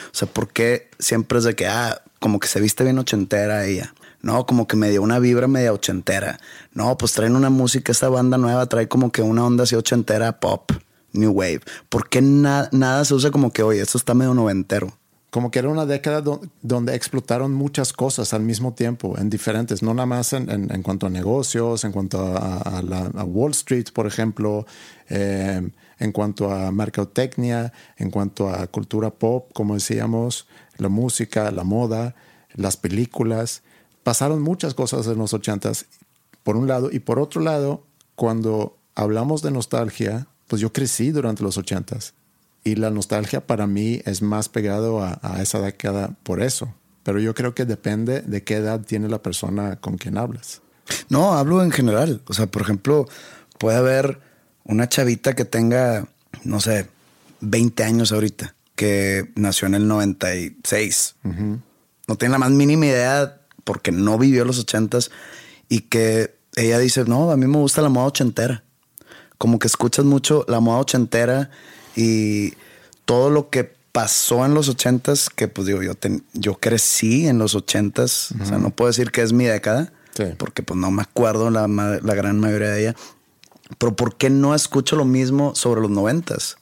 O 0.07 0.13
sea, 0.15 0.27
¿por 0.27 0.49
qué 0.49 0.89
siempre 0.99 1.37
es 1.39 1.43
de 1.43 1.55
que, 1.55 1.67
ah, 1.67 2.01
como 2.19 2.39
que 2.39 2.47
se 2.47 2.59
viste 2.59 2.83
bien 2.83 2.97
ochentera 2.99 3.65
ella? 3.65 3.93
No, 4.21 4.45
como 4.45 4.67
que 4.67 4.75
me 4.77 4.89
dio 4.89 5.01
una 5.01 5.19
vibra 5.19 5.47
media 5.47 5.73
ochentera. 5.73 6.39
No, 6.73 6.97
pues 6.97 7.13
traen 7.13 7.35
una 7.35 7.49
música, 7.49 7.91
esta 7.91 8.07
banda 8.09 8.37
nueva 8.37 8.67
trae 8.67 8.87
como 8.87 9.11
que 9.11 9.21
una 9.23 9.45
onda 9.45 9.63
así 9.63 9.75
ochentera, 9.75 10.39
pop, 10.39 10.71
new 11.13 11.31
wave. 11.31 11.61
¿Por 11.89 12.07
qué 12.09 12.21
na- 12.21 12.69
nada 12.71 13.03
se 13.05 13.15
usa 13.15 13.31
como 13.31 13.51
que, 13.51 13.63
oye, 13.63 13.81
esto 13.81 13.97
está 13.97 14.13
medio 14.13 14.33
noventero? 14.33 14.95
Como 15.31 15.49
que 15.49 15.59
era 15.59 15.69
una 15.69 15.85
década 15.85 16.21
do- 16.21 16.41
donde 16.61 16.93
explotaron 16.93 17.53
muchas 17.53 17.93
cosas 17.93 18.33
al 18.33 18.41
mismo 18.43 18.73
tiempo, 18.73 19.17
en 19.17 19.29
diferentes, 19.29 19.81
no 19.81 19.93
nada 19.93 20.05
más 20.05 20.33
en, 20.33 20.83
cuanto 20.83 21.07
a 21.07 21.09
negocios, 21.09 21.83
en 21.85 21.93
cuanto 21.93 22.19
a, 22.37 22.81
la- 22.83 23.09
Wall 23.23 23.51
Street, 23.51 23.85
por 23.93 24.05
ejemplo, 24.07 24.65
eh, 25.09 25.67
en 25.99 26.11
cuanto 26.11 26.51
a 26.53 26.69
mercadotecnia, 26.71 27.71
en 27.97 28.11
cuanto 28.11 28.49
a 28.49 28.67
cultura 28.67 29.09
pop, 29.09 29.49
como 29.53 29.73
decíamos, 29.75 30.47
la 30.77 30.89
música, 30.89 31.49
la 31.51 31.63
moda, 31.63 32.13
las 32.53 32.75
películas. 32.75 33.63
Pasaron 34.03 34.41
muchas 34.41 34.73
cosas 34.73 35.07
en 35.07 35.17
los 35.17 35.33
ochentas, 35.33 35.85
por 36.43 36.57
un 36.57 36.67
lado, 36.67 36.89
y 36.91 36.99
por 36.99 37.19
otro 37.19 37.39
lado, 37.39 37.83
cuando 38.15 38.77
hablamos 38.95 39.41
de 39.43 39.51
nostalgia, 39.51 40.27
pues 40.47 40.61
yo 40.61 40.73
crecí 40.73 41.11
durante 41.11 41.41
los 41.43 41.57
ochentas. 41.57 42.13
Y 42.63 42.75
la 42.75 42.91
nostalgia 42.91 43.45
para 43.45 43.67
mí 43.67 44.01
es 44.05 44.21
más 44.21 44.49
pegado 44.49 45.03
a, 45.03 45.19
a 45.23 45.41
esa 45.41 45.59
década 45.59 46.15
por 46.23 46.41
eso. 46.41 46.73
Pero 47.03 47.19
yo 47.19 47.33
creo 47.33 47.55
que 47.55 47.65
depende 47.65 48.21
de 48.21 48.43
qué 48.43 48.55
edad 48.55 48.81
tiene 48.81 49.09
la 49.09 49.21
persona 49.21 49.77
con 49.77 49.97
quien 49.97 50.17
hablas. 50.17 50.61
No, 51.09 51.33
hablo 51.33 51.63
en 51.63 51.71
general. 51.71 52.21
O 52.27 52.33
sea, 52.33 52.47
por 52.47 52.61
ejemplo, 52.61 53.07
puede 53.57 53.77
haber 53.77 54.19
una 54.63 54.87
chavita 54.87 55.33
que 55.33 55.45
tenga, 55.45 56.07
no 56.43 56.59
sé, 56.59 56.87
20 57.41 57.83
años 57.83 58.11
ahorita, 58.11 58.55
que 58.75 59.31
nació 59.35 59.67
en 59.67 59.75
el 59.75 59.87
96. 59.87 61.15
No 62.07 62.15
tiene 62.17 62.31
la 62.33 62.39
más 62.39 62.51
mínima 62.51 62.85
idea 62.85 63.41
porque 63.63 63.91
no 63.91 64.17
vivió 64.17 64.45
los 64.45 64.65
80s 64.65 65.11
y 65.69 65.81
que 65.81 66.35
ella 66.55 66.79
dice, 66.79 67.05
no, 67.05 67.31
a 67.31 67.37
mí 67.37 67.47
me 67.47 67.57
gusta 67.57 67.81
la 67.81 67.89
moda 67.89 68.07
ochentera. 68.07 68.63
Como 69.37 69.57
que 69.59 69.67
escuchas 69.67 70.05
mucho 70.05 70.45
la 70.47 70.59
moda 70.59 70.79
ochentera 70.79 71.49
y 71.95 72.53
todo 73.05 73.29
lo 73.29 73.49
que 73.49 73.73
pasó 73.91 74.45
en 74.45 74.53
los 74.53 74.69
ochentas, 74.69 75.29
que 75.29 75.47
pues 75.47 75.67
digo, 75.67 75.81
yo, 75.83 75.93
yo 76.33 76.53
crecí 76.59 77.27
en 77.27 77.37
los 77.39 77.55
ochentas, 77.55 78.33
o 78.41 78.45
sea, 78.45 78.57
no 78.57 78.69
puedo 78.69 78.87
decir 78.89 79.11
que 79.11 79.21
es 79.21 79.33
mi 79.33 79.45
década, 79.45 79.91
Sí. 80.15 80.23
porque 80.37 80.61
pues 80.63 80.77
no 80.79 80.91
me 80.91 81.01
acuerdo 81.03 81.49
la, 81.49 81.67
la 81.67 82.15
gran 82.15 82.39
mayoría 82.39 82.69
de 82.69 82.81
ella, 82.81 82.95
pero 83.77 83.95
¿por 83.95 84.17
qué 84.17 84.29
no 84.29 84.53
escucho 84.55 84.95
lo 84.97 85.05
mismo 85.05 85.55
sobre 85.55 85.81
los 85.81 85.89
noventas? 85.89 86.57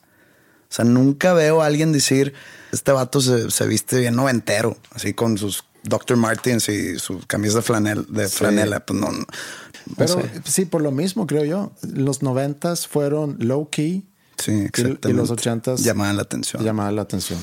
O 0.69 0.73
sea, 0.73 0.85
nunca 0.85 1.33
veo 1.33 1.61
a 1.61 1.65
alguien 1.65 1.91
decir, 1.91 2.33
este 2.71 2.91
vato 2.91 3.21
se, 3.21 3.49
se 3.49 3.65
viste 3.67 3.99
bien 3.99 4.15
noventero, 4.15 4.77
así 4.91 5.13
con 5.15 5.37
sus 5.39 5.63
Dr. 5.83 6.17
Martens 6.17 6.69
y 6.69 6.99
sus 6.99 7.25
camisas 7.25 7.55
de, 7.55 7.61
flanel, 7.63 8.05
de 8.09 8.27
flanela, 8.29 8.85
pues 8.85 8.99
no, 8.99 9.11
no- 9.11 9.17
no 9.19 9.25
Pero 9.97 10.21
sé. 10.21 10.29
sí, 10.45 10.65
por 10.65 10.81
lo 10.83 10.91
mismo 10.91 11.25
creo 11.25 11.43
yo. 11.45 11.71
Los 11.81 12.21
noventas 12.21 12.87
fueron 12.87 13.37
low 13.39 13.67
key. 13.71 14.03
Sí, 14.39 14.52
y- 14.52 14.65
exactamente. 14.65 15.10
Y, 15.10 15.13
los 15.13 15.30
ochentas 15.30 15.82
Llamaban 15.84 16.15
la 16.15 16.23
atención. 16.23 16.63
llamaban 16.63 16.95
la 16.95 17.02
atención. 17.04 17.39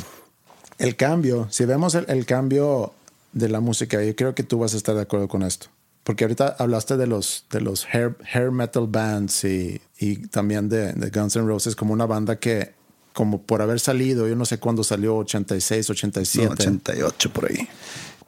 El 0.78 0.96
cambio, 0.96 1.46
si 1.50 1.64
vemos 1.64 1.94
el, 1.94 2.04
el 2.08 2.26
cambio 2.26 2.92
de 3.32 3.48
la 3.48 3.60
música, 3.60 4.02
yo 4.02 4.14
creo 4.16 4.34
que 4.34 4.42
tú 4.42 4.58
vas 4.58 4.74
a 4.74 4.76
estar 4.76 4.94
de 4.94 5.02
acuerdo 5.02 5.28
con 5.28 5.42
esto. 5.42 5.66
Porque 6.04 6.24
ahorita 6.24 6.54
hablaste 6.58 6.96
de 6.96 7.06
los, 7.06 7.46
de 7.50 7.60
los 7.60 7.84
hair, 7.92 8.16
hair 8.32 8.50
metal 8.52 8.86
bands 8.88 9.42
y, 9.44 9.80
y 9.98 10.16
también 10.28 10.68
de, 10.68 10.92
de 10.92 11.10
Guns 11.10 11.34
N' 11.36 11.46
Roses 11.46 11.74
como 11.74 11.92
una 11.92 12.06
banda 12.06 12.36
que, 12.38 12.74
como 13.12 13.42
por 13.42 13.60
haber 13.60 13.80
salido, 13.80 14.28
yo 14.28 14.36
no 14.36 14.44
sé 14.44 14.58
cuándo 14.58 14.84
salió, 14.84 15.16
86, 15.16 15.90
87. 15.90 16.46
No, 16.46 16.52
88 16.52 17.32
por 17.32 17.50
ahí. 17.50 17.68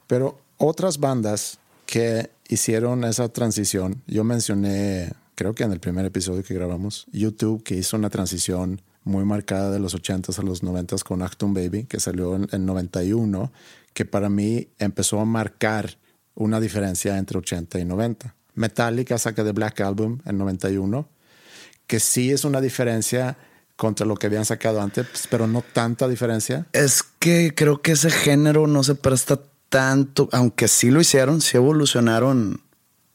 Pero 0.07 0.37
otras 0.57 0.97
bandas 0.99 1.57
que 1.85 2.29
hicieron 2.49 3.03
esa 3.05 3.29
transición, 3.29 4.01
yo 4.07 4.23
mencioné, 4.25 5.13
creo 5.39 5.53
que 5.53 5.63
en 5.63 5.71
el 5.71 5.79
primer 5.79 6.05
episodio 6.05 6.43
que 6.43 6.53
grabamos, 6.53 7.05
YouTube, 7.13 7.63
que 7.63 7.73
hizo 7.73 7.95
una 7.95 8.09
transición 8.09 8.81
muy 9.05 9.23
marcada 9.23 9.71
de 9.71 9.79
los 9.79 9.95
80s 9.95 10.37
a 10.37 10.41
los 10.41 10.63
90s 10.63 11.01
con 11.01 11.21
Acton 11.21 11.53
Baby, 11.53 11.85
que 11.85 12.01
salió 12.01 12.35
en, 12.35 12.49
en 12.51 12.65
91, 12.65 13.49
que 13.93 14.03
para 14.03 14.27
mí 14.27 14.67
empezó 14.79 15.17
a 15.21 15.23
marcar 15.23 15.97
una 16.35 16.59
diferencia 16.59 17.17
entre 17.17 17.37
80 17.37 17.79
y 17.79 17.85
90. 17.85 18.35
Metallica 18.55 19.17
saca 19.17 19.45
The 19.45 19.53
Black 19.53 19.79
Album 19.79 20.19
en 20.25 20.37
91, 20.37 21.07
que 21.87 22.01
sí 22.01 22.31
es 22.31 22.43
una 22.43 22.59
diferencia 22.59 23.37
contra 23.77 24.05
lo 24.05 24.17
que 24.17 24.27
habían 24.27 24.43
sacado 24.43 24.81
antes, 24.81 25.07
pero 25.29 25.47
no 25.47 25.63
tanta 25.71 26.09
diferencia. 26.09 26.67
Es 26.73 27.01
que 27.01 27.53
creo 27.55 27.81
que 27.81 27.93
ese 27.93 28.11
género 28.11 28.67
no 28.67 28.83
se 28.83 28.95
presta 28.95 29.39
tanto, 29.69 30.27
aunque 30.33 30.67
sí 30.67 30.91
lo 30.91 30.99
hicieron, 30.99 31.39
sí 31.39 31.55
evolucionaron 31.55 32.59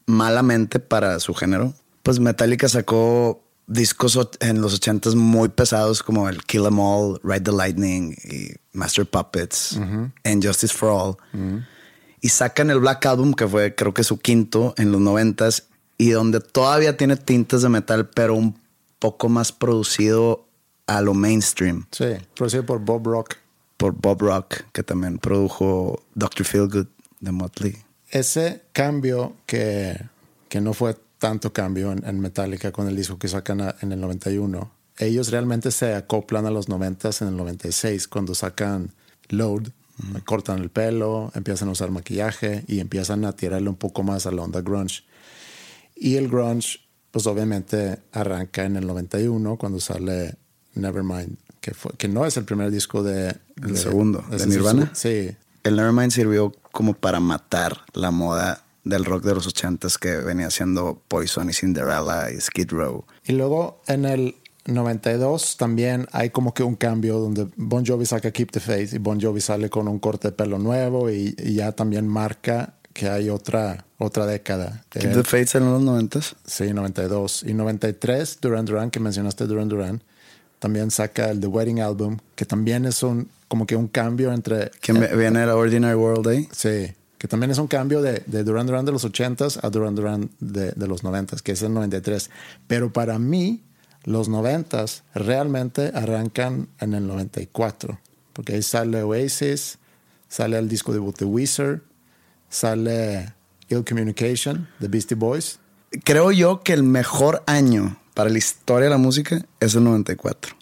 malamente 0.07 0.79
para 0.79 1.19
su 1.19 1.35
género. 1.35 1.75
Pues 2.05 2.19
Metallica 2.19 2.69
sacó 2.69 3.43
discos 3.65 4.19
en 4.39 4.61
los 4.61 4.75
ochentas 4.75 5.15
muy 5.15 5.49
pesados 5.49 6.03
como 6.03 6.29
el 6.29 6.43
Kill 6.43 6.67
'Em 6.67 6.77
All, 6.77 7.19
Ride 7.23 7.41
the 7.41 7.51
Lightning 7.51 8.15
y 8.23 8.51
Master 8.73 9.07
Puppets 9.07 9.75
and 10.23 10.45
Justice 10.45 10.71
for 10.71 10.89
All. 10.89 11.17
Y 12.21 12.29
sacan 12.29 12.69
el 12.69 12.77
Black 12.77 13.03
Album, 13.07 13.33
que 13.33 13.47
fue 13.47 13.73
creo 13.73 13.95
que 13.95 14.03
su 14.03 14.19
quinto 14.19 14.75
en 14.77 14.91
los 14.91 15.01
noventas, 15.01 15.63
y 15.97 16.11
donde 16.11 16.41
todavía 16.41 16.95
tiene 16.95 17.17
tintes 17.17 17.63
de 17.63 17.69
metal, 17.69 18.07
pero 18.07 18.35
un 18.35 18.55
poco 18.99 19.27
más 19.27 19.51
producido 19.51 20.45
a 20.85 21.01
lo 21.01 21.15
mainstream. 21.15 21.87
Sí, 21.89 22.17
producido 22.35 22.67
por 22.67 22.81
Bob 22.81 23.07
Rock. 23.07 23.37
Por 23.77 23.93
Bob 23.93 24.21
Rock, 24.21 24.61
que 24.73 24.83
también 24.83 25.17
produjo 25.17 26.03
Dr. 26.13 26.45
Feelgood 26.45 26.85
de 27.19 27.31
Motley. 27.31 27.77
Ese 28.11 28.61
cambio 28.73 29.33
que, 29.47 29.99
que 30.49 30.61
no 30.61 30.73
fue 30.73 30.95
tanto 31.19 31.53
cambio 31.53 31.91
en, 31.91 32.19
Metallica 32.19 32.71
con 32.71 32.87
el 32.87 32.95
disco 32.95 33.17
que 33.17 33.27
sacan 33.27 33.73
en 33.81 33.91
el 33.91 34.01
91. 34.01 34.71
Ellos 34.97 35.31
realmente 35.31 35.71
se 35.71 35.93
acoplan 35.93 36.45
a 36.45 36.51
los 36.51 36.69
90 36.69 37.09
en 37.21 37.27
el 37.27 37.37
96 37.37 38.07
cuando 38.07 38.33
sacan 38.35 38.91
Load, 39.29 39.69
cortan 40.25 40.59
el 40.59 40.69
pelo, 40.69 41.31
empiezan 41.35 41.69
a 41.69 41.71
usar 41.71 41.91
maquillaje 41.91 42.63
y 42.67 42.79
empiezan 42.79 43.25
a 43.25 43.33
tirarle 43.33 43.69
un 43.69 43.75
poco 43.75 44.03
más 44.03 44.25
a 44.25 44.31
la 44.31 44.41
onda 44.41 44.61
grunge. 44.61 45.03
Y 45.95 46.15
el 46.15 46.27
grunge, 46.27 46.79
pues 47.11 47.27
obviamente 47.27 47.99
arranca 48.11 48.65
en 48.65 48.75
el 48.75 48.87
91 48.87 49.57
cuando 49.57 49.79
sale 49.79 50.35
Nevermind, 50.75 51.37
que, 51.61 51.73
fue, 51.73 51.91
que 51.97 52.07
no 52.07 52.25
es 52.25 52.37
el 52.37 52.45
primer 52.45 52.71
disco 52.71 53.03
de... 53.03 53.35
El 53.61 53.77
segundo, 53.77 54.23
de 54.29 54.45
Nirvana. 54.45 54.91
Sí. 54.93 55.35
El 55.63 55.77
Nevermind 55.77 56.11
sirvió 56.11 56.51
como 56.71 56.93
para 56.93 57.19
matar 57.21 57.85
la 57.93 58.11
moda 58.11 58.64
del 58.85 59.03
rock 59.03 59.23
de 59.23 59.35
los 59.35 59.47
ochentas 59.47 59.97
que 59.97 60.17
venía 60.17 60.49
siendo 60.49 61.01
Poison 61.07 61.49
y 61.49 61.53
Cinderella 61.53 62.31
y 62.31 62.39
Skid 62.39 62.71
Row. 62.71 63.03
Y 63.25 63.33
luego 63.33 63.81
en 63.87 64.05
el 64.05 64.35
92 64.65 65.57
también 65.57 66.07
hay 66.11 66.29
como 66.29 66.53
que 66.53 66.63
un 66.63 66.75
cambio 66.75 67.19
donde 67.19 67.47
Bon 67.55 67.85
Jovi 67.85 68.05
saca 68.05 68.31
Keep 68.31 68.51
the 68.51 68.59
Faith 68.59 68.93
y 68.93 68.99
Bon 68.99 69.19
Jovi 69.19 69.41
sale 69.41 69.69
con 69.69 69.87
un 69.87 69.99
corte 69.99 70.29
de 70.29 70.31
pelo 70.31 70.59
nuevo 70.59 71.09
y, 71.09 71.35
ya 71.53 71.71
también 71.73 72.07
marca 72.07 72.75
que 72.93 73.09
hay 73.09 73.29
otra, 73.29 73.85
otra 73.97 74.25
década. 74.25 74.85
Keep 74.89 75.13
the 75.13 75.23
Faith 75.23 75.55
en 75.55 75.65
los 75.65 75.81
90 75.81 76.19
Sí, 76.45 76.71
92. 76.71 77.43
Y 77.45 77.53
93, 77.53 78.39
Duran 78.39 78.65
Duran, 78.65 78.89
que 78.89 78.99
mencionaste 78.99 79.45
Duran 79.45 79.67
Duran, 79.67 80.03
también 80.59 80.91
saca 80.91 81.29
el 81.29 81.41
The 81.41 81.47
Wedding 81.47 81.81
Album, 81.81 82.17
que 82.35 82.45
también 82.45 82.85
es 82.85 83.03
un 83.03 83.29
como 83.47 83.67
que 83.67 83.75
un 83.75 83.87
cambio 83.87 84.33
entre... 84.33 84.71
Que 84.81 84.91
viene 84.91 85.45
la 85.45 85.55
Ordinary 85.55 85.95
World 85.95 86.25
Day. 86.25 86.49
Sí 86.51 86.95
que 87.17 87.27
también 87.27 87.51
es 87.51 87.57
un 87.57 87.67
cambio 87.67 88.01
de, 88.01 88.23
de 88.25 88.43
Duran 88.43 88.67
Duran 88.67 88.85
de 88.85 88.91
los 88.91 89.05
80s 89.05 89.59
a 89.63 89.69
Duran 89.69 89.95
Duran 89.95 90.29
de, 90.39 90.71
de 90.71 90.87
los 90.87 91.03
90s, 91.03 91.41
que 91.41 91.53
es 91.53 91.61
el 91.61 91.73
93. 91.73 92.29
Pero 92.67 92.91
para 92.91 93.19
mí, 93.19 93.63
los 94.05 94.29
90s 94.29 95.01
realmente 95.13 95.91
arrancan 95.93 96.69
en 96.79 96.93
el 96.93 97.07
94, 97.07 97.99
porque 98.33 98.53
ahí 98.53 98.61
sale 98.61 99.01
Oasis, 99.03 99.79
sale 100.27 100.57
el 100.57 100.69
disco 100.69 100.93
debut 100.93 101.17
de 101.17 101.25
Weezer, 101.25 101.81
sale 102.49 103.33
Ill 103.69 103.83
Communication 103.83 104.67
de 104.79 104.87
Beastie 104.87 105.15
Boys. 105.15 105.59
Creo 106.03 106.31
yo 106.31 106.61
que 106.61 106.73
el 106.73 106.83
mejor 106.83 107.43
año 107.47 107.97
para 108.13 108.29
la 108.29 108.37
historia 108.37 108.85
de 108.85 108.91
la 108.91 108.97
música 108.97 109.45
es 109.59 109.75
el 109.75 109.83
94. 109.83 110.55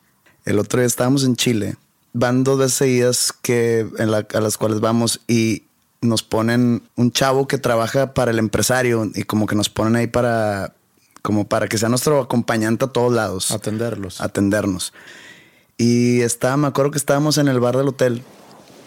El 0.45 0.59
otro 0.59 0.79
día 0.79 0.87
estábamos 0.87 1.23
en 1.23 1.35
Chile, 1.35 1.75
van 2.13 2.43
dos 2.43 2.59
veces 2.59 2.73
seguidas 2.73 3.33
que, 3.41 3.87
a 3.99 4.39
las 4.39 4.57
cuales 4.57 4.79
vamos 4.79 5.21
y 5.27 5.63
nos 6.03 6.23
ponen 6.23 6.83
un 6.95 7.11
chavo 7.11 7.47
que 7.47 7.57
trabaja 7.57 8.13
para 8.13 8.31
el 8.31 8.39
empresario 8.39 9.09
y 9.15 9.23
como 9.23 9.47
que 9.47 9.55
nos 9.55 9.69
ponen 9.69 9.95
ahí 9.95 10.07
para 10.07 10.75
como 11.21 11.47
para 11.47 11.67
que 11.67 11.77
sea 11.77 11.89
nuestro 11.89 12.19
acompañante 12.19 12.85
a 12.85 12.89
todos 12.89 13.11
lados. 13.13 13.51
Atenderlos. 13.51 14.19
Atendernos. 14.19 14.93
Y 15.77 16.21
estaba, 16.21 16.57
me 16.57 16.67
acuerdo 16.67 16.91
que 16.91 16.97
estábamos 16.97 17.37
en 17.37 17.47
el 17.47 17.59
bar 17.59 17.77
del 17.77 17.87
hotel 17.87 18.21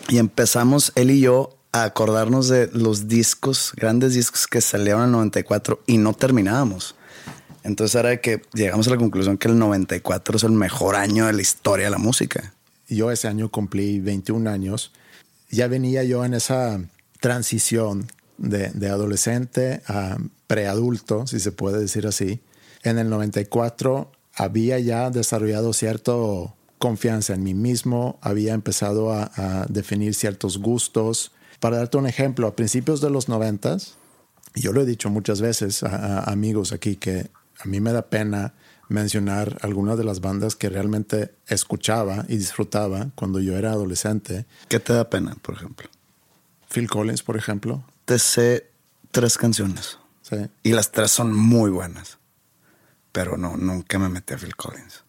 y 0.08 0.18
empezamos 0.18 0.92
él 0.94 1.10
y 1.10 1.20
yo 1.20 1.56
a 1.72 1.84
acordarnos 1.84 2.48
de 2.48 2.70
los 2.72 3.08
discos, 3.08 3.72
grandes 3.74 4.14
discos 4.14 4.46
que 4.46 4.60
salieron 4.60 5.02
en 5.02 5.06
el 5.06 5.12
94 5.12 5.82
y 5.86 5.98
no 5.98 6.12
terminábamos. 6.12 6.94
Entonces 7.64 7.96
era 7.96 8.16
que 8.18 8.42
llegamos 8.52 8.86
a 8.86 8.90
la 8.90 8.96
conclusión 8.98 9.38
que 9.38 9.48
el 9.48 9.58
94 9.58 10.36
es 10.36 10.44
el 10.44 10.52
mejor 10.52 10.94
año 10.94 11.26
de 11.26 11.32
la 11.32 11.42
historia 11.42 11.86
de 11.86 11.90
la 11.90 11.98
música. 11.98 12.52
Yo 12.88 13.10
ese 13.10 13.26
año 13.28 13.50
cumplí 13.50 13.98
21 13.98 14.48
años. 14.48 14.92
Ya 15.50 15.66
venía 15.66 16.04
yo 16.04 16.24
en 16.24 16.34
esa 16.34 16.80
transición 17.26 18.06
de, 18.38 18.88
adolescente 18.88 19.82
a 19.88 20.16
preadulto, 20.46 21.26
si 21.26 21.40
se 21.40 21.50
puede 21.50 21.80
decir 21.80 22.06
así. 22.06 22.40
En 22.84 23.00
el 23.00 23.10
94 23.10 24.12
había 24.36 24.78
ya 24.78 25.10
desarrollado 25.10 25.72
cierta 25.72 26.12
confianza 26.78 27.34
en 27.34 27.42
mí 27.42 27.52
mismo, 27.52 28.20
había 28.22 28.54
empezado 28.54 29.12
a, 29.12 29.66
definir 29.68 30.14
ciertos 30.14 30.58
gustos. 30.58 31.32
Para 31.58 31.78
darte 31.78 31.96
un 31.96 32.06
ejemplo, 32.06 32.46
a 32.46 32.54
principios 32.54 33.00
de 33.00 33.10
los 33.10 33.28
90, 33.28 33.78
yo 34.54 34.72
lo 34.72 34.82
he 34.82 34.86
dicho 34.86 35.10
muchas 35.10 35.40
veces 35.40 35.82
a, 35.82 36.20
a 36.20 36.30
amigos 36.30 36.70
aquí 36.70 36.94
que 36.94 37.28
a 37.58 37.64
mí 37.64 37.80
me 37.80 37.92
da 37.92 38.02
pena 38.02 38.54
mencionar 38.88 39.58
algunas 39.62 39.98
de 39.98 40.04
las 40.04 40.20
bandas 40.20 40.54
que 40.54 40.68
realmente 40.68 41.34
escuchaba 41.48 42.24
y 42.28 42.36
disfrutaba 42.36 43.10
cuando 43.16 43.40
yo 43.40 43.56
era 43.56 43.72
adolescente. 43.72 44.46
¿Qué 44.68 44.78
te 44.78 44.92
da 44.92 45.10
pena, 45.10 45.36
por 45.42 45.56
ejemplo? 45.56 45.88
Phil 46.76 46.90
Collins, 46.90 47.22
por 47.22 47.38
ejemplo. 47.38 47.82
Te 48.04 48.18
sé 48.18 48.66
tres 49.10 49.38
canciones. 49.38 49.96
Sí. 50.20 50.36
Y 50.62 50.72
las 50.72 50.92
tres 50.92 51.10
son 51.10 51.34
muy 51.34 51.70
buenas. 51.70 52.18
Pero 53.12 53.38
no, 53.38 53.56
nunca 53.56 53.98
me 53.98 54.10
metí 54.10 54.34
a 54.34 54.36
Phil 54.36 54.54
Collins. 54.54 55.02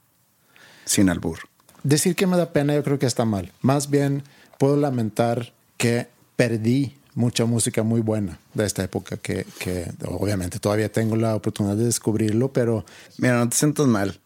Sin 0.86 1.10
albur. 1.10 1.39
Decir 1.84 2.15
que 2.15 2.25
me 2.25 2.38
da 2.38 2.53
pena 2.53 2.73
yo 2.73 2.86
creo 2.86 2.97
que 2.97 3.06
está 3.06 3.25
mal. 3.25 3.51
Más 3.60 3.89
bien 3.89 4.23
puedo 4.58 4.77
lamentar 4.77 5.51
que 5.75 6.08
perdí 6.38 6.95
mucha 7.15 7.43
música 7.43 7.84
muy 7.84 7.99
buena 7.99 8.39
de 8.53 8.65
esta 8.65 8.86
época 8.86 9.17
que, 9.17 9.45
que 9.60 9.91
obviamente 10.06 10.60
todavía 10.60 10.89
tengo 10.89 11.17
la 11.17 11.36
oportunidad 11.36 11.75
de 11.75 11.84
descubrirlo, 11.84 12.53
pero... 12.53 12.86
Mira, 13.17 13.39
no 13.39 13.49
te 13.49 13.58
sientas 13.58 13.88
mal. 13.88 14.21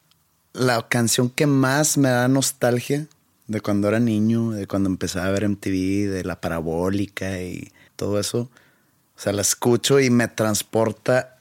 La 0.53 0.87
canción 0.87 1.31
que 1.31 1.47
más 1.47 1.97
me 1.97 2.09
da 2.09 2.27
nostalgia 2.27 3.07
de 3.51 3.59
cuando 3.59 3.89
era 3.89 3.99
niño, 3.99 4.51
de 4.51 4.65
cuando 4.65 4.89
empezaba 4.89 5.27
a 5.27 5.31
ver 5.31 5.47
MTV, 5.47 6.09
de 6.09 6.23
la 6.23 6.39
parabólica 6.39 7.41
y 7.41 7.71
todo 7.97 8.19
eso. 8.19 8.49
O 9.17 9.19
sea, 9.19 9.33
la 9.33 9.41
escucho 9.41 9.99
y 9.99 10.09
me 10.09 10.29
transporta 10.29 11.37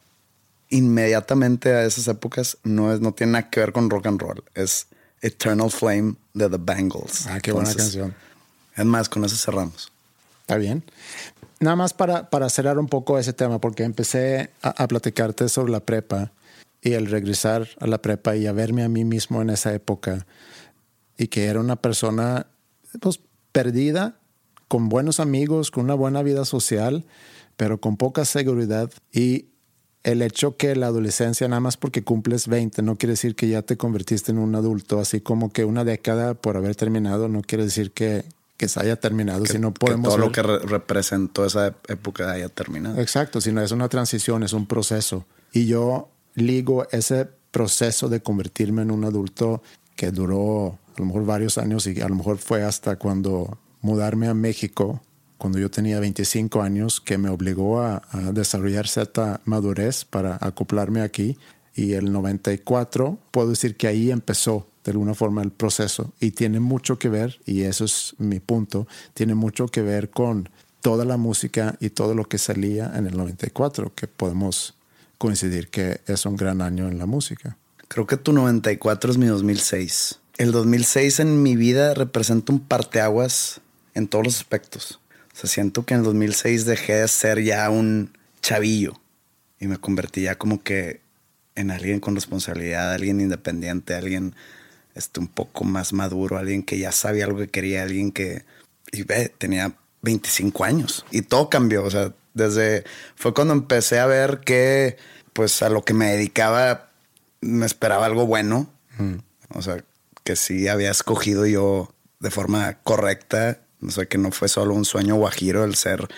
inmediatamente 0.70 1.72
a 1.72 1.84
esas 1.84 2.08
épocas. 2.08 2.58
No, 2.64 2.92
es, 2.92 3.00
no 3.00 3.12
tiene 3.12 3.34
nada 3.34 3.48
que 3.48 3.60
ver 3.60 3.72
con 3.72 3.88
rock 3.88 4.06
and 4.06 4.20
roll. 4.20 4.42
Es 4.54 4.88
Eternal 5.22 5.70
Flame 5.70 6.16
de 6.34 6.50
The 6.50 6.56
Bangles. 6.58 7.28
Ah, 7.28 7.38
qué 7.40 7.52
buena 7.52 7.72
canción. 7.72 8.14
Es 8.76 8.84
más, 8.84 9.08
con 9.08 9.24
eso 9.24 9.36
cerramos. 9.36 9.92
Está 10.40 10.56
bien. 10.56 10.82
Nada 11.60 11.76
más 11.76 11.94
para, 11.94 12.28
para 12.28 12.50
cerrar 12.50 12.78
un 12.78 12.88
poco 12.88 13.18
ese 13.18 13.32
tema, 13.32 13.60
porque 13.60 13.84
empecé 13.84 14.50
a, 14.62 14.82
a 14.82 14.88
platicarte 14.88 15.48
sobre 15.48 15.70
la 15.70 15.80
prepa 15.80 16.32
y 16.82 16.94
el 16.94 17.06
regresar 17.06 17.68
a 17.78 17.86
la 17.86 18.02
prepa 18.02 18.34
y 18.34 18.48
a 18.48 18.52
verme 18.52 18.82
a 18.82 18.88
mí 18.88 19.04
mismo 19.04 19.42
en 19.42 19.50
esa 19.50 19.72
época 19.72 20.26
y 21.20 21.28
que 21.28 21.44
era 21.44 21.60
una 21.60 21.76
persona 21.76 22.46
pues, 22.98 23.20
perdida, 23.52 24.16
con 24.68 24.88
buenos 24.88 25.20
amigos, 25.20 25.70
con 25.70 25.84
una 25.84 25.94
buena 25.94 26.22
vida 26.22 26.46
social, 26.46 27.04
pero 27.58 27.78
con 27.78 27.98
poca 27.98 28.24
seguridad 28.24 28.90
y 29.12 29.50
el 30.02 30.22
hecho 30.22 30.56
que 30.56 30.74
la 30.74 30.86
adolescencia, 30.86 31.46
nada 31.46 31.60
más 31.60 31.76
porque 31.76 32.02
cumples 32.02 32.48
20, 32.48 32.80
no 32.80 32.96
quiere 32.96 33.12
decir 33.12 33.36
que 33.36 33.48
ya 33.48 33.60
te 33.60 33.76
convertiste 33.76 34.32
en 34.32 34.38
un 34.38 34.54
adulto, 34.54 34.98
así 34.98 35.20
como 35.20 35.52
que 35.52 35.66
una 35.66 35.84
década 35.84 36.32
por 36.32 36.56
haber 36.56 36.74
terminado, 36.74 37.28
no 37.28 37.42
quiere 37.42 37.64
decir 37.64 37.90
que, 37.90 38.24
que 38.56 38.68
se 38.68 38.80
haya 38.80 38.96
terminado, 38.96 39.44
que, 39.44 39.58
no 39.58 39.74
podemos... 39.74 40.08
todo 40.08 40.16
lo 40.16 40.32
que 40.32 40.40
representó 40.42 41.44
esa 41.44 41.74
época 41.88 42.32
haya 42.32 42.48
terminado. 42.48 42.98
Exacto, 42.98 43.42
sino 43.42 43.60
es 43.60 43.72
una 43.72 43.90
transición, 43.90 44.42
es 44.42 44.54
un 44.54 44.64
proceso. 44.64 45.26
Y 45.52 45.66
yo 45.66 46.08
ligo 46.34 46.88
ese 46.92 47.28
proceso 47.50 48.08
de 48.08 48.22
convertirme 48.22 48.80
en 48.80 48.90
un 48.90 49.04
adulto 49.04 49.62
que 49.96 50.12
duró 50.12 50.78
a 51.00 51.02
lo 51.02 51.06
mejor 51.06 51.24
varios 51.24 51.56
años 51.56 51.86
y 51.86 51.98
a 52.00 52.08
lo 52.08 52.14
mejor 52.14 52.36
fue 52.36 52.62
hasta 52.62 52.96
cuando 52.96 53.58
mudarme 53.80 54.28
a 54.28 54.34
México, 54.34 55.00
cuando 55.38 55.58
yo 55.58 55.70
tenía 55.70 55.98
25 55.98 56.60
años, 56.60 57.00
que 57.00 57.16
me 57.16 57.30
obligó 57.30 57.80
a, 57.80 58.02
desarrollar 58.32 58.86
cierta 58.86 59.40
madurez 59.46 60.04
para 60.04 60.36
acoplarme 60.40 61.00
aquí. 61.00 61.38
Y 61.74 61.94
el 61.94 62.12
94, 62.12 63.18
puedo 63.30 63.48
decir 63.48 63.76
que 63.76 63.86
ahí 63.86 64.10
empezó 64.10 64.66
de 64.84 64.90
alguna 64.90 65.14
forma 65.14 65.42
el 65.42 65.52
proceso 65.52 66.12
y 66.20 66.32
tiene 66.32 66.60
mucho 66.60 66.98
que 66.98 67.08
ver, 67.08 67.40
y 67.46 67.62
eso 67.62 67.84
es 67.84 68.14
mi 68.18 68.40
punto, 68.40 68.86
tiene 69.14 69.34
mucho 69.34 69.68
que 69.68 69.80
ver 69.80 70.10
con 70.10 70.50
toda 70.82 71.06
la 71.06 71.16
música 71.16 71.76
y 71.80 71.90
todo 71.90 72.14
lo 72.14 72.24
que 72.24 72.36
salía 72.36 72.92
en 72.94 73.06
el 73.06 73.16
94, 73.16 73.94
que 73.94 74.06
podemos 74.06 74.74
coincidir 75.16 75.68
que 75.68 76.00
es 76.06 76.26
un 76.26 76.36
gran 76.36 76.60
año 76.60 76.88
en 76.88 76.98
la 76.98 77.06
música. 77.06 77.56
Creo 77.88 78.06
que 78.06 78.16
tu 78.16 78.32
94 78.32 79.12
es 79.12 79.18
mi 79.18 79.26
2006. 79.26 80.20
El 80.40 80.52
2006 80.52 81.20
en 81.20 81.42
mi 81.42 81.54
vida 81.54 81.92
representa 81.92 82.50
un 82.50 82.60
parteaguas 82.60 83.60
en 83.92 84.08
todos 84.08 84.24
los 84.24 84.36
aspectos. 84.38 84.98
O 85.34 85.36
sea, 85.36 85.50
siento 85.50 85.84
que 85.84 85.92
en 85.92 86.00
el 86.00 86.06
2006 86.06 86.64
dejé 86.64 86.94
de 86.94 87.08
ser 87.08 87.42
ya 87.42 87.68
un 87.68 88.16
chavillo 88.40 88.94
y 89.58 89.66
me 89.66 89.76
convertí 89.76 90.22
ya 90.22 90.36
como 90.36 90.62
que 90.62 91.02
en 91.56 91.70
alguien 91.70 92.00
con 92.00 92.14
responsabilidad, 92.14 92.90
alguien 92.90 93.20
independiente, 93.20 93.94
alguien 93.94 94.34
este, 94.94 95.20
un 95.20 95.28
poco 95.28 95.64
más 95.64 95.92
maduro, 95.92 96.38
alguien 96.38 96.62
que 96.62 96.78
ya 96.78 96.90
sabía 96.90 97.26
algo 97.26 97.40
que 97.40 97.48
quería, 97.48 97.82
alguien 97.82 98.10
que 98.10 98.46
y 98.92 99.02
ve, 99.02 99.30
tenía 99.36 99.74
25 100.00 100.64
años 100.64 101.04
y 101.10 101.20
todo 101.20 101.50
cambió. 101.50 101.84
O 101.84 101.90
sea, 101.90 102.14
desde 102.32 102.84
fue 103.14 103.34
cuando 103.34 103.52
empecé 103.52 103.98
a 103.98 104.06
ver 104.06 104.40
que 104.40 104.96
pues 105.34 105.60
a 105.60 105.68
lo 105.68 105.84
que 105.84 105.92
me 105.92 106.12
dedicaba 106.12 106.88
me 107.42 107.66
esperaba 107.66 108.06
algo 108.06 108.26
bueno. 108.26 108.70
O 109.52 109.60
sea, 109.60 109.84
que 110.24 110.36
sí 110.36 110.68
había 110.68 110.90
escogido 110.90 111.46
yo 111.46 111.92
de 112.20 112.30
forma 112.30 112.74
correcta. 112.82 113.60
O 113.82 113.90
sea, 113.90 114.06
que 114.06 114.18
no 114.18 114.30
fue 114.30 114.48
solo 114.48 114.74
un 114.74 114.84
sueño 114.84 115.16
guajiro 115.16 115.64
el 115.64 115.74
ser, 115.74 116.08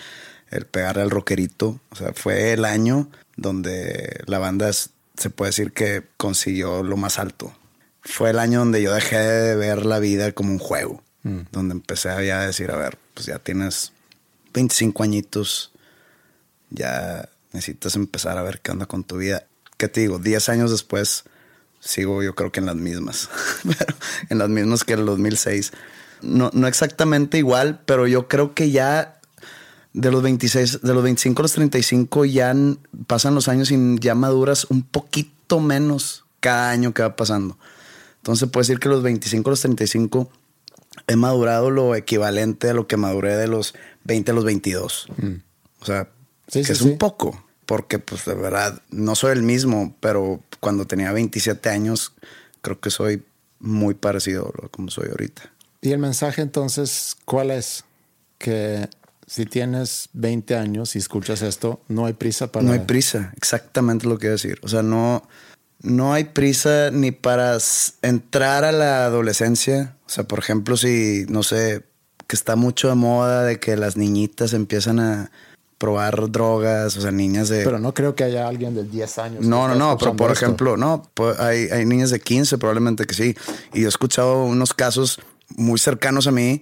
el 0.49 0.65
pegar 0.65 0.99
al 0.99 1.09
rockerito. 1.09 1.79
O 1.91 1.95
sea, 1.95 2.13
fue 2.13 2.53
el 2.53 2.65
año 2.65 3.09
donde 3.35 4.21
la 4.25 4.39
banda 4.39 4.71
se 4.73 5.29
puede 5.29 5.49
decir 5.49 5.71
que 5.71 6.03
consiguió 6.17 6.83
lo 6.83 6.97
más 6.97 7.19
alto. 7.19 7.55
Fue 8.01 8.31
el 8.31 8.39
año 8.39 8.59
donde 8.59 8.81
yo 8.81 8.93
dejé 8.93 9.17
de 9.17 9.55
ver 9.55 9.85
la 9.85 9.99
vida 9.99 10.31
como 10.33 10.51
un 10.51 10.59
juego. 10.59 11.01
Donde 11.23 11.71
empecé 11.71 12.09
a 12.09 12.21
ya 12.21 12.41
decir, 12.41 12.69
a 12.69 12.75
ver, 12.75 12.97
pues 13.13 13.27
ya 13.27 13.39
tienes 13.39 13.93
25 14.53 15.03
añitos, 15.03 15.71
ya 16.69 17.29
necesitas 17.53 17.95
empezar 17.95 18.37
a 18.37 18.41
ver 18.41 18.59
qué 18.59 18.71
onda 18.71 18.87
con 18.87 19.05
tu 19.05 19.17
vida. 19.17 19.47
¿Qué 19.77 19.87
te 19.87 20.01
digo? 20.01 20.19
10 20.19 20.49
años 20.49 20.69
después 20.69 21.23
sigo 21.83 22.23
yo 22.23 22.35
creo 22.35 22.51
que 22.51 22.59
en 22.59 22.67
las 22.67 22.75
mismas, 22.75 23.29
en 24.29 24.37
las 24.37 24.49
mismas 24.49 24.83
que 24.83 24.93
en 24.93 24.99
el 24.99 25.05
2006. 25.05 25.71
No, 26.21 26.49
no 26.53 26.67
exactamente 26.67 27.37
igual, 27.37 27.81
pero 27.85 28.07
yo 28.07 28.27
creo 28.27 28.53
que 28.53 28.71
ya 28.71 29.19
de 29.93 30.11
los 30.11 30.23
26, 30.23 30.81
de 30.81 30.93
los 30.93 31.03
25 31.03 31.41
a 31.41 31.43
los 31.43 31.53
35 31.53 32.25
ya 32.25 32.55
pasan 33.07 33.35
los 33.35 33.47
años 33.47 33.71
y 33.71 33.99
ya 33.99 34.15
maduras 34.15 34.65
un 34.69 34.83
poquito 34.83 35.59
menos 35.59 36.25
cada 36.39 36.71
año 36.71 36.93
que 36.93 37.03
va 37.03 37.15
pasando. 37.15 37.57
Entonces 38.17 38.49
puede 38.49 38.63
decir 38.63 38.79
que 38.79 38.89
los 38.89 39.03
25 39.03 39.49
a 39.49 39.51
los 39.51 39.61
35 39.61 40.31
he 41.07 41.15
madurado 41.15 41.69
lo 41.69 41.95
equivalente 41.95 42.69
a 42.69 42.73
lo 42.73 42.87
que 42.87 42.97
maduré 42.97 43.35
de 43.35 43.47
los 43.47 43.75
20 44.05 44.31
a 44.31 44.33
los 44.33 44.45
22. 44.45 45.07
O 45.81 45.85
sea, 45.85 46.09
que 46.51 46.59
es 46.61 46.81
un 46.81 46.97
poco, 46.97 47.43
porque 47.73 47.97
pues 47.97 48.25
de 48.25 48.35
verdad 48.35 48.83
no 48.91 49.15
soy 49.15 49.31
el 49.31 49.41
mismo, 49.41 49.95
pero 49.99 50.43
cuando 50.59 50.85
tenía 50.85 51.11
27 51.11 51.69
años 51.69 52.13
creo 52.61 52.79
que 52.79 52.91
soy 52.91 53.23
muy 53.57 53.95
parecido 53.95 54.53
a 54.63 54.67
como 54.69 54.91
soy 54.91 55.09
ahorita. 55.09 55.51
Y 55.81 55.91
el 55.91 55.97
mensaje 55.97 56.43
entonces, 56.43 57.17
¿cuál 57.25 57.49
es? 57.49 57.83
Que 58.37 58.87
si 59.25 59.47
tienes 59.47 60.07
20 60.13 60.55
años 60.55 60.95
y 60.95 60.99
escuchas 60.99 61.41
esto, 61.41 61.81
no 61.87 62.05
hay 62.05 62.13
prisa 62.13 62.51
para... 62.51 62.63
No 62.63 62.73
hay 62.73 62.81
prisa, 62.81 63.33
exactamente 63.37 64.05
lo 64.05 64.17
que 64.17 64.19
quiero 64.19 64.33
decir. 64.33 64.59
O 64.61 64.67
sea, 64.67 64.83
no, 64.83 65.27
no 65.81 66.13
hay 66.13 66.25
prisa 66.25 66.91
ni 66.91 67.09
para 67.09 67.57
entrar 68.03 68.65
a 68.65 68.71
la 68.71 69.05
adolescencia. 69.05 69.97
O 70.05 70.09
sea, 70.09 70.25
por 70.25 70.37
ejemplo, 70.37 70.77
si, 70.77 71.25
no 71.27 71.41
sé, 71.41 71.83
que 72.27 72.35
está 72.35 72.55
mucho 72.55 72.89
de 72.89 72.93
moda 72.93 73.43
de 73.43 73.59
que 73.59 73.75
las 73.77 73.97
niñitas 73.97 74.53
empiezan 74.53 74.99
a 74.99 75.31
probar 75.77 76.31
drogas, 76.31 76.95
o 76.97 77.01
sea, 77.01 77.11
niñas 77.11 77.49
de... 77.49 77.63
Pero 77.63 77.79
no 77.79 77.93
creo 77.93 78.15
que 78.15 78.23
haya 78.23 78.47
alguien 78.47 78.73
de 78.73 78.83
10 78.83 79.17
años. 79.17 79.45
No, 79.45 79.67
no, 79.67 79.75
no, 79.75 79.97
pero 79.97 80.15
por 80.15 80.31
ejemplo, 80.31 80.77
no, 80.77 81.09
hay, 81.39 81.67
hay 81.71 81.85
niñas 81.85 82.09
de 82.09 82.19
15 82.19 82.57
probablemente 82.57 83.05
que 83.05 83.13
sí. 83.13 83.35
Y 83.73 83.81
yo 83.81 83.87
he 83.87 83.89
escuchado 83.89 84.45
unos 84.45 84.73
casos 84.73 85.19
muy 85.49 85.79
cercanos 85.79 86.27
a 86.27 86.31
mí 86.31 86.61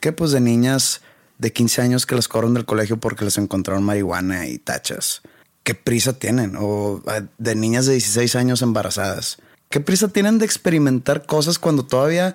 que 0.00 0.12
pues 0.12 0.32
de 0.32 0.40
niñas 0.40 1.02
de 1.38 1.52
15 1.52 1.82
años 1.82 2.06
que 2.06 2.14
las 2.14 2.28
corren 2.28 2.54
del 2.54 2.64
colegio 2.64 2.98
porque 2.98 3.24
les 3.24 3.38
encontraron 3.38 3.82
marihuana 3.82 4.46
y 4.46 4.58
tachas. 4.58 5.22
¿Qué 5.62 5.74
prisa 5.74 6.14
tienen? 6.14 6.56
O 6.58 7.02
ah, 7.06 7.22
de 7.38 7.54
niñas 7.54 7.86
de 7.86 7.92
16 7.92 8.34
años 8.36 8.62
embarazadas. 8.62 9.38
¿Qué 9.68 9.80
prisa 9.80 10.08
tienen 10.08 10.38
de 10.38 10.46
experimentar 10.46 11.26
cosas 11.26 11.58
cuando 11.58 11.84
todavía 11.84 12.34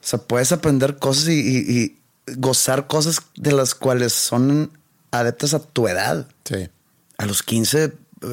o 0.00 0.06
sea, 0.06 0.18
puedes 0.20 0.52
aprender 0.52 0.98
cosas 0.98 1.28
y, 1.28 1.40
y 1.40 1.98
gozar 2.36 2.86
cosas 2.86 3.22
de 3.36 3.52
las 3.52 3.74
cuales 3.74 4.12
son 4.12 4.70
adeptas 5.10 5.54
a 5.54 5.60
tu 5.60 5.88
edad? 5.88 6.28
Sí. 6.44 6.68
A 7.16 7.26
los 7.26 7.42
15 7.42 7.84
eh, 7.84 7.92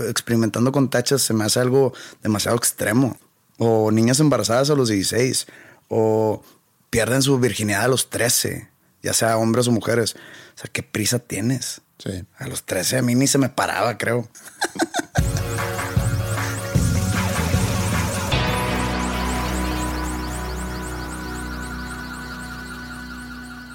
experimentando 0.09 0.71
con 0.71 0.89
tachas 0.89 1.21
se 1.21 1.33
me 1.33 1.43
hace 1.43 1.59
algo 1.59 1.93
demasiado 2.23 2.57
extremo. 2.57 3.17
O 3.57 3.91
niñas 3.91 4.19
embarazadas 4.19 4.69
a 4.69 4.75
los 4.75 4.89
16. 4.89 5.47
O 5.89 6.43
pierden 6.89 7.21
su 7.21 7.37
virginidad 7.39 7.83
a 7.83 7.87
los 7.89 8.09
13, 8.09 8.69
ya 9.03 9.13
sea 9.13 9.37
hombres 9.37 9.67
o 9.67 9.71
mujeres. 9.71 10.15
O 10.55 10.57
sea, 10.57 10.69
¿qué 10.71 10.81
prisa 10.81 11.19
tienes? 11.19 11.81
Sí. 11.97 12.23
A 12.37 12.47
los 12.47 12.63
13 12.63 12.99
a 12.99 13.01
mí 13.01 13.15
ni 13.15 13.27
se 13.27 13.37
me 13.37 13.49
paraba, 13.49 13.97
creo. 13.97 14.29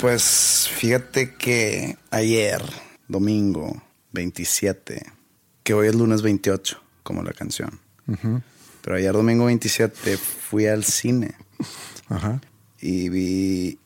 pues 0.01 0.69
fíjate 0.75 1.35
que 1.35 1.99
ayer, 2.11 2.63
domingo 3.11 3.83
27, 4.13 5.05
que 5.63 5.75
hoy 5.75 5.89
es 5.89 5.95
lunes 5.95 6.23
28, 6.23 6.81
como 7.03 7.23
la 7.23 7.33
canción. 7.33 7.81
Pero 8.83 8.97
ayer 8.97 9.13
domingo 9.13 9.47
27 9.47 10.17
fui 10.17 10.67
al 10.67 10.85
cine. 10.85 11.35
Ajá. 12.09 12.41
Y 12.81 13.09
vi 13.09 13.79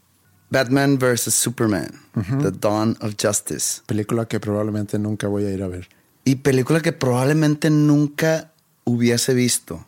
Batman 0.50 0.98
vs. 0.98 1.34
Superman, 1.34 1.90
The 2.14 2.52
Dawn 2.52 2.96
of 3.00 3.14
Justice. 3.20 3.82
Película 3.87 4.26
que 4.26 4.38
probablemente 4.40 4.98
nunca 4.98 5.26
voy 5.26 5.46
a 5.46 5.50
ir 5.50 5.62
a 5.62 5.68
ver. 5.68 5.88
Y 6.24 6.37
película 6.37 6.80
que 6.80 6.92
probablemente 6.92 7.70
nunca 7.70 8.52
hubiese 8.84 9.34
visto. 9.34 9.84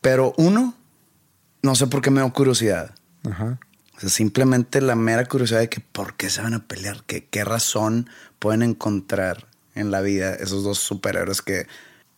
Pero 0.00 0.34
uno, 0.36 0.74
no 1.62 1.74
sé 1.74 1.86
por 1.86 2.00
qué 2.00 2.10
me 2.10 2.20
da 2.20 2.30
curiosidad. 2.30 2.94
Ajá. 3.24 3.58
O 3.96 4.00
sea, 4.00 4.08
simplemente 4.08 4.80
la 4.80 4.96
mera 4.96 5.24
curiosidad 5.24 5.60
de 5.60 5.68
que 5.68 5.80
por 5.80 6.14
qué 6.14 6.30
se 6.30 6.42
van 6.42 6.54
a 6.54 6.66
pelear, 6.66 7.04
que 7.04 7.26
qué 7.26 7.44
razón 7.44 8.08
pueden 8.38 8.62
encontrar 8.62 9.46
en 9.74 9.90
la 9.90 10.00
vida 10.00 10.34
esos 10.34 10.64
dos 10.64 10.78
superhéroes 10.78 11.42
que 11.42 11.66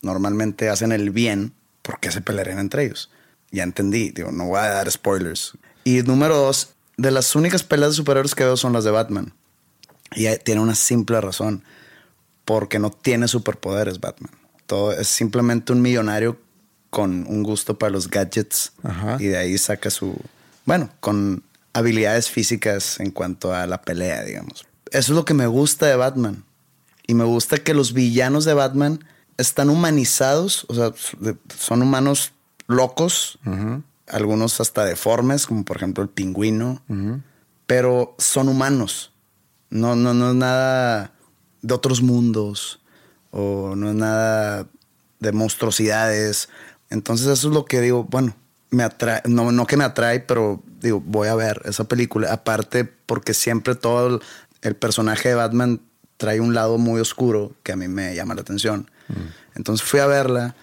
normalmente 0.03 0.69
hacen 0.69 0.93
el 0.93 1.11
bien, 1.11 1.53
¿por 1.83 2.01
qué 2.01 2.11
se 2.11 2.21
pelearían 2.21 2.59
entre 2.59 2.85
ellos? 2.85 3.11
Ya 3.51 3.63
entendí, 3.63 4.11
digo, 4.11 4.33
no 4.33 4.47
voy 4.47 4.59
a 4.59 4.69
dar 4.69 4.91
spoilers. 4.91 5.53
Y 5.85 6.03
número 6.03 6.37
dos, 6.37 6.71
de 6.97 7.11
las 7.11 7.35
únicas 7.37 7.63
peleas 7.63 7.93
de 7.93 7.97
superhéroes 7.97 8.35
que 8.35 8.45
veo 8.45 8.57
son 8.57 8.73
las 8.73 8.85
de 8.85 8.91
Batman. 8.91 9.33
Y 10.15 10.27
tiene 10.39 10.61
una 10.61 10.75
simple 10.75 11.21
razón, 11.21 11.63
porque 12.45 12.79
no 12.79 12.91
tiene 12.91 13.29
superpoderes 13.29 14.01
Batman. 14.01 14.33
Todo 14.67 14.93
es 14.93 15.09
simplemente 15.09 15.73
un 15.73 15.83
millonario 15.83 16.39
con 16.91 17.27
un 17.29 17.43
gusto 17.43 17.79
para 17.79 17.91
los 17.91 18.09
gadgets 18.09 18.73
Ajá. 18.83 19.17
y 19.21 19.27
de 19.27 19.37
ahí 19.37 19.59
saca 19.59 19.91
su, 19.91 20.17
bueno, 20.65 20.89
con 21.01 21.43
habilidades 21.77 22.31
físicas 22.31 22.99
en 23.01 23.11
cuanto 23.11 23.53
a 23.53 23.67
la 23.67 23.83
pelea, 23.83 24.23
digamos. 24.25 24.67
Eso 24.91 25.13
es 25.13 25.17
lo 25.17 25.27
que 25.27 25.35
me 25.35 25.47
gusta 25.47 25.87
de 25.87 25.95
Batman. 25.95 26.43
Y 27.07 27.13
me 27.13 27.25
gusta 27.25 27.59
que 27.59 27.75
los 27.75 27.93
villanos 27.93 28.47
de 28.47 28.55
Batman 28.55 29.05
están 29.37 29.69
humanizados, 29.69 30.65
o 30.69 30.75
sea, 30.75 30.93
son 31.59 31.83
humanos 31.83 32.33
locos, 32.67 33.39
algunos 34.09 34.59
hasta 34.61 34.87
deformes, 34.87 35.47
como 35.47 35.67
por 35.67 35.77
ejemplo 35.77 36.03
el 36.03 36.09
pingüino, 36.09 36.81
pero 37.67 38.15
son 38.17 38.49
humanos. 38.49 39.13
No, 39.69 39.95
no, 39.97 40.15
no 40.15 40.31
es 40.31 40.35
nada 40.35 41.13
de 41.61 41.75
otros 41.75 42.01
mundos 42.01 42.81
o 43.33 43.75
no 43.77 43.91
es 43.91 43.95
nada 43.95 44.67
de 45.21 45.33
monstruosidades. 45.33 46.49
Entonces 46.89 47.27
eso 47.27 47.49
es 47.49 47.55
lo 47.55 47.67
que 47.67 47.83
digo, 47.83 48.05
bueno, 48.05 48.35
me 48.71 48.83
atrae, 48.83 49.21
no, 49.27 49.53
no 49.53 49.67
que 49.67 49.77
me 49.77 49.85
atrae, 49.85 50.21
pero 50.21 50.63
digo, 50.87 51.03
voy 51.05 51.29
a 51.29 51.35
ver 51.35 51.63
esa 51.65 51.85
película. 51.85 52.33
Aparte 52.33 52.85
porque 52.85 53.35
siempre 53.35 53.75
todo 53.75 54.17
el, 54.17 54.23
el 54.63 54.75
personaje 54.75 55.29
de 55.29 55.35
Batman 55.35 55.81
trae 56.17 56.41
un 56.41 56.55
lado 56.55 56.79
muy 56.79 57.01
oscuro 57.01 57.53
que 57.63 57.73
a 57.73 57.77
mí 57.77 57.89
me 57.89 58.15
llama 58.15 58.35
la 58.35 58.41
atención. 58.41 58.91
Entonces 59.55 59.87
fui 59.87 60.01
a 60.01 60.07
verla 60.07 60.57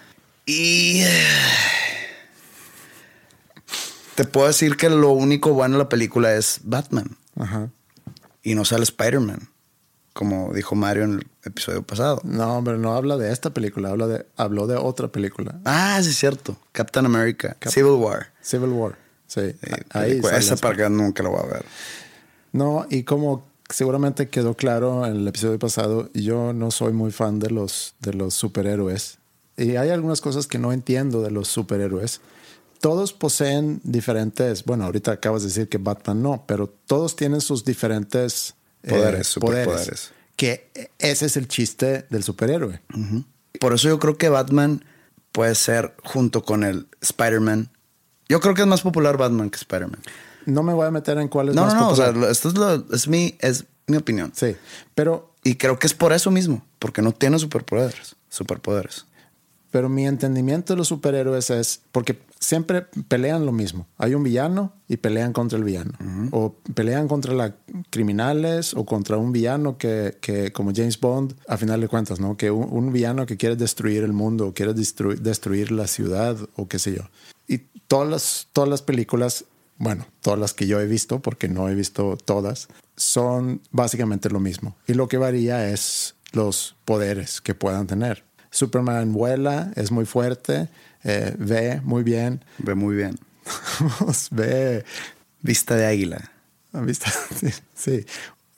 y 0.46 1.04
te 4.16 4.26
puedo 4.26 4.48
decir 4.48 4.76
que 4.76 4.90
lo 4.90 5.12
único 5.12 5.54
bueno 5.54 5.78
de 5.78 5.84
la 5.84 5.90
película 5.90 6.36
es 6.36 6.60
Batman. 6.64 7.18
Ajá. 7.40 7.70
Y 8.42 8.56
no 8.56 8.66
sale 8.66 8.84
Spider-Man, 8.84 9.48
como 10.14 10.54
dijo 10.54 10.76
Mario 10.76 11.04
en 11.04 11.14
el 11.14 11.28
episodio 11.46 11.84
pasado. 11.84 12.20
No, 12.24 12.58
hombre, 12.58 12.78
no 12.78 12.94
habla 12.94 13.18
de 13.18 13.32
esta 13.32 13.52
película, 13.52 13.90
habla 13.90 14.08
de, 14.08 14.26
habló 14.36 14.68
de 14.68 14.76
otra 14.76 15.08
película. 15.08 15.60
Ah, 15.64 16.00
sí 16.04 16.10
es 16.10 16.18
cierto. 16.18 16.58
Captain 16.74 17.06
America, 17.06 17.56
Civil 17.70 17.94
War. 17.94 18.34
Civil 18.42 18.70
War. 18.70 18.98
Sí. 19.34 19.52
Sí, 19.52 19.72
Ahí 19.90 20.22
esa 20.34 20.90
nunca 20.90 21.24
lo 21.24 21.32
voy 21.32 21.40
a 21.40 21.54
ver. 21.54 21.66
No, 22.52 22.86
y 22.90 23.04
como 23.04 23.46
seguramente 23.70 24.30
quedó 24.30 24.56
claro 24.56 25.06
en 25.06 25.16
el 25.16 25.28
episodio 25.28 25.58
pasado, 25.58 26.10
yo 26.14 26.54
no 26.54 26.70
soy 26.70 26.94
muy 26.94 27.12
fan 27.12 27.40
de 27.40 27.50
los, 27.50 27.96
de 28.00 28.14
los 28.14 28.36
superhéroes. 28.36 29.18
y 29.58 29.76
hay 29.76 29.90
algunas 29.90 30.22
cosas 30.22 30.46
que 30.46 30.60
no 30.60 30.72
entiendo 30.72 31.22
de 31.22 31.32
los 31.32 31.48
superhéroes. 31.48 32.22
Todos 32.80 33.14
poseen 33.14 33.80
diferentes, 33.84 34.66
bueno, 34.66 34.84
ahorita 34.86 35.14
acabas 35.14 35.42
de 35.42 35.48
decir 35.48 35.70
que 35.70 35.78
Batman 35.78 36.22
no, 36.22 36.44
pero 36.46 36.68
todos 36.86 37.16
tienen 37.16 37.42
sus 37.42 37.64
diferentes 37.64 38.56
eh, 38.84 38.90
Poderes, 38.90 39.28
superpoderes. 39.28 40.12
Que 40.36 40.70
ese 41.00 41.26
es 41.26 41.38
el 41.38 41.48
chiste 41.48 42.06
del 42.10 42.24
superhéroe. 42.24 42.82
Por 43.60 43.74
eso 43.74 43.88
yo 43.88 44.00
creo 44.00 44.18
que 44.18 44.30
Batman 44.30 44.84
puede 45.32 45.56
ser 45.56 45.96
junto 46.04 46.44
con 46.44 46.64
el 46.64 46.88
Spider-Man. 47.02 47.70
Yo 48.34 48.40
creo 48.40 48.56
que 48.56 48.62
es 48.62 48.68
más 48.68 48.82
popular 48.82 49.16
Batman 49.16 49.52
que 49.52 49.58
Spider-Man. 49.58 50.00
No 50.48 50.64
me 50.64 50.74
voy 50.74 50.88
a 50.88 50.92
meter 50.92 51.20
en 51.20 51.28
cuál 51.28 51.50
es 51.50 51.56
No, 51.56 51.66
más 51.66 51.76
no, 51.76 51.82
no. 51.82 51.90
O 51.90 51.96
sea, 51.96 52.10
esto 52.32 52.48
es, 52.50 52.56
lo- 52.56 52.84
es 52.92 53.08
mi, 53.08 53.36
es 53.40 53.66
mi 53.86 53.96
opinión. 53.98 54.32
Sí, 54.36 54.56
pero 54.96 55.36
Y 55.44 55.56
creo 55.56 55.78
que 55.78 55.86
es 55.86 55.94
por 55.94 56.14
eso 56.14 56.32
mismo, 56.32 56.66
porque 56.80 57.04
no 57.04 57.12
tiene 57.12 57.38
superpoderes. 57.38 58.16
Superpoderes. 58.30 59.06
Pero 59.70 59.88
mi 59.90 60.08
entendimiento 60.08 60.74
de 60.74 60.78
los 60.78 60.88
superhéroes 60.88 61.50
es 61.52 61.82
porque 61.92 62.20
siempre 62.40 62.88
pelean 63.08 63.46
lo 63.46 63.52
mismo. 63.52 63.86
Hay 63.98 64.16
un 64.16 64.24
villano 64.24 64.72
y 64.88 64.98
pelean 64.98 65.32
contra 65.34 65.58
el 65.60 65.64
villano. 65.64 65.92
O 66.32 66.56
pelean 66.74 67.08
contra 67.08 67.34
la 67.34 67.56
criminales 67.90 68.74
o 68.74 68.86
contra 68.86 69.18
un 69.18 69.32
villano 69.32 69.78
que, 69.78 70.18
que, 70.22 70.52
como 70.52 70.72
James 70.76 71.00
Bond, 71.00 71.36
a 71.48 71.58
final 71.58 71.82
de 71.82 71.88
cuentas, 71.88 72.20
¿no? 72.20 72.36
Que 72.38 72.52
un, 72.52 72.68
un 72.72 72.92
villano 72.94 73.26
que 73.26 73.38
quiere 73.38 73.56
destruir 73.56 74.04
el 74.04 74.14
mundo 74.14 74.48
o 74.48 74.54
quiere 74.54 74.74
destru- 74.76 75.18
destruir 75.18 75.72
la 75.72 75.88
ciudad 75.88 76.38
o 76.56 76.68
qué 76.68 76.80
sé 76.80 76.96
yo. 76.96 77.04
Y 77.48 77.60
todas 77.88 78.10
las, 78.10 78.48
todas 78.54 78.70
las 78.70 78.82
películas, 78.82 79.46
bueno, 79.78 80.06
todas 80.22 80.40
las 80.40 80.54
que 80.54 80.68
yo 80.68 80.80
he 80.80 80.86
visto, 80.86 81.20
porque 81.20 81.48
no 81.48 81.70
he 81.70 81.76
visto 81.76 82.18
todas, 82.18 82.68
son 82.96 83.62
básicamente 83.72 84.30
lo 84.30 84.40
mismo. 84.40 84.76
Y 84.88 84.94
lo 84.94 85.08
que 85.08 85.18
varía 85.18 85.70
es 85.70 86.16
los 86.32 86.76
poderes 86.86 87.42
que 87.42 87.56
puedan 87.56 87.88
tener. 87.88 88.24
Superman 88.50 89.14
vuela, 89.14 89.72
es 89.76 89.92
muy 89.92 90.06
fuerte, 90.06 90.70
eh, 91.04 91.36
ve 91.38 91.82
muy 91.84 92.04
bien, 92.04 92.44
Ve 92.60 92.76
muy 92.76 92.96
bien. 92.96 93.20
ve 94.32 94.86
Vista 95.42 95.76
de 95.76 95.86
águila. 95.86 96.32
Sí. 97.36 97.50
sí. 97.76 98.06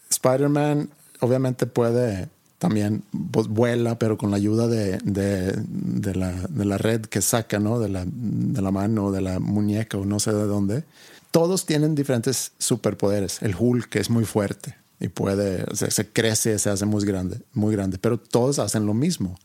Spider-Man 0.10 0.90
obviamente 1.20 1.66
puede 1.66 2.30
también 2.68 3.04
pues, 3.32 3.48
vuela, 3.48 4.00
pero 4.00 4.18
con 4.18 4.32
la 4.32 4.38
ayuda 4.38 4.68
de, 4.68 4.98
de- 5.04 6.16
la, 6.16 6.32
de 6.32 6.66
la 6.66 6.78
red 6.78 7.02
que 7.02 7.22
saca, 7.22 7.60
¿no? 7.60 7.80
De 7.80 7.90
la, 7.90 8.06
de 8.08 8.62
la 8.62 8.72
mano, 8.72 9.12
de 9.12 9.22
la 9.22 9.40
muñeca 9.40 9.98
o 9.98 10.06
no 10.06 10.20
sé 10.20 10.34
de 10.34 10.46
dónde. 10.46 10.84
Todos 11.32 11.66
tienen 11.66 11.94
diferentes 11.94 12.54
superpoderes. 12.58 13.42
El 13.42 13.56
Hulk 13.58 13.96
es 13.98 14.10
muy 14.10 14.26
fuerte 14.26 14.76
y 15.00 15.10
puede, 15.10 15.64
o 15.72 15.76
sea, 15.76 15.92
se 15.92 16.08
crece, 16.10 16.58
se 16.58 16.70
hace 16.70 16.86
muy 16.86 17.06
grande, 17.06 17.42
muy 17.54 17.76
grande, 17.76 17.98
pero 18.00 18.18
todos 18.18 18.58
hacen 18.60 18.86
lo 18.86 18.94
mismo. 18.94 19.38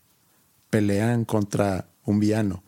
Pelean 0.71 1.25
contra 1.25 1.87
un 2.05 2.21
villano. 2.21 2.63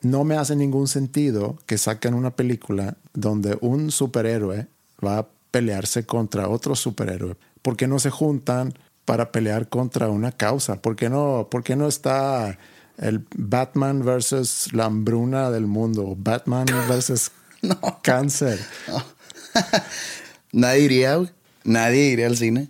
No 0.00 0.24
me 0.24 0.36
hace 0.36 0.56
ningún 0.56 0.88
sentido 0.88 1.58
que 1.66 1.78
saquen 1.78 2.14
una 2.14 2.34
película 2.34 2.96
donde 3.14 3.56
un 3.60 3.90
superhéroe 3.92 4.66
va 5.04 5.18
a 5.18 5.28
pelearse 5.50 6.04
contra 6.06 6.48
otro 6.48 6.74
superhéroe. 6.74 7.36
¿Por 7.60 7.76
qué 7.76 7.86
no 7.86 7.98
se 8.00 8.10
juntan 8.10 8.74
para 9.04 9.32
pelear 9.32 9.68
contra 9.68 10.08
una 10.08 10.32
causa? 10.32 10.80
¿Por 10.80 10.96
qué 10.96 11.08
no, 11.08 11.48
por 11.50 11.62
qué 11.62 11.76
no 11.76 11.88
está 11.88 12.58
el 12.98 13.26
Batman 13.36 14.04
versus 14.04 14.72
la 14.72 14.86
hambruna 14.86 15.50
del 15.50 15.66
mundo? 15.66 16.14
Batman 16.16 16.66
versus 16.88 17.32
cáncer. 18.02 18.60
Nadie 20.52 20.80
iría, 20.80 21.16
güey. 21.16 21.30
Nadie 21.64 22.06
iría 22.06 22.26
al 22.26 22.36
cine. 22.36 22.68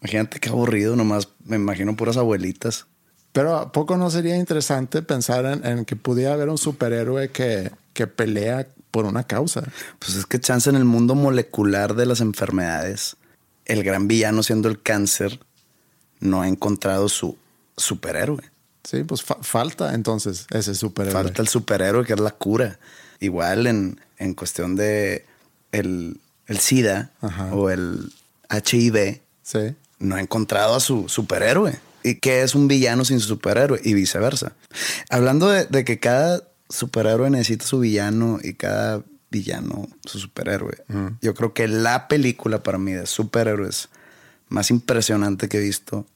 Imagínate 0.00 0.38
qué 0.38 0.48
aburrido, 0.48 0.94
nomás 0.94 1.28
me 1.44 1.56
imagino 1.56 1.96
puras 1.96 2.16
abuelitas. 2.16 2.86
Pero 3.32 3.56
¿a 3.56 3.72
poco 3.72 3.96
no 3.96 4.10
sería 4.10 4.36
interesante 4.36 5.02
pensar 5.02 5.44
en, 5.44 5.66
en 5.66 5.84
que 5.84 5.96
pudiera 5.96 6.34
haber 6.34 6.48
un 6.48 6.58
superhéroe 6.58 7.30
que, 7.30 7.70
que 7.92 8.06
pelea 8.06 8.68
por 8.90 9.04
una 9.04 9.24
causa? 9.24 9.62
Pues 9.98 10.14
es 10.14 10.26
que 10.26 10.40
chance 10.40 10.70
en 10.70 10.76
el 10.76 10.84
mundo 10.84 11.14
molecular 11.14 11.94
de 11.94 12.06
las 12.06 12.20
enfermedades, 12.20 13.16
el 13.64 13.82
gran 13.82 14.08
villano 14.08 14.42
siendo 14.42 14.68
el 14.68 14.80
cáncer, 14.80 15.40
no 16.20 16.42
ha 16.42 16.48
encontrado 16.48 17.08
su 17.08 17.36
superhéroe. 17.76 18.42
Sí, 18.84 19.04
pues 19.04 19.22
fa- 19.22 19.38
falta 19.42 19.94
entonces 19.94 20.46
ese 20.50 20.74
superhéroe. 20.74 21.22
Falta 21.22 21.42
el 21.42 21.48
superhéroe 21.48 22.04
que 22.04 22.14
es 22.14 22.20
la 22.20 22.30
cura. 22.30 22.78
Igual 23.20 23.66
en, 23.66 24.00
en 24.18 24.34
cuestión 24.34 24.76
de 24.76 25.24
el, 25.72 26.20
el 26.46 26.58
SIDA 26.58 27.10
Ajá. 27.20 27.54
o 27.54 27.70
el 27.70 28.12
HIV, 28.50 29.20
Sí. 29.42 29.74
no 29.98 30.14
ha 30.16 30.20
encontrado 30.20 30.74
a 30.74 30.80
su 30.80 31.08
superhéroe. 31.08 31.78
¿Y 32.02 32.16
qué 32.16 32.42
es 32.42 32.54
un 32.54 32.68
villano 32.68 33.04
sin 33.04 33.18
su 33.20 33.26
superhéroe? 33.28 33.80
Y 33.84 33.94
viceversa. 33.94 34.52
Hablando 35.10 35.48
de, 35.48 35.66
de 35.66 35.84
que 35.84 35.98
cada 35.98 36.42
superhéroe 36.68 37.28
necesita 37.30 37.66
su 37.66 37.80
villano 37.80 38.38
y 38.42 38.54
cada 38.54 39.02
villano 39.30 39.88
su 40.06 40.18
superhéroe. 40.18 40.78
Yo 41.20 41.34
creo 41.34 41.52
que 41.52 41.68
la 41.68 42.08
película 42.08 42.62
para 42.62 42.78
mí 42.78 42.92
de 42.92 43.06
superhéroes 43.06 43.88
más 44.48 44.70
impresionante 44.70 45.48
que 45.48 45.58
he 45.58 45.60
visto 45.60 46.06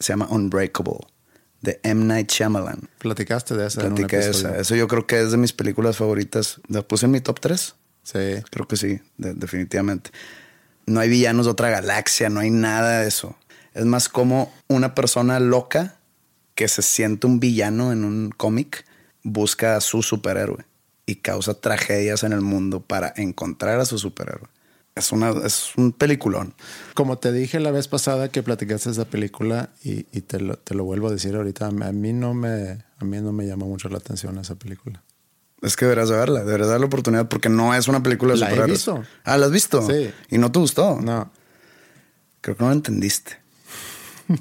se 0.00 0.12
llama 0.12 0.28
Unbreakable, 0.30 0.98
de 1.60 1.80
M. 1.82 2.04
Night 2.04 2.30
Shyamalan. 2.30 2.88
Platicaste 2.98 3.54
de 3.56 3.66
esa 3.66 3.82
en 3.82 3.94
Platiqué 3.94 4.18
de 4.18 4.24
episodio. 4.26 4.48
esa. 4.50 4.60
Eso 4.60 4.76
yo 4.76 4.86
creo 4.88 5.06
que 5.06 5.20
es 5.20 5.30
de 5.32 5.36
mis 5.38 5.52
películas 5.52 5.96
favoritas. 5.96 6.60
La 6.68 6.82
puse 6.82 7.06
en 7.06 7.12
mi 7.12 7.20
top 7.20 7.40
3. 7.40 7.74
Sí. 8.04 8.18
Creo 8.50 8.68
que 8.68 8.76
sí, 8.76 9.00
de- 9.16 9.34
definitivamente. 9.34 10.10
No 10.86 11.00
hay 11.00 11.08
villanos 11.08 11.46
de 11.46 11.52
otra 11.52 11.68
galaxia, 11.70 12.30
no 12.30 12.40
hay 12.40 12.50
nada 12.50 13.00
de 13.00 13.08
eso. 13.08 13.36
Es 13.74 13.84
más 13.84 14.08
como 14.08 14.52
una 14.68 14.94
persona 14.94 15.40
loca 15.40 15.96
que 16.54 16.68
se 16.68 16.82
siente 16.82 17.26
un 17.26 17.40
villano 17.40 17.92
en 17.92 18.04
un 18.04 18.30
cómic 18.36 18.84
busca 19.22 19.76
a 19.76 19.80
su 19.80 20.02
superhéroe 20.02 20.64
y 21.06 21.16
causa 21.16 21.54
tragedias 21.54 22.22
en 22.22 22.32
el 22.32 22.40
mundo 22.40 22.80
para 22.80 23.12
encontrar 23.16 23.78
a 23.80 23.84
su 23.84 23.98
superhéroe. 23.98 24.48
Es, 24.98 25.12
una, 25.12 25.30
es 25.44 25.76
un 25.76 25.92
peliculón. 25.92 26.54
Como 26.94 27.18
te 27.18 27.32
dije 27.32 27.60
la 27.60 27.70
vez 27.70 27.88
pasada 27.88 28.28
que 28.28 28.42
platicaste 28.42 28.90
esa 28.90 29.04
película 29.06 29.70
y, 29.82 30.06
y 30.12 30.20
te, 30.22 30.40
lo, 30.40 30.56
te 30.56 30.74
lo 30.74 30.84
vuelvo 30.84 31.08
a 31.08 31.12
decir 31.12 31.34
ahorita, 31.36 31.66
a 31.66 31.70
mí 31.70 32.12
no 32.12 32.34
me, 32.34 32.84
a 32.98 33.04
mí 33.04 33.20
no 33.20 33.32
me 33.32 33.46
llama 33.46 33.66
mucho 33.66 33.88
la 33.88 33.98
atención 33.98 34.38
esa 34.38 34.56
película. 34.56 35.02
Es 35.62 35.74
que 35.76 35.86
deberías 35.86 36.08
de 36.08 36.16
verla, 36.16 36.44
deberías 36.44 36.68
dar 36.68 36.78
la 36.80 36.86
oportunidad 36.86 37.28
porque 37.28 37.48
no 37.48 37.74
es 37.74 37.88
una 37.88 38.02
película 38.02 38.34
de 38.34 38.40
La 38.40 38.52
he 38.52 38.66
visto. 38.66 39.02
Ah, 39.24 39.36
¿la 39.38 39.46
has 39.46 39.52
visto? 39.52 39.82
Sí. 39.82 40.10
¿Y 40.30 40.38
no 40.38 40.52
te 40.52 40.58
gustó? 40.60 41.00
No, 41.00 41.32
Creo 42.40 42.56
que 42.56 42.62
no 42.62 42.68
lo 42.70 42.74
entendiste. 42.76 43.38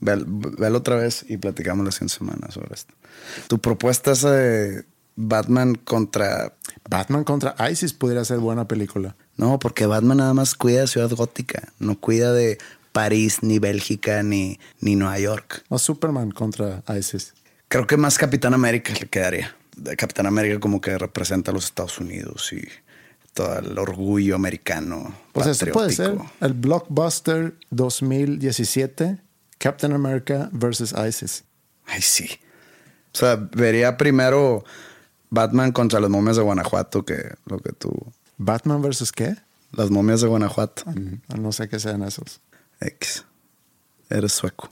Ve- 0.00 0.24
Velo 0.26 0.78
otra 0.78 0.96
vez 0.96 1.24
y 1.28 1.36
platicamos 1.36 1.84
la 1.84 1.92
siguiente 1.92 2.14
semana 2.14 2.50
sobre 2.50 2.74
esto. 2.74 2.94
Tu 3.48 3.58
propuesta 3.60 4.12
es 4.12 4.22
de 4.22 4.84
Batman 5.16 5.74
contra... 5.74 6.54
Batman 6.88 7.24
contra 7.24 7.54
ISIS 7.70 7.92
pudiera 7.92 8.24
ser 8.24 8.38
buena 8.38 8.66
película. 8.66 9.14
No, 9.40 9.58
porque 9.58 9.86
Batman 9.86 10.18
nada 10.18 10.34
más 10.34 10.54
cuida 10.54 10.82
de 10.82 10.86
Ciudad 10.86 11.10
Gótica. 11.12 11.72
No 11.78 11.98
cuida 11.98 12.30
de 12.34 12.58
París, 12.92 13.38
ni 13.42 13.58
Bélgica, 13.58 14.22
ni, 14.22 14.60
ni 14.80 14.96
Nueva 14.96 15.18
York. 15.18 15.64
O 15.70 15.78
Superman 15.78 16.30
contra 16.30 16.82
ISIS. 16.94 17.32
Creo 17.68 17.86
que 17.86 17.96
más 17.96 18.18
Capitán 18.18 18.52
América 18.52 18.92
le 19.00 19.06
quedaría. 19.06 19.56
Capitán 19.96 20.26
América 20.26 20.60
como 20.60 20.82
que 20.82 20.98
representa 20.98 21.52
a 21.52 21.54
los 21.54 21.64
Estados 21.64 21.98
Unidos 21.98 22.52
y 22.52 22.68
todo 23.32 23.60
el 23.60 23.78
orgullo 23.78 24.34
americano. 24.34 25.14
Pues 25.32 25.46
eso 25.46 25.64
puede 25.72 25.92
ser 25.92 26.18
el 26.42 26.52
blockbuster 26.52 27.54
2017 27.70 29.20
Captain 29.56 29.94
America 29.94 30.50
versus 30.52 30.92
ISIS. 30.92 31.44
Ay, 31.86 32.02
sí. 32.02 32.28
O 33.14 33.16
sea, 33.16 33.36
vería 33.36 33.96
primero 33.96 34.64
Batman 35.30 35.72
contra 35.72 35.98
las 35.98 36.10
momias 36.10 36.36
de 36.36 36.42
Guanajuato 36.42 37.06
que 37.06 37.36
lo 37.46 37.58
que 37.58 37.72
tú. 37.72 37.90
Batman 38.44 38.80
versus 38.82 39.12
qué? 39.12 39.36
Las 39.72 39.90
momias 39.90 40.22
de 40.22 40.28
Guanajuato. 40.28 40.84
Mm, 40.86 41.20
No 41.40 41.52
sé 41.52 41.68
qué 41.68 41.78
sean 41.78 42.02
esos. 42.02 42.40
X. 42.80 43.24
Eres 44.08 44.32
sueco. 44.32 44.70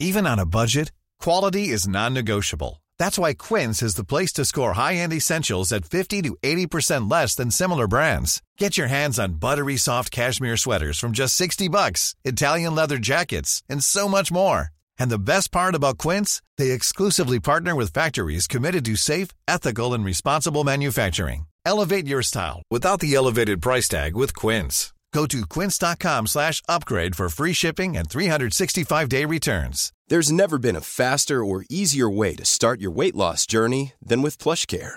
Even 0.00 0.26
on 0.26 0.38
a 0.38 0.46
budget, 0.46 0.90
quality 1.20 1.68
is 1.68 1.86
non-negotiable. 1.88 2.82
That's 2.98 3.18
why 3.18 3.34
Quince 3.34 3.82
is 3.82 3.94
the 3.96 4.04
place 4.04 4.32
to 4.34 4.44
score 4.44 4.74
high-end 4.74 5.12
essentials 5.12 5.72
at 5.72 5.84
50 5.84 6.22
to 6.22 6.36
80% 6.42 7.10
less 7.10 7.34
than 7.34 7.50
similar 7.50 7.86
brands. 7.88 8.42
Get 8.58 8.76
your 8.76 8.88
hands 8.88 9.18
on 9.18 9.34
buttery 9.34 9.76
soft 9.76 10.10
cashmere 10.10 10.56
sweaters 10.56 10.98
from 10.98 11.12
just 11.12 11.34
60 11.36 11.68
bucks, 11.68 12.14
Italian 12.24 12.74
leather 12.74 12.98
jackets, 12.98 13.62
and 13.68 13.82
so 13.82 14.08
much 14.08 14.30
more. 14.32 14.70
And 14.98 15.10
the 15.10 15.18
best 15.18 15.50
part 15.52 15.74
about 15.74 15.98
Quince, 15.98 16.42
they 16.58 16.70
exclusively 16.72 17.40
partner 17.40 17.74
with 17.74 17.92
factories 17.92 18.46
committed 18.46 18.84
to 18.86 18.96
safe, 18.96 19.28
ethical, 19.48 19.94
and 19.94 20.04
responsible 20.04 20.64
manufacturing. 20.64 21.46
Elevate 21.64 22.06
your 22.06 22.22
style 22.22 22.62
without 22.70 23.00
the 23.00 23.14
elevated 23.14 23.62
price 23.62 23.88
tag 23.88 24.14
with 24.14 24.34
Quince. 24.34 24.92
Go 25.14 25.26
to 25.26 25.46
quince.com 25.46 26.26
slash 26.26 26.60
upgrade 26.68 27.14
for 27.14 27.28
free 27.28 27.52
shipping 27.52 27.96
and 27.96 28.08
365-day 28.08 29.24
returns. 29.24 29.92
There's 30.08 30.32
never 30.32 30.58
been 30.58 30.74
a 30.74 30.80
faster 30.80 31.44
or 31.44 31.64
easier 31.70 32.10
way 32.10 32.34
to 32.34 32.44
start 32.44 32.80
your 32.80 32.90
weight 32.90 33.14
loss 33.14 33.46
journey 33.46 33.92
than 34.04 34.22
with 34.22 34.38
PlushCare. 34.38 34.96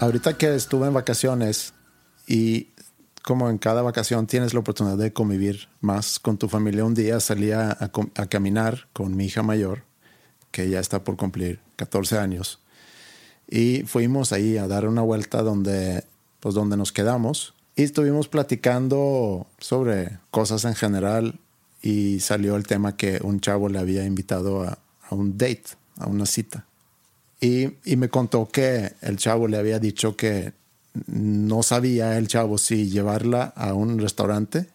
Ahorita 0.00 0.38
que 0.38 0.54
estuve 0.54 0.86
en 0.86 0.94
vacaciones 0.94 1.74
y 2.26 2.68
como 3.22 3.50
en 3.50 3.58
cada 3.58 3.82
vacación 3.82 4.26
tienes 4.26 4.54
la 4.54 4.60
oportunidad 4.60 4.96
de 4.96 5.12
convivir 5.12 5.68
más 5.82 6.18
con 6.18 6.38
tu 6.38 6.48
familia, 6.48 6.86
un 6.86 6.94
día 6.94 7.20
salí 7.20 7.52
a, 7.52 7.76
caminar 8.30 8.88
con 8.94 9.14
mi 9.14 9.26
hija 9.26 9.42
mayor, 9.42 9.82
que 10.52 10.70
ya 10.70 10.80
está 10.80 11.04
por 11.04 11.18
cumplir 11.18 11.60
14 11.76 12.16
años, 12.16 12.60
y 13.46 13.82
fuimos 13.82 14.32
ahí 14.32 14.56
a 14.56 14.66
dar 14.66 14.88
una 14.88 15.02
vuelta 15.02 15.42
donde, 15.42 16.02
pues 16.40 16.54
donde 16.54 16.78
nos 16.78 16.92
quedamos 16.92 17.52
y 17.76 17.82
estuvimos 17.82 18.26
platicando 18.26 19.48
sobre 19.58 20.18
cosas 20.30 20.64
en 20.64 20.76
general 20.76 21.38
y 21.82 22.20
salió 22.20 22.56
el 22.56 22.66
tema 22.66 22.96
que 22.96 23.20
un 23.22 23.40
chavo 23.40 23.68
le 23.68 23.78
había 23.78 24.06
invitado 24.06 24.62
a 24.62 24.78
un 25.10 25.36
date, 25.36 25.64
a 25.98 26.06
una 26.06 26.24
cita. 26.24 26.64
Y, 27.40 27.78
y, 27.84 27.96
me 27.96 28.08
contó 28.10 28.48
que 28.48 28.92
el 29.00 29.16
chavo 29.16 29.48
le 29.48 29.56
había 29.56 29.78
dicho 29.78 30.14
que 30.14 30.52
no 31.06 31.62
sabía 31.62 32.18
el 32.18 32.28
chavo 32.28 32.58
si 32.58 32.90
llevarla 32.90 33.44
a 33.56 33.72
un 33.72 33.98
restaurante 33.98 34.68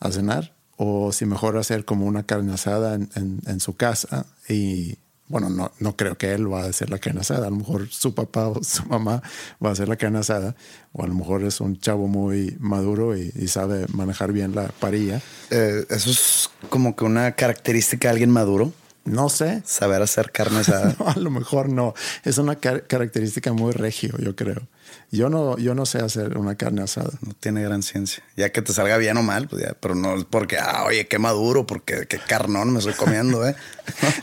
a 0.00 0.10
cenar 0.10 0.54
o 0.76 1.12
si 1.12 1.24
mejor 1.24 1.56
hacer 1.56 1.84
como 1.84 2.04
una 2.04 2.24
carne 2.24 2.52
asada 2.52 2.94
en, 2.94 3.08
en, 3.14 3.40
en 3.46 3.60
su 3.60 3.76
casa. 3.76 4.26
Y 4.48 4.98
bueno, 5.28 5.48
no, 5.50 5.72
no 5.80 5.96
creo 5.96 6.16
que 6.16 6.32
él 6.32 6.52
va 6.52 6.62
a 6.62 6.66
hacer 6.66 6.90
la 6.90 6.98
carne 6.98 7.20
asada. 7.20 7.46
A 7.46 7.50
lo 7.50 7.56
mejor 7.56 7.88
su 7.88 8.14
papá 8.14 8.48
o 8.48 8.62
su 8.62 8.84
mamá 8.86 9.22
va 9.64 9.70
a 9.70 9.72
hacer 9.72 9.88
la 9.88 9.96
carne 9.96 10.18
asada. 10.18 10.54
O 10.92 11.02
a 11.02 11.06
lo 11.06 11.14
mejor 11.14 11.42
es 11.42 11.60
un 11.60 11.80
chavo 11.80 12.06
muy 12.06 12.56
maduro 12.60 13.16
y, 13.16 13.32
y 13.34 13.48
sabe 13.48 13.86
manejar 13.92 14.32
bien 14.32 14.54
la 14.54 14.68
parilla. 14.68 15.20
Eh, 15.50 15.84
eso 15.90 16.10
es 16.10 16.50
como 16.68 16.94
que 16.94 17.04
una 17.04 17.32
característica 17.32 18.08
de 18.08 18.12
alguien 18.12 18.30
maduro. 18.30 18.72
No 19.06 19.28
sé. 19.28 19.62
Saber 19.64 20.02
hacer 20.02 20.32
carne 20.32 20.58
asada. 20.58 20.94
no, 20.98 21.08
a 21.08 21.16
lo 21.16 21.30
mejor 21.30 21.68
no. 21.68 21.94
Es 22.24 22.38
una 22.38 22.56
car 22.56 22.86
característica 22.86 23.52
muy 23.52 23.72
regio, 23.72 24.14
yo 24.18 24.36
creo. 24.36 24.66
Yo 25.10 25.30
no, 25.30 25.56
yo 25.58 25.74
no 25.74 25.86
sé 25.86 25.98
hacer 25.98 26.36
una 26.36 26.56
carne 26.56 26.82
asada. 26.82 27.12
No 27.20 27.32
tiene 27.34 27.62
gran 27.62 27.82
ciencia. 27.82 28.22
Ya 28.36 28.50
que 28.50 28.62
te 28.62 28.72
salga 28.72 28.96
bien 28.98 29.16
o 29.16 29.22
mal, 29.22 29.48
pues 29.48 29.62
ya, 29.62 29.74
pero 29.80 29.94
no 29.94 30.16
es 30.16 30.24
porque, 30.24 30.58
ah, 30.58 30.84
oye, 30.86 31.06
qué 31.06 31.18
maduro, 31.18 31.66
porque 31.66 32.06
qué 32.06 32.18
carnón 32.18 32.72
me 32.72 32.80
estoy 32.80 32.94
comiendo, 32.94 33.46
¿eh? 33.46 33.54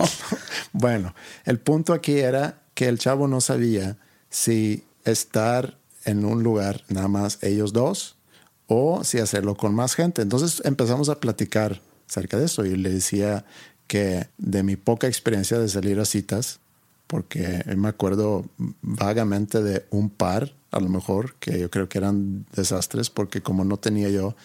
bueno, 0.74 1.16
el 1.46 1.60
punto 1.60 1.94
aquí 1.94 2.20
era 2.20 2.62
que 2.74 2.88
el 2.88 3.00
chavo 3.00 3.28
no 3.28 3.42
sabía 3.42 3.98
si 4.30 4.84
estar 5.06 5.78
en 6.06 6.26
un 6.26 6.44
lugar 6.44 6.84
nada 6.90 7.08
más 7.08 7.40
ellos 7.42 7.72
dos 7.72 8.18
o 8.68 9.04
si 9.04 9.20
hacerlo 9.20 9.56
con 9.56 9.74
más 9.74 9.96
gente. 9.96 10.22
Entonces 10.22 10.62
empezamos 10.66 11.10
a 11.10 11.20
platicar 11.20 11.82
acerca 12.10 12.38
de 12.38 12.46
eso 12.46 12.66
y 12.66 12.76
le 12.76 12.90
decía 12.90 13.46
de 14.38 14.64
mi 14.64 14.76
poca 14.76 15.08
experiencia 15.08 15.60
de 15.60 15.70
salir 15.70 16.00
a 16.00 16.06
citas, 16.06 16.60
porque 17.08 17.64
me 17.76 17.90
acuerdo 17.90 18.46
vagamente 18.82 19.62
de 19.62 19.86
un 19.92 20.10
par, 20.10 20.54
a 20.72 20.80
lo 20.80 20.90
mejor, 20.90 21.36
que 21.36 21.60
yo 21.60 21.70
creo 21.70 21.88
que 21.88 22.00
eran 22.00 22.46
desastres, 22.56 23.10
porque 23.10 23.42
como 23.42 23.64
no 23.64 23.78
tenía 23.78 24.10
yo 24.10 24.36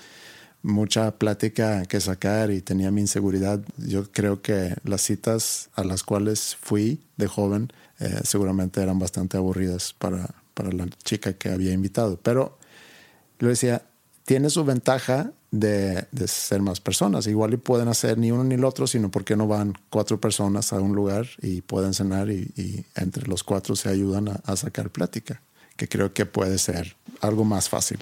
mucha 0.63 1.13
plática 1.13 1.87
que 1.87 2.01
sacar 2.01 2.51
y 2.51 2.61
tenía 2.61 2.91
mi 2.91 3.01
inseguridad, 3.01 3.61
yo 3.79 4.11
creo 4.11 4.43
que 4.43 4.75
las 4.85 5.03
citas 5.03 5.71
a 5.75 5.85
las 5.85 6.03
cuales 6.03 6.57
fui 6.61 7.01
de 7.17 7.27
joven 7.27 7.73
eh, 8.01 8.21
seguramente 8.25 8.83
eran 8.83 8.99
bastante 8.99 9.37
aburridas 9.37 9.95
para, 9.99 10.35
para 10.55 10.71
la 10.73 10.87
chica 11.05 11.33
que 11.35 11.51
había 11.51 11.73
invitado. 11.73 12.19
Pero 12.23 12.59
le 13.39 13.49
decía, 13.49 13.83
tiene 14.25 14.51
su 14.51 14.65
ventaja 14.65 15.33
de, 15.51 16.07
ser 16.27 16.61
más 16.61 16.81
personas. 16.81 17.27
Igual 17.27 17.55
y 17.55 17.57
pueden 17.57 17.89
hacer 17.89 18.19
ni 18.19 18.31
uno 18.31 18.45
ni 18.45 18.55
el 18.55 18.65
otro, 18.65 18.87
sino 18.87 19.11
porque 19.11 19.37
no 19.37 19.47
van 19.47 19.75
cuatro 19.91 20.21
personas 20.21 20.73
a 20.73 20.81
un 20.81 20.95
lugar 20.95 21.27
y 21.43 21.63
pueden 21.63 21.95
cenar 21.95 22.31
y, 22.31 22.85
entre 22.95 23.27
los 23.27 23.45
cuatro 23.45 23.77
se 23.77 23.89
ayudan 23.89 24.29
a, 24.29 24.57
sacar 24.57 24.91
plática, 24.91 25.41
que 25.77 25.89
creo 25.89 26.13
que 26.13 26.27
puede 26.27 26.59
ser 26.59 26.97
algo 27.21 27.45
más 27.45 27.69
fácil. 27.69 27.99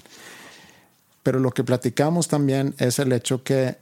Pero 1.22 1.40
lo 1.40 1.50
que 1.50 1.64
platicamos 1.64 2.28
también 2.28 2.74
es 2.78 2.98
el 2.98 3.12
hecho 3.12 3.42
que 3.42 3.76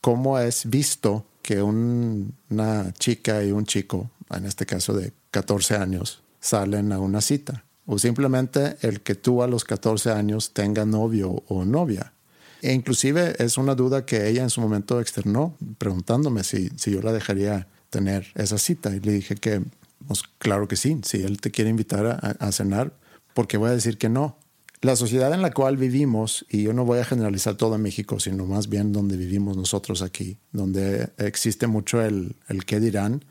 cómo 0.00 0.38
es 0.38 0.68
visto 0.68 1.24
que 1.42 1.62
un, 1.62 2.34
una 2.50 2.92
chica 2.92 3.42
y 3.42 3.52
un 3.52 3.64
chico, 3.64 4.10
en 4.30 4.44
este 4.44 4.66
caso 4.66 4.92
de 4.92 5.12
14 5.30 5.76
años, 5.76 6.22
salen 6.40 6.92
a 6.92 6.98
una 6.98 7.20
cita. 7.20 7.64
O 7.86 7.98
simplemente 7.98 8.76
el 8.82 9.00
que 9.00 9.14
tú 9.14 9.42
a 9.42 9.46
los 9.46 9.64
14 9.64 10.10
años 10.10 10.52
tenga 10.52 10.84
novio 10.84 11.42
o 11.48 11.64
novia 11.64 12.12
e 12.60 12.72
inclusive 12.72 13.36
es 13.38 13.56
una 13.56 13.74
duda 13.74 14.04
que 14.04 14.28
ella 14.28 14.42
en 14.42 14.50
su 14.50 14.60
momento 14.60 15.00
externó, 15.00 15.54
preguntándome 15.78 16.42
si, 16.42 16.70
si 16.76 16.90
yo 16.90 17.02
la 17.02 17.12
dejaría 17.12 17.68
tener 17.90 18.26
esa 18.34 18.58
cita. 18.58 18.94
Y 18.94 19.00
le 19.00 19.12
dije 19.12 19.36
que, 19.36 19.62
pues 20.06 20.22
claro 20.38 20.66
que 20.66 20.76
sí, 20.76 20.98
si 21.04 21.22
él 21.22 21.40
te 21.40 21.50
quiere 21.50 21.70
invitar 21.70 22.36
a, 22.38 22.52
cenar, 22.52 22.92
porque 23.34 23.56
voy 23.56 23.70
a 23.70 23.74
decir 23.74 23.98
que 23.98 24.08
no. 24.08 24.36
La 24.80 24.94
sociedad 24.94 25.32
en 25.34 25.42
la 25.42 25.52
cual 25.52 25.76
vivimos, 25.76 26.46
y 26.48 26.62
yo 26.62 26.72
no 26.72 26.84
voy 26.84 27.00
a 27.00 27.04
generalizar 27.04 27.56
todo 27.56 27.74
en 27.74 27.82
México, 27.82 28.20
sino 28.20 28.46
más 28.46 28.68
bien 28.68 28.92
donde 28.92 29.16
vivimos 29.16 29.56
nosotros 29.56 30.02
aquí, 30.02 30.38
donde 30.52 31.08
existe 31.18 31.66
mucho 31.66 32.00
el, 32.00 32.36
el 32.48 32.64
qué 32.64 32.78
dirán 32.78 33.24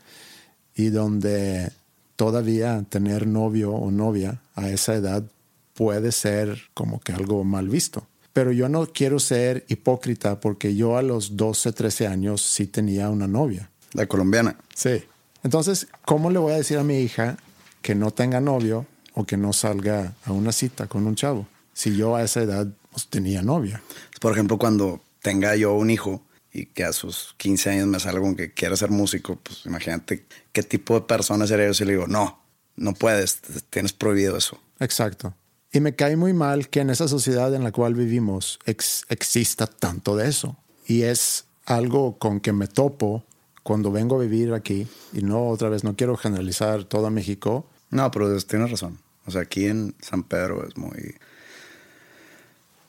y 0.74 0.90
donde 0.90 1.72
todavía 2.16 2.84
tener 2.88 3.26
novio 3.26 3.72
o 3.72 3.90
novia 3.90 4.42
a 4.56 4.68
esa 4.68 4.94
edad 4.94 5.24
puede 5.72 6.12
ser 6.12 6.60
como 6.74 7.00
que 7.00 7.12
algo 7.12 7.44
mal 7.44 7.68
visto 7.68 8.06
pero 8.38 8.52
yo 8.52 8.68
no 8.68 8.86
quiero 8.86 9.18
ser 9.18 9.64
hipócrita 9.66 10.38
porque 10.38 10.76
yo 10.76 10.96
a 10.96 11.02
los 11.02 11.36
12, 11.36 11.72
13 11.72 12.06
años 12.06 12.40
sí 12.40 12.68
tenía 12.68 13.10
una 13.10 13.26
novia. 13.26 13.68
La 13.94 14.06
colombiana. 14.06 14.56
Sí. 14.72 15.02
Entonces, 15.42 15.88
¿cómo 16.04 16.30
le 16.30 16.38
voy 16.38 16.52
a 16.52 16.56
decir 16.58 16.78
a 16.78 16.84
mi 16.84 17.00
hija 17.00 17.36
que 17.82 17.96
no 17.96 18.12
tenga 18.12 18.40
novio 18.40 18.86
o 19.14 19.24
que 19.24 19.36
no 19.36 19.52
salga 19.52 20.14
a 20.24 20.30
una 20.30 20.52
cita 20.52 20.86
con 20.86 21.08
un 21.08 21.16
chavo? 21.16 21.48
Si 21.72 21.96
yo 21.96 22.14
a 22.14 22.22
esa 22.22 22.40
edad 22.40 22.68
pues, 22.92 23.08
tenía 23.08 23.42
novia. 23.42 23.82
Por 24.20 24.34
ejemplo, 24.34 24.56
cuando 24.56 25.02
tenga 25.20 25.56
yo 25.56 25.74
un 25.74 25.90
hijo 25.90 26.22
y 26.52 26.66
que 26.66 26.84
a 26.84 26.92
sus 26.92 27.34
15 27.38 27.70
años 27.70 27.88
me 27.88 27.98
salga 27.98 28.20
con 28.20 28.36
que 28.36 28.52
quiera 28.52 28.76
ser 28.76 28.90
músico, 28.90 29.34
pues 29.42 29.66
imagínate 29.66 30.26
qué 30.52 30.62
tipo 30.62 30.94
de 30.94 31.00
persona 31.06 31.44
sería 31.48 31.66
yo 31.66 31.74
si 31.74 31.84
le 31.84 31.94
digo, 31.94 32.06
no, 32.06 32.40
no 32.76 32.94
puedes, 32.94 33.40
tienes 33.68 33.92
prohibido 33.92 34.36
eso. 34.36 34.60
Exacto. 34.78 35.34
Y 35.72 35.80
me 35.80 35.94
cae 35.94 36.16
muy 36.16 36.32
mal 36.32 36.68
que 36.68 36.80
en 36.80 36.90
esa 36.90 37.08
sociedad 37.08 37.54
en 37.54 37.62
la 37.62 37.72
cual 37.72 37.94
vivimos 37.94 38.58
ex 38.64 39.04
exista 39.08 39.66
tanto 39.66 40.16
de 40.16 40.28
eso. 40.28 40.56
Y 40.86 41.02
es 41.02 41.44
algo 41.66 42.18
con 42.18 42.40
que 42.40 42.52
me 42.52 42.66
topo 42.66 43.24
cuando 43.62 43.92
vengo 43.92 44.16
a 44.16 44.20
vivir 44.20 44.54
aquí. 44.54 44.88
Y 45.12 45.20
no, 45.20 45.48
otra 45.48 45.68
vez, 45.68 45.84
no 45.84 45.94
quiero 45.94 46.16
generalizar 46.16 46.84
todo 46.84 47.10
México. 47.10 47.66
No, 47.90 48.10
pero 48.10 48.34
tienes 48.42 48.70
razón. 48.70 48.98
O 49.26 49.30
sea, 49.30 49.42
aquí 49.42 49.66
en 49.66 49.94
San 50.00 50.22
Pedro 50.22 50.66
es 50.66 50.76
muy... 50.78 51.16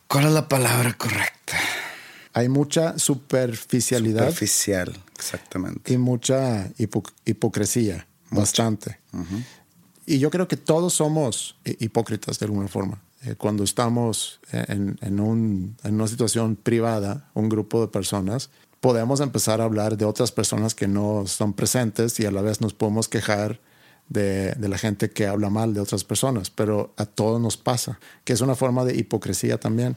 ¿Cuál 0.07 0.27
es 0.27 0.31
la 0.31 0.47
palabra 0.47 0.93
correcta? 0.93 1.57
Hay 2.33 2.47
mucha 2.47 2.97
superficialidad. 2.97 4.27
Superficial, 4.29 5.03
exactamente. 5.15 5.93
Y 5.93 5.97
mucha 5.97 6.71
hipo 6.77 7.03
hipocresía, 7.25 8.07
mucha. 8.29 8.41
bastante. 8.41 8.99
Uh 9.11 9.17
-huh. 9.17 9.43
Y 10.09 10.17
yo 10.17 10.31
creo 10.31 10.47
que 10.47 10.57
todos 10.57 10.95
somos 10.95 11.55
hipócritas 11.63 12.39
de 12.39 12.47
alguna 12.47 12.67
forma. 12.67 12.99
Eh, 13.21 13.35
cuando 13.35 13.63
estamos 13.63 14.39
en, 14.51 14.97
en, 15.01 15.19
un, 15.19 15.77
en, 15.83 15.93
una 15.93 16.07
situación 16.07 16.55
privada, 16.55 17.29
un 17.35 17.47
grupo 17.47 17.79
de 17.81 17.89
personas, 17.89 18.49
podemos 18.79 19.19
empezar 19.19 19.61
a 19.61 19.65
hablar 19.65 19.97
de 19.97 20.05
otras 20.05 20.31
personas 20.31 20.73
que 20.73 20.87
no 20.87 21.27
son 21.27 21.53
presentes 21.53 22.19
y 22.19 22.25
a 22.25 22.31
la 22.31 22.41
vez 22.41 22.59
nos 22.59 22.73
podemos 22.73 23.07
quejar 23.07 23.59
de, 24.07 24.53
de, 24.53 24.67
la 24.67 24.79
gente 24.79 25.11
que 25.11 25.27
habla 25.27 25.51
mal 25.51 25.75
de 25.75 25.79
otras 25.79 26.03
personas, 26.03 26.49
pero 26.49 26.91
a 26.97 27.05
todos 27.05 27.39
nos 27.39 27.57
pasa, 27.57 27.99
que 28.23 28.33
es 28.33 28.41
una 28.41 28.55
forma 28.55 28.85
de 28.85 28.95
hipocresía 28.97 29.59
también. 29.59 29.95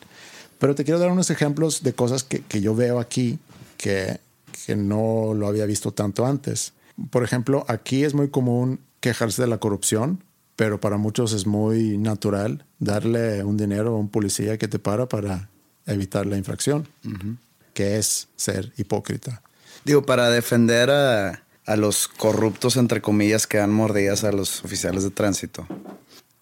Pero 0.58 0.74
te 0.74 0.84
quiero 0.84 1.00
dar 1.00 1.10
unos 1.10 1.30
ejemplos 1.30 1.82
de 1.82 1.94
cosas 1.94 2.22
que, 2.22 2.40
que 2.42 2.60
yo 2.60 2.74
veo 2.74 3.00
aquí 3.00 3.38
que, 3.78 4.20
que 4.66 4.76
no 4.76 5.32
lo 5.32 5.46
había 5.46 5.64
visto 5.64 5.90
tanto 5.90 6.26
antes. 6.26 6.74
Por 7.08 7.24
ejemplo, 7.24 7.64
aquí 7.66 8.04
es 8.04 8.12
muy 8.12 8.28
común 8.28 8.78
quejarse 9.02 9.42
de 9.42 9.48
la 9.48 9.58
corrupción, 9.58 10.24
pero 10.56 10.80
para 10.80 10.96
muchos 10.96 11.34
es 11.34 11.46
muy 11.46 11.98
natural 11.98 12.64
darle 12.78 13.44
un 13.44 13.58
dinero 13.58 13.90
a 13.94 13.98
un 13.98 14.08
policía 14.08 14.56
que 14.56 14.68
te 14.68 14.78
para 14.78 15.06
para 15.08 15.50
evitar 15.86 16.24
la 16.24 16.38
infracción, 16.38 16.88
uh 17.04 17.08
-huh. 17.08 17.36
que 17.74 17.98
es 17.98 18.28
ser 18.36 18.72
hipócrita. 18.78 19.42
Digo, 19.84 20.06
para 20.06 20.30
defender 20.30 20.90
a, 20.90 21.42
a 21.66 21.76
los 21.76 22.06
corruptos, 22.06 22.76
entre 22.76 23.02
comillas, 23.02 23.46
que 23.48 23.58
dan 23.58 23.72
mordidas 23.72 24.22
a 24.24 24.30
los 24.32 24.64
oficiales 24.64 25.02
de 25.02 25.10
tránsito. 25.10 25.66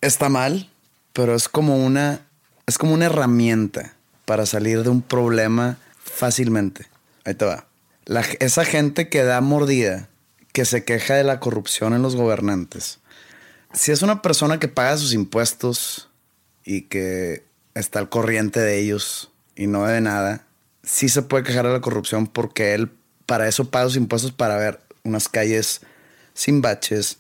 Está 0.03 0.29
mal, 0.29 0.69
pero 1.15 1.35
es 1.35 1.49
como 1.49 1.77
una, 1.85 2.21
es 2.67 2.77
como 2.77 2.93
una 2.93 3.07
herramienta 3.07 3.95
para 4.27 4.45
salir 4.45 4.83
de 4.83 4.91
un 4.91 5.01
problema 5.01 5.79
fácilmente. 6.05 6.87
Ahí 7.25 7.35
te 7.35 7.47
va. 7.47 7.67
La- 8.05 8.21
esa 8.41 8.65
gente 8.67 9.09
que 9.09 9.23
da 9.25 9.41
mordida, 9.41 10.10
que 10.53 10.64
se 10.64 10.84
queja 10.84 11.14
de 11.14 11.24
la 11.24 11.40
corrupción 11.40 11.94
en 11.94 12.03
los 12.03 12.16
gobernantes, 12.16 13.01
si 13.72 13.92
es 13.92 14.03
una 14.03 14.22
persona 14.22 14.59
que 14.59 14.68
paga 14.68 14.96
sus 14.96 15.12
impuestos 15.12 16.09
y 16.64 16.82
que 16.82 17.44
está 17.74 18.01
al 18.01 18.09
corriente 18.09 18.61
de 18.61 18.78
ellos 18.78 19.30
y 19.55 19.66
no 19.66 19.86
debe 19.86 20.01
nada, 20.01 20.44
sí 20.82 21.09
se 21.09 21.22
puede 21.22 21.44
quejar 21.44 21.66
de 21.66 21.72
la 21.72 21.80
corrupción 21.80 22.26
porque 22.26 22.74
él 22.74 22.90
para 23.26 23.46
eso 23.46 23.70
paga 23.70 23.86
sus 23.86 23.96
impuestos 23.96 24.32
para 24.32 24.57
ver 24.57 24.80
unas 25.05 25.28
calles 25.28 25.82
sin 26.34 26.62
baches, 26.62 27.18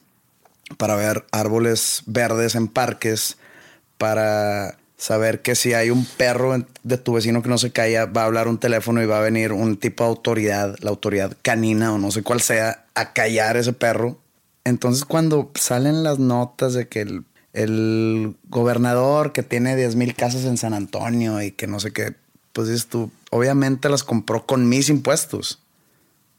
para 0.76 0.96
ver 0.96 1.24
árboles 1.30 2.02
verdes 2.06 2.54
en 2.54 2.68
parques, 2.68 3.36
para 3.96 4.76
saber 4.96 5.40
que 5.40 5.54
si 5.54 5.72
hay 5.72 5.90
un 5.90 6.04
perro 6.04 6.66
de 6.82 6.98
tu 6.98 7.14
vecino 7.14 7.42
que 7.42 7.48
no 7.48 7.58
se 7.58 7.70
calla, 7.70 8.06
va 8.06 8.22
a 8.22 8.26
hablar 8.26 8.48
un 8.48 8.58
teléfono 8.58 9.02
y 9.02 9.06
va 9.06 9.18
a 9.18 9.22
venir 9.22 9.52
un 9.52 9.76
tipo 9.76 10.04
de 10.04 10.10
autoridad, 10.10 10.76
la 10.80 10.90
autoridad 10.90 11.36
canina 11.42 11.92
o 11.94 11.98
no 11.98 12.10
sé 12.10 12.22
cuál 12.22 12.40
sea, 12.40 12.84
a 13.00 13.12
callar 13.12 13.56
ese 13.56 13.72
perro. 13.72 14.18
Entonces 14.64 15.04
cuando 15.04 15.50
salen 15.54 16.02
las 16.02 16.18
notas 16.18 16.74
de 16.74 16.88
que 16.88 17.00
el, 17.00 17.24
el 17.52 18.36
gobernador 18.48 19.32
que 19.32 19.42
tiene 19.42 19.76
10 19.76 19.96
mil 19.96 20.14
casas 20.14 20.44
en 20.44 20.56
San 20.56 20.74
Antonio 20.74 21.42
y 21.42 21.52
que 21.52 21.66
no 21.66 21.80
sé 21.80 21.92
qué, 21.92 22.14
pues 22.52 22.68
dices 22.68 22.86
tú, 22.86 23.10
obviamente 23.30 23.88
las 23.88 24.04
compró 24.04 24.46
con 24.46 24.68
mis 24.68 24.88
impuestos 24.88 25.60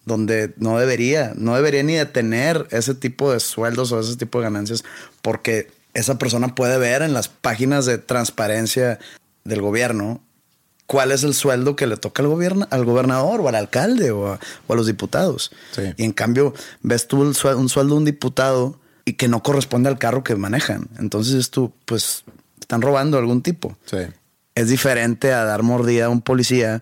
donde 0.06 0.54
no 0.58 0.80
debería, 0.80 1.34
no 1.36 1.56
debería 1.56 1.84
ni 1.84 1.94
de 1.94 2.06
tener 2.06 2.68
ese 2.72 2.96
tipo 2.96 3.32
de 3.32 3.40
sueldos 3.40 3.92
o 3.92 4.00
ese 4.00 4.18
tipo 4.18 4.40
de 4.40 4.46
ganancias, 4.46 4.84
porque 5.22 5.70
esa 5.94 6.18
persona 6.18 6.56
puede 6.56 6.78
ver 6.78 7.02
en 7.02 7.14
las 7.14 7.28
páginas 7.28 7.86
de 7.86 7.98
transparencia 7.98 9.00
del 9.44 9.62
gobierno 9.62 10.22
cuál 10.92 11.14
es 11.14 11.24
el 11.24 11.34
sueldo 11.34 11.78
que 11.78 11.88
le 11.88 11.96
toca 11.96 12.22
al 12.22 12.28
gobierno, 12.28 12.68
al 12.70 12.84
gobernador 12.84 13.40
o 13.40 13.48
al 13.48 13.56
alcalde 13.56 14.12
o 14.12 14.28
a, 14.34 14.40
o 14.68 14.74
a 14.74 14.76
los 14.76 14.88
diputados. 14.88 15.50
Sí. 15.72 15.84
Y 15.96 16.04
en 16.04 16.12
cambio, 16.12 16.54
ves 16.82 17.08
tú 17.08 17.24
el 17.24 17.34
sue- 17.34 17.56
un 17.56 17.70
sueldo 17.70 17.94
de 17.96 18.00
un 18.00 18.06
diputado 18.06 18.78
y 19.06 19.14
que 19.14 19.30
no 19.30 19.42
corresponde 19.42 19.88
al 19.88 19.98
carro 19.98 20.22
que 20.26 20.36
manejan. 20.36 20.90
Entonces 21.00 21.36
es 21.36 21.50
tú, 21.50 21.72
pues, 21.86 22.26
están 22.60 22.82
robando 22.82 23.18
algún 23.18 23.42
tipo 23.42 23.78
Sí. 23.86 24.00
es 24.56 24.68
diferente 24.68 25.32
a 25.32 25.46
dar 25.46 25.64
mordida 25.64 26.08
a 26.08 26.10
un 26.10 26.22
policía, 26.22 26.82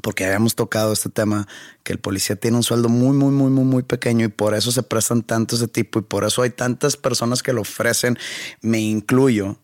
porque 0.00 0.24
habíamos 0.26 0.54
tocado 0.54 0.92
este 0.92 1.08
tema, 1.10 1.48
que 1.82 1.92
el 1.92 1.98
policía 1.98 2.36
tiene 2.36 2.56
un 2.56 2.62
sueldo 2.62 2.88
muy, 2.88 3.16
muy, 3.16 3.32
muy, 3.32 3.50
muy, 3.50 3.64
muy 3.64 3.82
pequeño 3.82 4.24
y 4.26 4.28
por 4.28 4.54
eso 4.54 4.70
se 4.70 4.82
prestan 4.84 5.22
tanto 5.24 5.56
ese 5.56 5.66
tipo 5.66 5.98
y 5.98 6.02
por 6.02 6.22
eso 6.24 6.42
hay 6.42 6.50
tantas 6.50 6.96
personas 6.96 7.42
que 7.42 7.52
lo 7.52 7.62
ofrecen, 7.62 8.16
me 8.60 8.78
incluyo. 8.80 9.56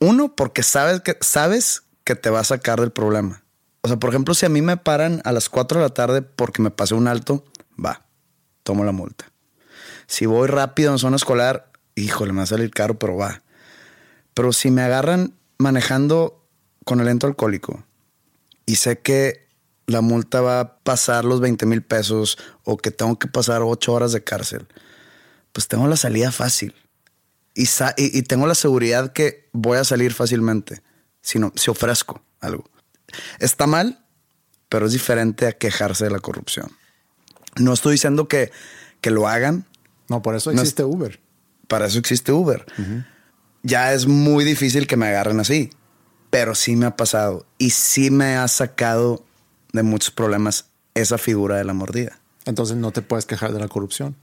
Uno, 0.00 0.34
porque 0.34 0.62
sabes 0.64 1.00
que, 1.00 1.16
sabes 1.20 1.82
que 2.04 2.14
te 2.14 2.30
va 2.30 2.40
a 2.40 2.44
sacar 2.44 2.80
del 2.80 2.92
problema. 2.92 3.42
O 3.82 3.88
sea, 3.88 3.98
por 3.98 4.10
ejemplo, 4.10 4.34
si 4.34 4.46
a 4.46 4.48
mí 4.48 4.62
me 4.62 4.76
paran 4.76 5.20
a 5.24 5.32
las 5.32 5.48
4 5.48 5.78
de 5.80 5.86
la 5.86 5.94
tarde 5.94 6.22
porque 6.22 6.62
me 6.62 6.70
pasé 6.70 6.94
un 6.94 7.08
alto, 7.08 7.44
va, 7.84 8.06
tomo 8.62 8.84
la 8.84 8.92
multa. 8.92 9.32
Si 10.06 10.26
voy 10.26 10.46
rápido 10.46 10.92
en 10.92 10.98
zona 10.98 11.16
escolar, 11.16 11.72
híjole, 11.94 12.32
me 12.32 12.38
va 12.38 12.42
a 12.44 12.46
salir 12.46 12.70
caro, 12.70 12.98
pero 12.98 13.16
va. 13.16 13.42
Pero 14.34 14.52
si 14.52 14.70
me 14.70 14.82
agarran 14.82 15.34
manejando 15.58 16.46
con 16.84 17.00
el 17.00 17.08
ento 17.08 17.26
alcohólico 17.26 17.84
y 18.66 18.76
sé 18.76 19.00
que 19.00 19.48
la 19.86 20.00
multa 20.00 20.40
va 20.40 20.60
a 20.60 20.78
pasar 20.78 21.24
los 21.24 21.40
20 21.40 21.66
mil 21.66 21.82
pesos 21.82 22.38
o 22.64 22.76
que 22.76 22.90
tengo 22.90 23.18
que 23.18 23.26
pasar 23.28 23.62
8 23.62 23.92
horas 23.92 24.12
de 24.12 24.22
cárcel, 24.22 24.68
pues 25.52 25.66
tengo 25.68 25.86
la 25.88 25.96
salida 25.96 26.30
fácil. 26.32 26.74
Y, 27.54 27.66
sa- 27.66 27.94
y 27.96 28.22
tengo 28.22 28.46
la 28.46 28.54
seguridad 28.54 29.12
que 29.12 29.48
voy 29.52 29.78
a 29.78 29.84
salir 29.84 30.14
fácilmente 30.14 30.82
si, 31.22 31.38
no, 31.38 31.52
si 31.56 31.70
ofrezco 31.70 32.22
algo. 32.40 32.64
Está 33.38 33.66
mal, 33.66 34.04
pero 34.68 34.86
es 34.86 34.92
diferente 34.92 35.46
a 35.46 35.52
quejarse 35.52 36.04
de 36.04 36.10
la 36.10 36.18
corrupción. 36.20 36.70
No 37.56 37.72
estoy 37.72 37.92
diciendo 37.92 38.28
que, 38.28 38.50
que 39.00 39.10
lo 39.10 39.28
hagan, 39.28 39.66
No, 40.08 40.20
por 40.22 40.34
eso 40.34 40.50
No 40.50 40.56
es- 40.56 40.62
existe 40.62 40.84
Uber. 40.84 41.20
para 41.68 41.86
eso 41.86 41.98
existe 41.98 42.32
Uber. 42.32 42.66
Ya 43.62 43.92
es 43.94 44.06
muy 44.06 44.44
difícil 44.44 44.86
que 44.86 44.96
me 44.96 45.06
agarren 45.06 45.40
así, 45.40 45.70
pero 46.30 46.54
sí 46.54 46.74
me 46.76 46.86
ha 46.86 46.96
pasado 46.96 47.46
y 47.58 47.70
sí 47.70 48.10
me 48.10 48.36
ha 48.36 48.48
sacado 48.48 49.24
de 49.72 49.82
muchos 49.82 50.10
problemas 50.10 50.66
esa 50.94 51.16
figura 51.18 51.56
de 51.56 51.64
la 51.64 51.72
mordida. 51.72 52.18
Entonces 52.44 52.76
no 52.76 52.90
te 52.90 53.00
puedes 53.02 53.24
quejar 53.24 53.52
de 53.52 53.60
la 53.60 53.68
corrupción. 53.68 54.16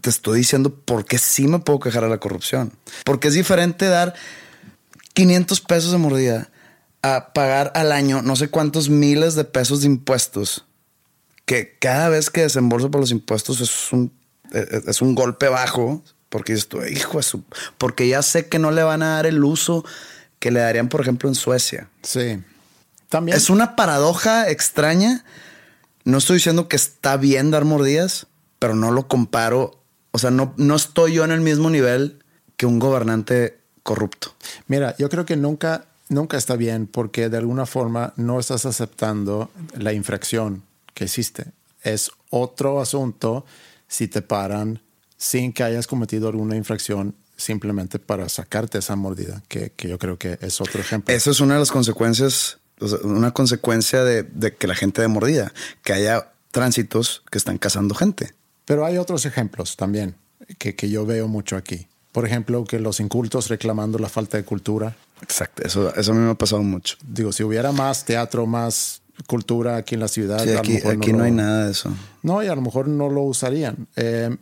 Te 0.00 0.08
estoy 0.10 0.38
diciendo 0.38 0.74
por 0.74 1.04
qué 1.04 1.18
sí 1.18 1.46
me 1.46 1.58
puedo 1.58 1.78
quejar 1.80 2.04
de 2.04 2.08
la 2.08 2.18
corrupción. 2.18 2.72
Porque 3.04 3.28
es 3.28 3.34
diferente 3.34 3.86
dar 3.86 4.14
500 5.14 5.60
pesos 5.60 5.92
de 5.92 5.98
mordida 5.98 6.50
a 7.02 7.32
pagar 7.32 7.72
al 7.74 7.92
año 7.92 8.22
no 8.22 8.36
sé 8.36 8.48
cuántos 8.48 8.88
miles 8.88 9.34
de 9.34 9.44
pesos 9.44 9.80
de 9.80 9.86
impuestos. 9.86 10.66
Que 11.44 11.76
cada 11.80 12.08
vez 12.08 12.30
que 12.30 12.42
desembolso 12.42 12.90
por 12.90 13.00
los 13.00 13.10
impuestos 13.10 13.60
es 13.60 13.92
un, 13.92 14.12
eh, 14.52 14.82
es 14.86 15.02
un 15.02 15.14
golpe 15.14 15.48
bajo. 15.48 16.02
Porque 16.28 16.56
tú, 16.58 16.82
hijo 16.84 17.16
de 17.16 17.24
su... 17.24 17.42
Porque 17.76 18.06
ya 18.06 18.22
sé 18.22 18.48
que 18.48 18.60
no 18.60 18.70
le 18.70 18.84
van 18.84 19.02
a 19.02 19.16
dar 19.16 19.26
el 19.26 19.42
uso 19.42 19.84
que 20.38 20.52
le 20.52 20.60
darían, 20.60 20.88
por 20.88 21.00
ejemplo, 21.00 21.28
en 21.28 21.34
Suecia. 21.34 21.88
Sí. 22.02 22.40
También. 23.08 23.36
Es 23.36 23.50
una 23.50 23.74
paradoja 23.74 24.48
extraña. 24.48 25.24
No 26.04 26.18
estoy 26.18 26.36
diciendo 26.36 26.68
que 26.68 26.76
está 26.76 27.16
bien 27.16 27.50
dar 27.50 27.64
mordidas, 27.64 28.28
pero 28.60 28.76
no 28.76 28.92
lo 28.92 29.08
comparo. 29.08 29.82
O 30.12 30.18
sea, 30.18 30.30
no, 30.30 30.54
no 30.56 30.76
estoy 30.76 31.14
yo 31.14 31.24
en 31.24 31.32
el 31.32 31.40
mismo 31.40 31.68
nivel 31.68 32.22
que 32.56 32.66
un 32.66 32.78
gobernante 32.78 33.59
corrupto. 33.90 34.32
Mira, 34.68 34.94
yo 34.98 35.08
creo 35.08 35.26
que 35.26 35.34
nunca, 35.34 35.86
nunca 36.08 36.36
está 36.36 36.54
bien 36.54 36.86
porque 36.86 37.28
de 37.28 37.38
alguna 37.38 37.66
forma 37.66 38.12
no 38.14 38.38
estás 38.38 38.64
aceptando 38.64 39.50
la 39.76 39.92
infracción 39.92 40.62
que 40.94 41.06
hiciste. 41.06 41.46
Es 41.82 42.12
otro 42.30 42.80
asunto 42.80 43.44
si 43.88 44.06
te 44.06 44.22
paran 44.22 44.80
sin 45.16 45.52
que 45.52 45.64
hayas 45.64 45.88
cometido 45.88 46.28
alguna 46.28 46.54
infracción 46.54 47.16
simplemente 47.36 47.98
para 47.98 48.28
sacarte 48.28 48.78
esa 48.78 48.94
mordida, 48.94 49.42
que, 49.48 49.72
que 49.72 49.88
yo 49.88 49.98
creo 49.98 50.20
que 50.20 50.38
es 50.40 50.60
otro 50.60 50.80
ejemplo. 50.80 51.12
Eso 51.12 51.32
es 51.32 51.40
una 51.40 51.54
de 51.54 51.60
las 51.60 51.72
consecuencias, 51.72 52.58
una 53.02 53.32
consecuencia 53.32 54.04
de, 54.04 54.22
de 54.22 54.54
que 54.54 54.68
la 54.68 54.76
gente 54.76 55.02
de 55.02 55.08
mordida, 55.08 55.52
que 55.82 55.94
haya 55.94 56.30
tránsitos 56.52 57.24
que 57.28 57.38
están 57.38 57.58
cazando 57.58 57.96
gente. 57.96 58.34
Pero 58.66 58.86
hay 58.86 58.98
otros 58.98 59.26
ejemplos 59.26 59.76
también 59.76 60.14
que, 60.58 60.76
que 60.76 60.88
yo 60.90 61.04
veo 61.06 61.26
mucho 61.26 61.56
aquí. 61.56 61.88
Por 62.12 62.26
ejemplo, 62.26 62.64
que 62.64 62.78
los 62.80 62.98
incultos 63.00 63.48
reclamando 63.48 63.98
la 63.98 64.08
falta 64.08 64.36
de 64.36 64.44
cultura. 64.44 64.96
Exacto, 65.22 65.62
eso, 65.64 65.94
eso 65.94 66.12
a 66.12 66.14
mí 66.14 66.20
me 66.20 66.30
ha 66.30 66.34
pasado 66.34 66.62
mucho. 66.62 66.96
Digo, 67.06 67.30
si 67.32 67.42
hubiera 67.44 67.70
más 67.72 68.04
teatro, 68.04 68.46
más 68.46 69.02
cultura 69.26 69.76
aquí 69.76 69.94
en 69.94 70.00
la 70.00 70.08
ciudad, 70.08 70.42
Sí, 70.42 70.50
a 70.50 70.54
lo 70.54 70.58
aquí 70.60 70.72
mejor 70.74 70.92
aquí 70.96 71.12
no, 71.12 71.18
lo- 71.18 71.24
hay 71.24 71.30
nada 71.32 71.66
de 71.66 71.72
eso. 71.72 71.92
No, 72.22 72.42
y 72.42 72.46
a 72.48 72.54
lo 72.54 72.62
mejor 72.62 72.88
no 72.88 73.08
lo 73.10 73.22
usarían. 73.22 73.86
Eh, 73.96 74.36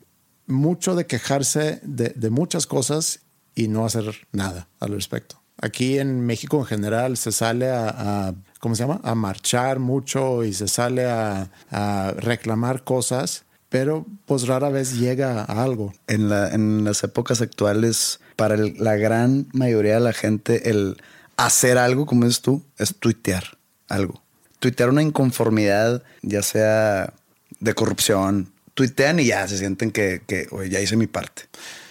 mucho 0.47 0.95
de 0.95 1.05
quejarse 1.07 1.81
de, 1.83 2.11
de 2.17 2.31
muchas 2.31 2.67
cosas 2.67 3.21
y 3.55 3.69
no 3.69 3.85
hacer 3.85 4.15
nada 4.33 4.69
al 4.81 4.93
respecto. 4.93 5.43
Aquí 5.61 5.99
en 5.99 6.21
México 6.25 6.59
en 6.59 6.65
general 6.65 7.17
se 7.17 7.33
sale 7.33 7.69
a, 7.69 7.89
a- 8.29 8.35
¿cómo 8.61 8.77
se 8.77 8.85
llama? 8.85 9.01
A 9.03 9.15
marchar 9.17 9.79
mucho 9.81 10.45
y 10.45 10.55
se 10.55 10.69
sale 10.69 11.05
a, 11.07 11.51
a 11.71 12.15
reclamar 12.17 12.85
cosas, 12.85 13.45
pero 13.69 14.07
pues 14.27 14.47
rara 14.47 14.69
vez 14.71 14.99
llega 14.99 15.43
a 15.43 15.63
algo. 15.63 15.93
En, 16.07 16.29
la, 16.29 16.49
en 16.55 16.85
las 16.85 17.03
épocas 17.05 17.41
actuales, 17.41 18.21
para 18.37 18.55
el- 18.55 18.75
la 18.79 18.97
gran 18.97 19.49
mayoría 19.53 19.95
de 19.95 20.01
la 20.01 20.13
gente, 20.13 20.71
el 20.71 20.97
hacer 21.37 21.79
algo, 21.79 22.07
como 22.07 22.25
dices 22.25 22.43
tú, 22.43 22.63
es 22.79 22.95
tuitear 22.97 23.59
algo. 23.89 24.23
Tuitear 24.59 24.89
una 24.89 25.03
inconformidad, 25.03 26.03
ya 26.23 26.43
sea 26.43 27.13
de 27.61 27.75
corrupción, 27.75 28.53
tuitean 28.75 29.21
y 29.21 29.27
ya 29.27 29.47
se 29.49 29.59
sienten 29.59 29.91
que, 29.91 30.23
que 30.27 30.47
"Oye, 30.51 30.71
ya 30.71 30.81
hice 30.81 30.97
mi 30.97 31.07
parte. 31.07 31.43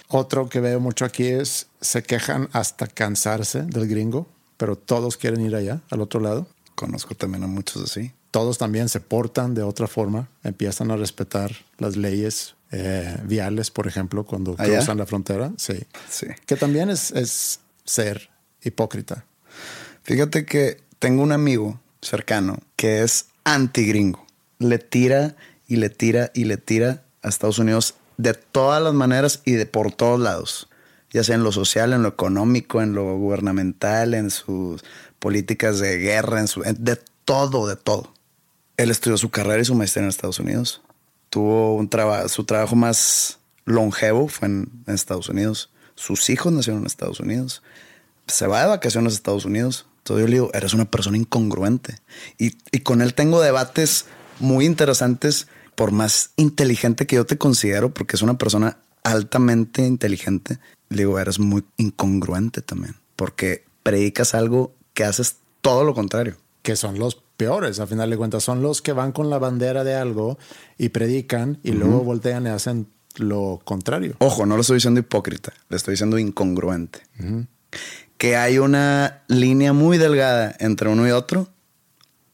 Otro 0.10 0.48
que 0.50 0.60
veo 0.62 0.80
mucho 0.80 1.06
aquí 1.06 1.28
es 1.28 1.68
se 1.82 2.02
quejan 2.04 2.50
hasta 2.54 2.88
cansarse 2.88 3.64
del 3.64 3.88
gringo, 3.88 4.28
pero 4.58 4.76
todos 4.78 5.18
quieren 5.18 5.42
ir 5.42 5.56
allá, 5.56 5.82
al 5.90 6.02
otro 6.02 6.20
lado. 6.22 6.48
Conozco 6.76 7.14
también 7.16 7.44
a 7.44 7.48
muchos 7.48 7.84
así. 7.84 8.14
Todos 8.32 8.58
también 8.58 8.90
se 8.90 9.00
portan 9.00 9.54
de 9.54 9.64
otra 9.64 9.88
forma, 9.88 10.30
empiezan 10.44 10.92
a 10.92 10.98
respetar 10.98 11.52
las 11.78 11.96
leyes 11.96 12.56
eh, 12.72 13.18
viales, 13.24 13.72
por 13.72 13.88
ejemplo, 13.88 14.26
cuando 14.26 14.56
¿Allá? 14.58 14.78
cruzan 14.78 14.98
la 14.98 15.06
frontera. 15.06 15.52
Sí. 15.58 15.80
Sí. 16.10 16.28
Que 16.46 16.56
también 16.56 16.90
es, 16.90 17.12
es 17.12 17.60
ser 17.86 18.30
hipócrita. 18.62 19.26
Fíjate 20.04 20.46
que 20.46 20.82
tengo 21.00 21.24
un 21.24 21.32
amigo 21.32 21.80
cercano 22.02 22.60
que 22.76 23.04
es 23.04 23.28
anti-gringo. 23.44 24.26
Le 24.60 24.80
tira 24.80 25.36
y 25.68 25.78
le 25.78 25.90
tira 25.90 26.32
y 26.34 26.46
le 26.46 26.58
tira 26.58 27.04
a 27.22 27.30
Estados 27.30 27.60
Unidos 27.60 27.96
de 28.18 28.34
todas 28.34 28.82
las 28.82 28.94
maneras 28.94 29.42
y 29.46 29.54
de 29.54 29.66
por 29.66 29.92
todos 29.92 30.20
lados. 30.20 30.70
Ya 31.12 31.24
sea 31.24 31.36
en 31.36 31.44
lo 31.44 31.52
social, 31.52 31.94
en 31.94 32.04
lo 32.04 32.10
económico, 32.10 32.82
en 32.82 32.94
lo 32.94 33.18
gubernamental, 33.18 34.14
en 34.14 34.30
sus 34.30 34.84
políticas 35.20 35.80
de 35.80 35.98
guerra, 35.98 36.42
en 36.42 36.48
su, 36.48 36.62
de 36.62 37.00
todo, 37.24 37.68
de 37.68 37.76
todo. 37.76 38.14
Él 38.78 38.92
estudió 38.92 39.18
su 39.18 39.30
carrera 39.30 39.62
y 39.62 39.66
su 39.66 39.76
maestría 39.76 40.04
en 40.04 40.10
Estados 40.10 40.40
Unidos. 40.40 40.82
tuvo 41.30 41.76
un 41.76 41.90
trabajo, 41.90 42.30
su 42.30 42.46
trabajo 42.46 42.76
más 42.76 43.40
longevo 43.66 44.28
fue 44.28 44.48
en, 44.48 44.70
en 44.88 44.96
Estados 44.96 45.30
Unidos. 45.30 45.72
Sus 45.96 46.30
hijos 46.30 46.54
nacieron 46.54 46.82
en 46.82 46.88
Estados 46.88 47.20
Unidos. 47.20 47.64
Se 48.28 48.48
va 48.48 48.62
de 48.62 48.68
vacaciones 48.68 49.14
a 49.14 49.16
Estados 49.16 49.46
Unidos. 49.46 49.88
Entonces 50.00 50.22
yo 50.22 50.28
le 50.28 50.34
digo, 50.36 50.52
eres 50.54 50.74
una 50.74 50.90
persona 50.90 51.18
incongruente. 51.18 51.98
Y, 52.38 52.58
y 52.72 52.80
con 52.80 53.02
él 53.02 53.14
tengo 53.14 53.42
debates 53.42 54.06
muy 54.40 54.66
interesantes, 54.66 55.48
por 55.76 55.92
más 55.92 56.32
inteligente 56.38 57.06
que 57.06 57.18
yo 57.18 57.26
te 57.26 57.38
considero, 57.38 57.94
porque 57.94 58.16
es 58.16 58.22
una 58.22 58.38
persona 58.38 58.78
altamente 59.04 59.86
inteligente. 59.86 60.60
Le 60.90 61.00
digo, 61.00 61.20
eres 61.20 61.40
muy 61.40 61.64
incongruente 61.78 62.62
también, 62.62 62.96
porque 63.16 63.66
predicas 63.84 64.34
algo 64.34 64.74
que 64.94 65.04
haces 65.04 65.38
todo 65.62 65.84
lo 65.84 65.94
contrario. 65.94 66.38
Que 66.68 66.76
son 66.76 67.00
los 67.00 67.16
peores, 67.16 67.80
a 67.80 67.88
final 67.88 68.10
de 68.10 68.18
cuentas, 68.18 68.44
son 68.44 68.62
los 68.62 68.82
que 68.82 68.92
van 68.92 69.14
con 69.14 69.30
la 69.30 69.40
bandera 69.40 69.86
de 69.86 69.96
algo 69.96 70.38
y 70.78 70.90
predican 70.90 71.60
y 71.64 71.72
luego 71.72 72.02
voltean 72.02 72.46
y 72.46 72.50
hacen 72.50 72.88
lo 73.16 73.62
contrario. 73.64 74.18
Ojo, 74.20 74.46
no 74.46 74.56
lo 74.56 74.62
estoy 74.64 74.76
diciendo 74.76 75.00
hipócrita, 75.00 75.54
le 75.70 75.78
estoy 75.78 75.94
diciendo 75.94 76.20
incongruente. 76.20 77.04
Que 78.18 78.36
hay 78.36 78.58
una 78.60 79.24
línea 79.30 79.72
muy 79.72 79.98
delgada 79.98 80.58
entre 80.60 80.90
uno 80.90 81.08
y 81.08 81.12
otro, 81.12 81.48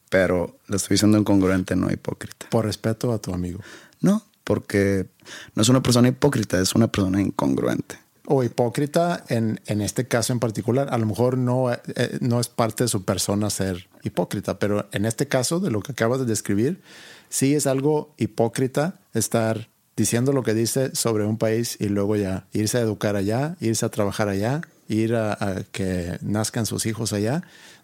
pero 0.10 0.58
le 0.66 0.78
estoy 0.78 0.96
diciendo 0.96 1.20
incongruente, 1.20 1.76
no 1.76 1.92
hipócrita. 1.92 2.48
Por 2.50 2.66
respeto 2.66 3.14
a 3.14 3.20
tu 3.20 3.36
amigo. 3.36 3.60
No, 4.02 4.26
porque 4.44 5.06
no 5.54 5.62
es 5.62 5.70
una 5.70 5.84
persona 5.84 6.08
hipócrita, 6.08 6.60
es 6.60 6.74
una 6.74 6.88
persona 6.88 7.22
incongruente. 7.22 8.00
O 8.26 8.44
hipócrita 8.44 9.24
en, 9.28 9.60
en 9.66 9.82
este 9.82 10.08
caso 10.08 10.32
en 10.32 10.40
particular. 10.40 10.88
A 10.92 10.98
lo 10.98 11.06
mejor 11.06 11.38
no, 11.38 11.72
eh, 11.72 12.18
no 12.22 12.40
es 12.40 12.48
parte 12.48 12.86
de 12.86 12.88
su 12.88 13.04
persona 13.04 13.50
ser 13.50 13.90
hipócrita, 14.04 14.60
pero 14.60 14.88
en 14.94 15.06
este 15.06 15.28
caso 15.28 15.60
de 15.60 15.72
lo 15.72 15.82
que 15.82 15.92
acabas 15.92 16.20
de 16.20 16.26
describir, 16.26 16.82
sí 17.30 17.54
es 17.54 17.68
algo 17.68 18.14
hipócrita 18.18 18.96
estar 19.14 19.68
diciendo 19.98 20.32
lo 20.32 20.44
que 20.44 20.54
dice 20.54 20.96
sobre 20.96 21.26
un 21.26 21.38
país 21.38 21.78
y 21.80 21.90
luego 21.90 22.16
ya 22.16 22.48
irse 22.54 22.78
a 22.78 22.82
educar 22.82 23.16
allá, 23.16 23.58
irse 23.60 23.86
a 23.86 23.90
trabajar 23.90 24.30
allá, 24.30 24.62
ir 24.88 25.16
a, 25.16 25.34
a 25.34 25.64
que 25.72 26.18
nazcan 26.22 26.66
sus 26.66 26.86
hijos 26.86 27.12
allá. 27.12 27.44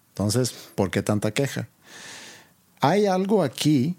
Entonces, 0.09 0.53
¿por 0.75 0.89
qué 0.89 1.03
tanta 1.03 1.31
queja? 1.31 1.67
Hay 2.79 3.07
algo 3.07 3.43
aquí 3.43 3.97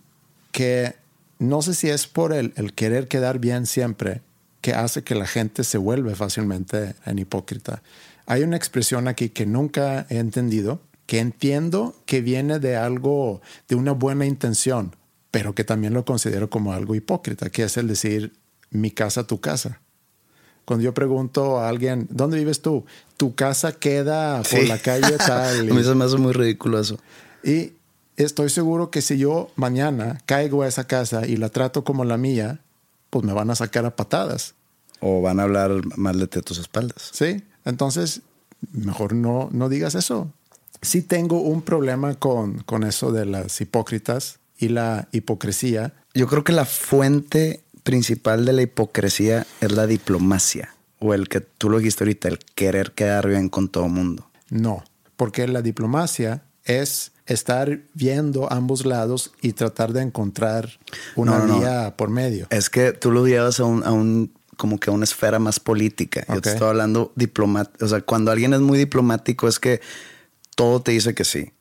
que 0.53 0.95
no 1.39 1.63
sé 1.63 1.75
si 1.75 1.89
es 1.89 2.07
por 2.07 2.33
el, 2.33 2.53
el 2.57 2.73
querer 2.73 3.09
quedar 3.09 3.39
bien 3.39 3.67
siempre 3.67 4.23
que 4.61 4.73
hace 4.75 5.03
que 5.03 5.15
la 5.15 5.27
gente 5.27 5.65
se 5.65 5.79
vuelve 5.79 6.15
fácilmente 6.15 6.95
en 7.07 7.19
hipócrita. 7.19 7.83
Hay 8.27 8.43
una 8.43 8.57
expresión 8.57 9.09
aquí 9.09 9.31
que 9.31 9.47
nunca 9.47 10.07
he 10.11 10.19
entendido, 10.19 10.81
que 11.07 11.19
entiendo 11.19 11.97
que 12.07 12.21
viene 12.21 12.59
de 12.59 12.77
algo, 12.77 13.41
de 13.69 13.75
una 13.75 13.93
buena 13.93 14.27
intención, 14.27 14.95
pero 15.31 15.55
que 15.55 15.65
también 15.65 15.95
lo 15.95 16.05
considero 16.05 16.51
como 16.51 16.73
algo 16.73 16.95
hipócrita, 16.95 17.51
que 17.51 17.65
es 17.65 17.77
el 17.77 17.89
decir 17.89 18.33
mi 18.71 18.91
casa, 18.91 19.27
tu 19.27 19.41
casa. 19.41 19.81
Cuando 20.65 20.85
yo 20.85 20.95
pregunto 20.95 21.59
a 21.59 21.69
alguien, 21.69 22.07
¿dónde 22.11 22.39
vives 22.39 22.63
tú? 22.63 22.85
Tu 23.17 23.35
casa 23.35 23.73
queda 23.73 24.37
por 24.43 24.61
Sí. 24.61 24.67
la 24.67 24.79
calle 24.79 25.17
tal. 25.17 25.69
A 25.71 25.75
mí 25.75 25.83
se 25.83 25.95
me 25.97 26.05
hace 26.05 26.17
muy 26.17 26.33
ridículo 26.33 26.79
eso. 26.79 26.99
Y 27.43 27.73
estoy 28.17 28.51
seguro 28.51 28.91
que 28.91 29.03
si 29.03 29.19
yo 29.19 29.51
mañana 29.57 30.21
caigo 30.27 30.63
a 30.63 30.69
esa 30.69 30.87
casa 30.87 31.27
y 31.27 31.37
la 31.37 31.49
trato 31.49 31.83
como 31.83 32.05
la 32.05 32.19
mía, 32.19 32.61
pues 33.11 33.25
me 33.25 33.33
van 33.33 33.51
a 33.51 33.55
sacar 33.55 33.85
a 33.85 33.97
patadas. 33.97 34.55
O 35.01 35.23
van 35.23 35.41
a 35.41 35.45
hablar 35.45 35.71
mal 35.97 36.19
de 36.19 36.27
ti 36.27 36.39
a 36.39 36.43
tus 36.43 36.59
espaldas. 36.59 37.11
¿Sí? 37.13 37.43
Entonces, 37.65 38.23
mejor 38.73 39.15
no, 39.15 39.49
no 39.53 39.69
digas 39.69 39.95
eso. 39.95 40.33
Sí 40.83 41.03
tengo 41.03 41.41
un 41.41 41.63
problema 41.63 42.15
con, 42.15 42.59
con 42.61 42.85
eso 42.85 43.13
de 43.13 43.27
las 43.27 43.61
hipócritas 43.61 44.41
y 44.59 44.69
la 44.69 45.09
hipocresía. 45.13 45.95
Yo 46.15 46.27
creo 46.27 46.45
que 46.45 46.53
la 46.53 46.65
fuente 46.65 47.63
principal 47.83 48.45
de 48.45 48.53
la 48.53 48.63
hipocresía 48.63 49.47
es 49.61 49.73
la 49.73 49.87
diplomacia. 49.87 50.75
O 50.99 51.15
el 51.15 51.29
que 51.29 51.41
tú 51.41 51.71
lo 51.71 51.79
dijiste 51.79 52.05
ahorita, 52.05 52.29
el 52.29 52.39
querer 52.39 52.93
quedar 52.93 53.27
bien 53.27 53.49
con 53.49 53.69
todo 53.69 53.87
el 53.87 53.93
mundo. 53.93 54.31
No, 54.51 54.85
porque 55.17 55.49
la 55.49 55.63
diplomacia 55.63 56.43
es 56.65 57.13
estar 57.33 57.81
viendo 57.95 58.53
ambos 58.53 58.85
lados 58.85 59.33
y 59.41 59.53
tratar 59.53 59.93
de 59.93 60.03
encontrar 60.03 60.79
una 61.17 61.39
No, 61.39 61.47
no, 61.47 61.55
no. 61.55 61.61
vía 61.61 61.95
por 61.97 62.11
medio. 62.11 62.47
Es 62.51 62.71
que 62.71 62.93
tú 62.93 63.11
lo 63.11 63.27
llevas 63.27 63.61
a 63.61 63.65
un, 63.65 63.85
a 63.85 63.93
un 63.93 64.33
como 64.57 64.79
que 64.79 64.91
a 64.91 64.93
una 64.93 65.05
esfera 65.05 65.39
más 65.39 65.59
política. 65.61 66.25
Yo 66.29 66.41
te 66.41 66.51
estoy 66.51 66.69
hablando 66.69 67.13
diplomático. 67.17 67.85
O 67.85 67.89
sea, 67.89 68.01
cuando 68.03 68.31
alguien 68.31 68.53
es 68.53 68.61
muy 68.61 68.79
diplomático 68.79 69.49
es 69.49 69.59
que 69.59 69.81
todo 70.55 70.83
te 70.83 70.93
dice 70.93 71.15
que 71.15 71.25
sí. 71.25 71.53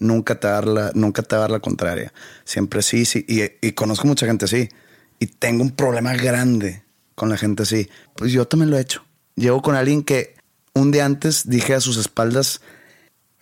Nunca 0.00 0.38
te 0.40 0.46
va 0.48 0.52
a 0.52 0.56
dar 0.56 0.66
la, 0.66 0.92
nunca 0.94 1.22
te 1.22 1.36
va 1.36 1.40
a 1.40 1.42
dar 1.42 1.50
la 1.50 1.60
contraria. 1.60 2.12
Siempre 2.44 2.82
sí, 2.82 3.04
sí. 3.04 3.24
Y, 3.28 3.66
y 3.66 3.72
conozco 3.72 4.06
mucha 4.08 4.26
gente 4.26 4.46
así. 4.46 4.68
Y 5.20 5.26
tengo 5.26 5.62
un 5.62 5.70
problema 5.70 6.14
grande 6.14 6.82
con 7.14 7.28
la 7.28 7.36
gente 7.36 7.64
así. 7.64 7.88
Pues 8.16 8.32
yo 8.32 8.46
también 8.46 8.70
lo 8.70 8.78
he 8.78 8.80
hecho. 8.80 9.04
Llevo 9.36 9.62
con 9.62 9.74
alguien 9.76 10.02
que 10.02 10.34
un 10.74 10.90
día 10.90 11.04
antes 11.04 11.48
dije 11.48 11.74
a 11.74 11.80
sus 11.80 11.96
espaldas, 11.96 12.60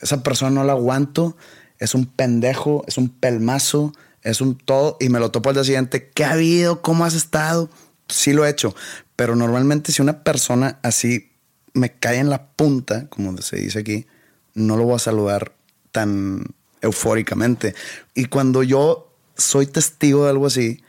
esa 0.00 0.22
persona 0.22 0.50
no 0.50 0.64
la 0.64 0.72
aguanto, 0.72 1.36
es 1.78 1.94
un 1.94 2.06
pendejo, 2.06 2.84
es 2.86 2.98
un 2.98 3.08
pelmazo, 3.08 3.92
es 4.22 4.40
un 4.40 4.56
todo, 4.56 4.96
y 5.00 5.08
me 5.08 5.20
lo 5.20 5.30
topo 5.30 5.50
al 5.50 5.54
día 5.54 5.64
siguiente, 5.64 6.10
¿qué 6.14 6.24
ha 6.24 6.32
habido? 6.32 6.82
¿Cómo 6.82 7.04
has 7.04 7.14
estado? 7.14 7.70
Sí 8.08 8.32
lo 8.32 8.44
he 8.44 8.50
hecho, 8.50 8.74
pero 9.14 9.36
normalmente 9.36 9.92
si 9.92 10.02
una 10.02 10.22
persona 10.22 10.78
así 10.82 11.30
me 11.74 11.92
cae 11.92 12.18
en 12.18 12.30
la 12.30 12.46
punta, 12.48 13.08
como 13.08 13.36
se 13.38 13.56
dice 13.56 13.80
aquí, 13.80 14.06
no 14.54 14.76
lo 14.76 14.84
voy 14.84 14.96
a 14.96 14.98
saludar 14.98 15.52
tan 15.92 16.44
eufóricamente. 16.80 17.74
Y 18.14 18.26
cuando 18.26 18.62
yo 18.62 19.12
soy 19.36 19.66
testigo 19.66 20.24
de 20.24 20.30
algo 20.30 20.46
así, 20.46 20.82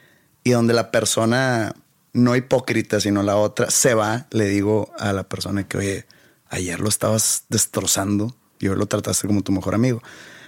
y 0.44 0.52
donde 0.52 0.74
la 0.74 0.92
persona, 0.92 1.74
no 2.14 2.36
hipócrita, 2.36 3.02
sino 3.02 3.22
la 3.22 3.36
otra, 3.36 3.70
se 3.70 3.94
va, 3.94 4.28
le 4.32 4.46
digo 4.46 4.92
a 4.98 5.12
la 5.12 5.24
persona 5.24 5.68
que, 5.68 5.78
oye, 5.78 6.06
ayer 6.50 6.80
lo 6.80 6.88
estabas 6.88 7.44
destrozando 7.50 8.34
y 8.60 8.70
hoy 8.70 8.78
lo 8.78 8.86
trataste 8.86 9.28
como 9.28 9.42
tu 9.42 9.52
mejor 9.52 9.76
amigo. 9.76 10.02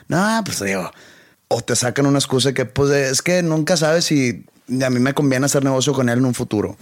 No, 0.09 0.41
pues 0.43 0.59
digo, 0.61 0.91
o 1.47 1.61
te 1.61 1.75
sacan 1.75 2.05
una 2.05 2.19
excusa 2.19 2.53
que, 2.53 2.65
pues 2.65 2.91
es 2.91 3.21
que 3.21 3.41
nunca 3.41 3.77
sabes 3.77 4.05
si 4.05 4.45
a 4.83 4.89
mí 4.89 4.99
me 4.99 5.13
conviene 5.13 5.45
hacer 5.45 5.63
negocio 5.63 5.93
con 5.93 6.09
él 6.09 6.19
en 6.19 6.25
un 6.25 6.33
futuro. 6.33 6.77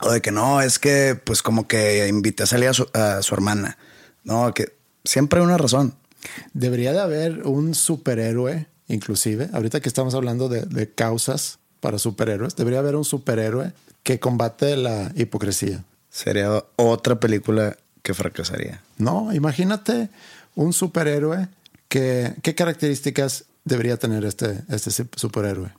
O 0.00 0.10
de 0.10 0.22
que 0.22 0.30
no, 0.30 0.62
es 0.62 0.78
que, 0.78 1.20
pues 1.22 1.42
como 1.42 1.68
que 1.68 2.08
invité 2.08 2.44
a 2.44 2.46
salir 2.46 2.68
a 2.68 2.72
su, 2.72 2.88
a 2.94 3.22
su 3.22 3.34
hermana. 3.34 3.76
No, 4.24 4.54
que 4.54 4.72
siempre 5.04 5.40
hay 5.40 5.44
una 5.44 5.58
razón. 5.58 5.94
Debería 6.54 6.92
de 6.92 7.00
haber 7.00 7.46
un 7.46 7.74
superhéroe, 7.74 8.66
inclusive, 8.88 9.50
ahorita 9.52 9.80
que 9.80 9.88
estamos 9.88 10.14
hablando 10.14 10.48
de, 10.48 10.62
de 10.62 10.90
causas 10.90 11.58
para 11.80 11.98
superhéroes, 11.98 12.56
debería 12.56 12.78
haber 12.78 12.96
un 12.96 13.04
superhéroe 13.04 13.72
que 14.02 14.20
combate 14.20 14.76
la 14.76 15.12
hipocresía. 15.16 15.84
Sería 16.08 16.64
otra 16.76 17.18
película 17.18 17.76
que 18.02 18.14
fracasaría. 18.14 18.82
No, 18.96 19.32
imagínate 19.32 20.08
un 20.54 20.72
superhéroe 20.72 21.48
que, 21.90 22.36
¿qué 22.42 22.54
características 22.54 23.44
debería 23.64 23.98
tener 23.98 24.24
este, 24.24 24.62
este 24.70 24.90
superhéroe? 25.16 25.72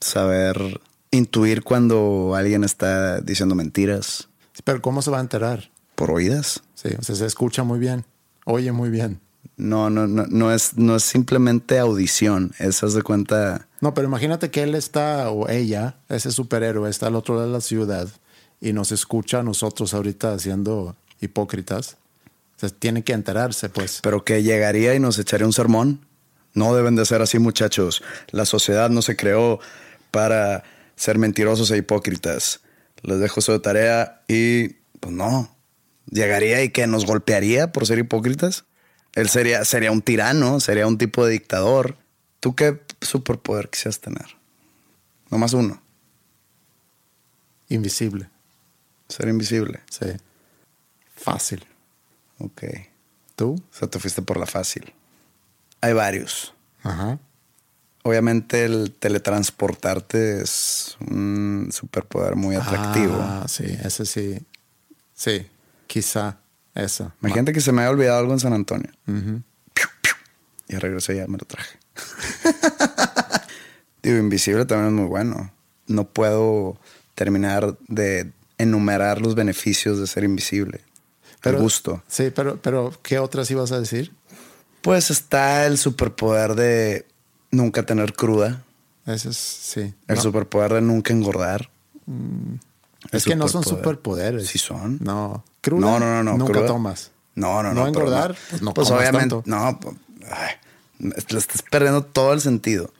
Saber 0.00 0.80
intuir 1.12 1.62
cuando 1.62 2.34
alguien 2.34 2.64
está 2.64 3.20
diciendo 3.20 3.54
mentiras. 3.54 4.28
Pero 4.64 4.82
¿cómo 4.82 5.02
se 5.02 5.12
va 5.12 5.18
a 5.18 5.20
enterar? 5.20 5.70
Por 5.94 6.10
oídas. 6.10 6.62
Sí, 6.74 6.88
o 6.98 7.02
sea, 7.02 7.14
se 7.14 7.26
escucha 7.26 7.62
muy 7.62 7.78
bien, 7.78 8.04
oye 8.44 8.72
muy 8.72 8.90
bien. 8.90 9.20
No, 9.56 9.90
no, 9.90 10.06
no, 10.06 10.26
no 10.26 10.52
es, 10.52 10.76
no 10.76 10.96
es 10.96 11.02
simplemente 11.02 11.78
audición. 11.78 12.52
Eso 12.58 12.86
es 12.86 12.94
de 12.94 13.02
cuenta. 13.02 13.66
No, 13.80 13.92
pero 13.92 14.08
imagínate 14.08 14.50
que 14.50 14.62
él 14.62 14.74
está, 14.74 15.30
o 15.30 15.48
ella, 15.48 15.96
ese 16.08 16.30
superhéroe, 16.30 16.88
está 16.88 17.08
al 17.08 17.16
otro 17.16 17.34
lado 17.34 17.48
de 17.48 17.52
la 17.52 17.60
ciudad 17.60 18.08
y 18.60 18.72
nos 18.72 18.92
escucha 18.92 19.40
a 19.40 19.42
nosotros 19.42 19.94
ahorita 19.94 20.38
siendo 20.38 20.96
hipócritas. 21.20 21.96
Tiene 22.78 23.04
que 23.04 23.12
enterarse, 23.12 23.68
pues. 23.68 24.00
Pero 24.02 24.24
que 24.24 24.42
llegaría 24.42 24.94
y 24.94 25.00
nos 25.00 25.18
echaría 25.18 25.46
un 25.46 25.52
sermón. 25.52 26.06
No 26.54 26.74
deben 26.74 26.96
de 26.96 27.06
ser 27.06 27.22
así, 27.22 27.38
muchachos. 27.38 28.02
La 28.30 28.44
sociedad 28.44 28.90
no 28.90 29.02
se 29.02 29.16
creó 29.16 29.60
para 30.10 30.64
ser 30.96 31.18
mentirosos 31.18 31.70
e 31.70 31.76
hipócritas. 31.76 32.60
Les 33.02 33.20
dejo 33.20 33.38
eso 33.40 33.52
de 33.52 33.60
tarea 33.60 34.22
y, 34.26 34.70
pues 34.98 35.14
no. 35.14 35.56
Llegaría 36.10 36.62
y 36.64 36.70
que 36.70 36.86
nos 36.86 37.06
golpearía 37.06 37.70
por 37.70 37.86
ser 37.86 37.98
hipócritas. 37.98 38.64
Él 39.14 39.28
sería, 39.28 39.64
sería 39.64 39.92
un 39.92 40.02
tirano, 40.02 40.58
sería 40.58 40.86
un 40.86 40.98
tipo 40.98 41.24
de 41.24 41.32
dictador. 41.32 41.96
¿Tú 42.40 42.56
qué 42.56 42.80
superpoder 43.00 43.68
quisieras 43.68 44.00
tener? 44.00 44.26
Nomás 45.30 45.52
uno. 45.52 45.80
Invisible. 47.68 48.28
Ser 49.08 49.28
invisible. 49.28 49.80
Sí. 49.90 50.06
Fácil. 51.14 51.67
Ok. 52.38 52.62
¿Tú? 53.36 53.54
O 53.54 53.74
sea, 53.74 53.88
te 53.88 53.98
fuiste 53.98 54.22
por 54.22 54.38
la 54.38 54.46
fácil. 54.46 54.92
Hay 55.80 55.92
varios. 55.92 56.54
Ajá. 56.82 57.18
Obviamente 58.02 58.64
el 58.64 58.92
teletransportarte 58.98 60.40
es 60.42 60.96
un 61.00 61.68
superpoder 61.72 62.36
muy 62.36 62.56
atractivo. 62.56 63.18
Ah, 63.20 63.44
sí, 63.48 63.64
ese 63.84 64.06
sí. 64.06 64.38
Sí, 65.14 65.46
quizá 65.86 66.38
esa. 66.74 67.14
Imagínate 67.20 67.52
que 67.52 67.60
se 67.60 67.72
me 67.72 67.82
haya 67.82 67.90
olvidado 67.90 68.20
algo 68.20 68.32
en 68.32 68.40
San 68.40 68.52
Antonio. 68.52 68.90
Piu, 69.04 69.88
piu. 70.00 70.14
Y 70.68 70.76
regresé 70.76 71.14
y 71.14 71.16
ya 71.18 71.26
me 71.26 71.38
lo 71.38 71.44
traje. 71.44 71.78
Digo, 74.02 74.18
invisible 74.18 74.64
también 74.64 74.94
es 74.94 75.00
muy 75.00 75.08
bueno. 75.08 75.52
no 75.86 76.08
puedo 76.08 76.78
terminar 77.14 77.76
de 77.88 78.32
enumerar 78.58 79.20
los 79.20 79.34
beneficios 79.34 79.98
de 79.98 80.06
ser 80.06 80.24
invisible. 80.24 80.80
El 81.44 81.56
gusto. 81.56 82.02
Sí, 82.08 82.30
pero, 82.34 82.56
pero 82.60 82.92
¿qué 83.02 83.18
otras 83.18 83.50
ibas 83.50 83.72
a 83.72 83.80
decir? 83.80 84.12
Pues 84.82 85.10
está 85.10 85.66
el 85.66 85.78
superpoder 85.78 86.54
de 86.54 87.06
nunca 87.50 87.84
tener 87.84 88.12
cruda. 88.14 88.62
Ese 89.06 89.30
es, 89.30 89.36
sí. 89.36 89.94
El 90.06 90.18
superpoder 90.18 90.74
de 90.74 90.80
nunca 90.82 91.12
engordar. 91.12 91.70
Es 93.12 93.24
que 93.24 93.36
no 93.36 93.48
son 93.48 93.64
superpoderes. 93.64 94.48
Sí 94.48 94.58
son. 94.58 94.98
No. 95.00 95.44
Cruda, 95.60 95.80
No, 95.80 95.98
no, 96.00 96.06
no, 96.06 96.22
no, 96.24 96.38
Nunca 96.38 96.52
cruda. 96.52 96.66
tomas. 96.66 97.10
No, 97.34 97.62
no, 97.62 97.72
no. 97.72 97.74
No 97.74 97.92
pero 97.92 97.98
engordar, 98.06 98.36
pues 98.50 98.62
no 98.62 98.74
Pues 98.74 98.90
obviamente, 98.90 99.36
tanto. 99.36 99.42
no. 99.46 99.78
pues, 99.80 99.96
ay, 100.30 100.54
le 100.98 101.38
estás 101.38 101.62
perdiendo 101.62 102.02
todo 102.04 102.32
el 102.32 102.40
sentido. 102.40 102.90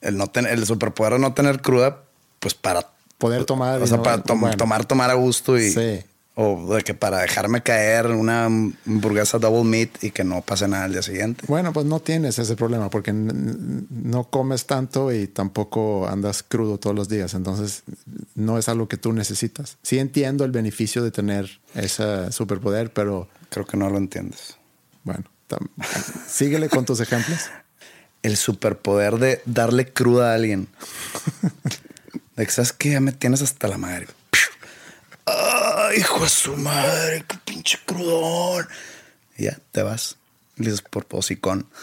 El, 0.00 0.16
no 0.16 0.26
tener, 0.28 0.52
el 0.52 0.66
superpoder 0.66 1.14
de 1.14 1.18
no 1.20 1.34
tener 1.34 1.60
cruda, 1.62 2.02
pues 2.40 2.54
para 2.54 2.88
Poder 3.18 3.44
tomar. 3.46 3.80
O 3.80 3.86
sea, 3.86 3.96
no- 3.96 4.02
para 4.02 4.22
tom- 4.22 4.40
bueno. 4.40 4.56
tomar, 4.56 4.84
tomar 4.84 5.10
a 5.10 5.14
gusto 5.14 5.56
y. 5.58 5.70
Sí. 5.70 6.00
O 6.38 6.74
de 6.74 6.82
que 6.82 6.92
para 6.92 7.18
dejarme 7.20 7.62
caer 7.62 8.08
una 8.08 8.44
hamburguesa 8.44 9.38
double 9.38 9.64
meat 9.64 10.04
y 10.04 10.10
que 10.10 10.22
no 10.22 10.42
pase 10.42 10.68
nada 10.68 10.84
al 10.84 10.92
día 10.92 11.00
siguiente. 11.00 11.44
Bueno, 11.48 11.72
pues 11.72 11.86
no 11.86 11.98
tienes 12.00 12.38
ese 12.38 12.56
problema 12.56 12.90
porque 12.90 13.10
no 13.14 14.24
comes 14.24 14.66
tanto 14.66 15.12
y 15.12 15.28
tampoco 15.28 16.06
andas 16.06 16.42
crudo 16.42 16.76
todos 16.76 16.94
los 16.94 17.08
días. 17.08 17.32
Entonces, 17.32 17.84
no 18.34 18.58
es 18.58 18.68
algo 18.68 18.86
que 18.86 18.98
tú 18.98 19.14
necesitas. 19.14 19.78
Sí 19.82 19.98
entiendo 19.98 20.44
el 20.44 20.50
beneficio 20.50 21.02
de 21.02 21.10
tener 21.10 21.58
ese 21.74 22.30
superpoder, 22.32 22.92
pero 22.92 23.28
Creo 23.48 23.64
que 23.64 23.76
no 23.76 23.88
lo 23.88 23.96
entiendes. 23.96 24.56
bueno, 25.04 25.24
síguele 26.28 26.68
con 26.68 26.84
tus 26.84 27.00
ejemplos. 27.00 27.50
El 28.22 28.36
superpoder 28.36 29.18
de 29.18 29.40
darle 29.46 29.92
cruda 29.92 30.32
a 30.32 30.34
alguien. 30.34 30.68
de 32.36 32.44
que 32.44 32.52
sabes 32.52 32.72
que 32.72 32.90
ya 32.90 33.00
me 33.00 33.12
tienes 33.12 33.40
hasta 33.40 33.68
la 33.68 33.78
madre. 33.78 34.08
Ay, 35.26 35.98
hijo 35.98 36.22
de 36.22 36.28
su 36.28 36.56
madre, 36.56 37.24
qué 37.28 37.36
pinche 37.44 37.78
crudón. 37.84 38.66
Y 39.36 39.44
ya 39.44 39.58
te 39.72 39.82
vas. 39.82 40.16
Y 40.56 40.64
dices 40.64 40.82
por 40.82 41.04
posicón. 41.06 41.66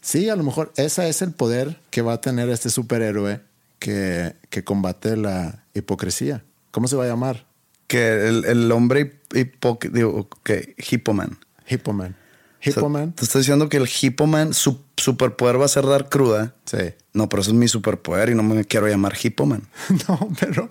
Sí, 0.00 0.30
a 0.30 0.36
lo 0.36 0.42
mejor 0.42 0.72
ese 0.76 1.06
es 1.10 1.20
el 1.20 1.32
poder 1.32 1.76
que 1.90 2.00
va 2.00 2.14
a 2.14 2.20
tener 2.22 2.48
este 2.48 2.70
superhéroe 2.70 3.42
que, 3.78 4.34
que 4.48 4.64
combate 4.64 5.18
la 5.18 5.64
hipocresía. 5.74 6.42
¿Cómo 6.70 6.88
se 6.88 6.96
va 6.96 7.04
a 7.04 7.08
llamar? 7.08 7.44
Que 7.88 8.26
el, 8.26 8.46
el 8.46 8.72
hombre 8.72 9.20
hipócrita, 9.34 9.94
digo, 9.94 10.26
que 10.44 10.74
Hippoman. 10.78 11.38
Hippoman. 11.68 12.16
O 12.58 12.62
sea, 12.62 12.72
Hippoman. 12.72 13.12
te 13.12 13.24
estoy 13.24 13.42
diciendo 13.42 13.68
que 13.68 13.76
el 13.76 13.86
Hippoman, 13.86 14.54
su 14.54 14.80
superpoder 14.96 15.60
va 15.60 15.66
a 15.66 15.68
ser 15.68 15.84
dar 15.84 16.08
cruda. 16.08 16.54
Sí. 16.64 16.94
No, 17.12 17.28
pero 17.28 17.42
eso 17.42 17.50
es 17.50 17.56
mi 17.58 17.68
superpoder 17.68 18.30
y 18.30 18.34
no 18.34 18.42
me 18.42 18.64
quiero 18.64 18.88
llamar 18.88 19.14
Hippoman. 19.22 19.68
No, 20.08 20.30
pero 20.40 20.70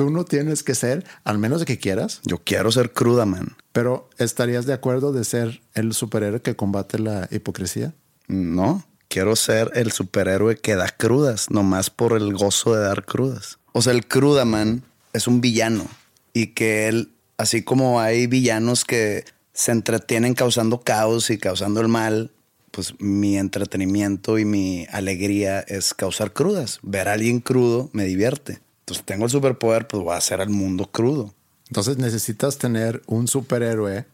tú 0.00 0.08
no 0.08 0.24
tienes 0.24 0.62
que 0.62 0.74
ser, 0.74 1.04
al 1.24 1.36
menos 1.36 1.60
de 1.60 1.66
que 1.66 1.78
quieras, 1.78 2.22
Yo 2.24 2.38
quiero 2.38 2.72
ser 2.72 2.94
cruda, 2.94 3.26
man. 3.26 3.54
pero 3.72 4.08
¿estarías 4.16 4.64
de 4.64 4.72
acuerdo 4.72 5.12
de 5.12 5.24
ser 5.24 5.60
el 5.74 5.92
superhéroe 5.92 6.40
que 6.40 6.56
combate 6.56 6.98
la 6.98 7.28
hipocresía? 7.30 7.92
No, 8.26 8.82
quiero 9.08 9.36
ser 9.36 9.70
el 9.74 9.92
superhéroe 9.92 10.56
que 10.56 10.74
da 10.74 10.88
crudas, 10.88 11.50
nomás 11.50 11.90
por 11.90 12.16
el 12.16 12.32
gozo 12.32 12.74
de 12.74 12.80
dar 12.82 13.04
crudas. 13.04 13.58
O 13.72 13.82
sea, 13.82 13.92
el 13.92 14.06
crudaman 14.06 14.84
es 15.12 15.26
un 15.26 15.42
villano 15.42 15.86
y 16.32 16.48
que 16.54 16.88
él, 16.88 17.12
así 17.36 17.62
como 17.62 18.00
hay 18.00 18.26
villanos 18.26 18.86
que 18.86 19.26
se 19.52 19.72
entretienen 19.72 20.32
causando 20.32 20.80
caos 20.80 21.28
y 21.28 21.36
causando 21.36 21.82
el 21.82 21.88
mal, 21.88 22.30
pues 22.70 22.94
mi 23.00 23.36
entretenimiento 23.36 24.38
y 24.38 24.46
mi 24.46 24.86
alegría 24.92 25.60
es 25.60 25.92
causar 25.92 26.32
crudas. 26.32 26.78
Ver 26.82 27.08
a 27.08 27.12
alguien 27.12 27.40
crudo 27.40 27.90
me 27.92 28.04
divierte. 28.04 28.60
Entonces 28.90 29.06
tengo 29.06 29.24
el 29.26 29.30
superpoder, 29.30 29.86
pues 29.86 30.02
voy 30.02 30.14
a 30.14 30.16
hacer 30.16 30.40
al 30.40 30.50
mundo 30.50 30.90
crudo. 30.90 31.32
Entonces 31.68 31.98
necesitas 31.98 32.58
tener 32.58 33.04
un 33.06 33.28
superhéroe 33.28 34.04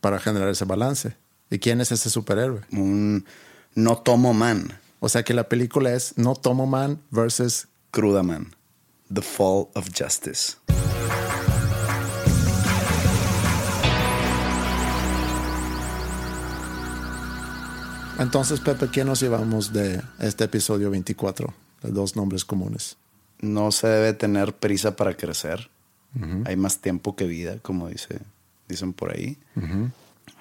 para 0.00 0.18
generar 0.18 0.48
ese 0.48 0.64
balance. 0.64 1.14
¿Y 1.50 1.60
quién 1.60 1.80
es 1.80 1.92
ese 1.92 2.10
superhéroe? 2.10 2.62
Un 2.72 3.24
no 3.76 3.98
tomo 3.98 4.34
man, 4.34 4.76
O 4.98 5.08
sea 5.08 5.22
que 5.22 5.34
la 5.34 5.48
película 5.48 5.92
es 5.92 6.18
No 6.18 6.34
Tomo 6.34 6.66
Man 6.66 7.00
versus 7.12 7.68
crudaman. 7.92 8.56
The 9.14 9.22
Fall 9.22 9.68
of 9.74 9.88
Justice. 9.96 10.56
Entonces, 18.18 18.58
Pepe, 18.58 18.88
¿qué 18.90 19.04
nos 19.04 19.20
llevamos 19.20 19.72
de 19.72 20.02
este 20.18 20.42
episodio 20.42 20.90
24? 20.90 21.54
De 21.82 21.92
dos 21.92 22.16
nombres 22.16 22.44
comunes. 22.44 22.96
No 23.40 23.72
se 23.72 23.86
debe 23.86 24.12
tener 24.12 24.54
prisa 24.54 24.96
para 24.96 25.16
crecer. 25.16 25.70
Hay 26.46 26.56
más 26.56 26.78
tiempo 26.78 27.14
que 27.14 27.26
vida, 27.26 27.58
como 27.60 27.88
dice, 27.88 28.18
dicen 28.68 28.92
por 28.92 29.12
ahí. 29.12 29.38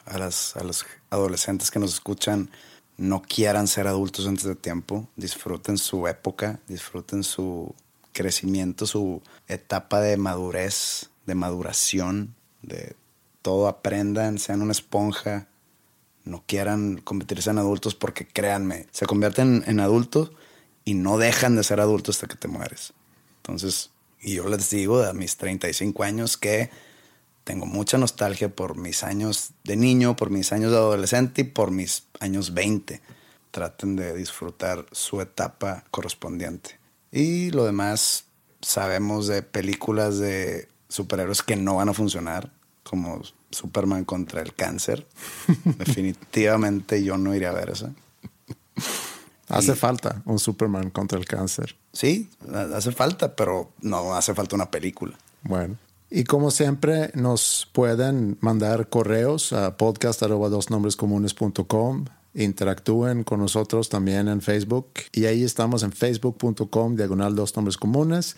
a, 0.05 0.17
las, 0.17 0.55
a 0.55 0.63
los 0.63 0.85
adolescentes 1.09 1.69
que 1.69 1.79
nos 1.79 1.93
escuchan, 1.93 2.49
no 2.97 3.21
quieran 3.21 3.67
ser 3.67 3.87
adultos 3.87 4.25
antes 4.25 4.45
de 4.45 4.55
tiempo. 4.55 5.07
Disfruten 5.15 5.77
su 5.77 6.07
época, 6.07 6.59
disfruten 6.67 7.23
su 7.23 7.75
crecimiento, 8.13 8.87
su 8.87 9.21
etapa 9.47 10.01
de 10.01 10.17
madurez, 10.17 11.09
de 11.27 11.35
maduración, 11.35 12.33
de 12.63 12.95
todo 13.43 13.67
aprendan, 13.67 14.39
sean 14.39 14.61
una 14.61 14.71
esponja. 14.71 15.47
No 16.23 16.43
quieran 16.47 16.97
convertirse 16.97 17.51
en 17.51 17.59
adultos 17.59 17.93
porque 17.93 18.27
créanme, 18.27 18.87
se 18.91 19.05
convierten 19.05 19.63
en 19.67 19.79
adultos 19.79 20.31
y 20.87 20.93
no 20.93 21.17
dejan 21.17 21.57
de 21.57 21.65
ser 21.65 21.81
adultos 21.81 22.15
hasta 22.15 22.27
que 22.27 22.37
te 22.37 22.47
mueres. 22.47 22.93
Entonces, 23.41 23.89
y 24.21 24.35
yo 24.35 24.47
les 24.47 24.69
digo 24.69 25.03
a 25.03 25.11
mis 25.11 25.35
35 25.35 26.01
años 26.01 26.37
que 26.37 26.69
tengo 27.43 27.65
mucha 27.65 27.97
nostalgia 27.97 28.47
por 28.47 28.77
mis 28.77 29.03
años 29.03 29.49
de 29.65 29.75
niño, 29.75 30.15
por 30.15 30.29
mis 30.29 30.53
años 30.53 30.71
de 30.71 30.77
adolescente 30.77 31.41
y 31.41 31.43
por 31.43 31.71
mis 31.71 32.05
años 32.21 32.53
20. 32.53 33.01
Traten 33.51 33.97
de 33.97 34.15
disfrutar 34.15 34.85
su 34.93 35.19
etapa 35.19 35.83
correspondiente. 35.91 36.79
Y 37.11 37.51
lo 37.51 37.65
demás, 37.65 38.23
sabemos 38.61 39.27
de 39.27 39.41
películas 39.41 40.19
de 40.19 40.69
superhéroes 40.87 41.43
que 41.43 41.57
no 41.57 41.75
van 41.75 41.89
a 41.89 41.93
funcionar, 41.93 42.53
como 42.83 43.23
Superman 43.51 44.05
contra 44.05 44.41
el 44.41 44.53
cáncer. 44.53 45.05
Definitivamente 45.65 47.03
yo 47.03 47.17
no 47.17 47.35
iré 47.35 47.47
a 47.47 47.51
ver 47.51 47.71
esa. 47.71 47.91
Hace 49.47 49.75
falta 49.75 50.21
un 50.25 50.39
Superman 50.39 50.89
contra 50.89 51.17
el 51.17 51.25
cáncer. 51.25 51.75
Sí, 51.93 52.29
hace 52.73 52.91
falta, 52.91 53.35
pero 53.35 53.71
no 53.81 54.13
hace 54.13 54.33
falta 54.33 54.55
una 54.55 54.69
película. 54.69 55.17
Bueno. 55.43 55.77
Y 56.09 56.23
como 56.23 56.51
siempre, 56.51 57.11
nos 57.15 57.67
pueden 57.73 58.37
mandar 58.39 58.87
correos 58.89 59.51
a 59.53 59.77
podcast.dosnombrescomunes.com. 59.77 62.05
Interactúen 62.33 63.23
con 63.23 63.39
nosotros 63.39 63.87
también 63.89 64.27
en 64.27 64.41
Facebook. 64.41 64.87
Y 65.11 65.25
ahí 65.25 65.43
estamos 65.43 65.83
en 65.83 65.91
facebook.com, 65.91 66.95
diagonal 66.95 67.35
dos 67.35 67.55
nombres 67.55 67.77
comunes. 67.77 68.35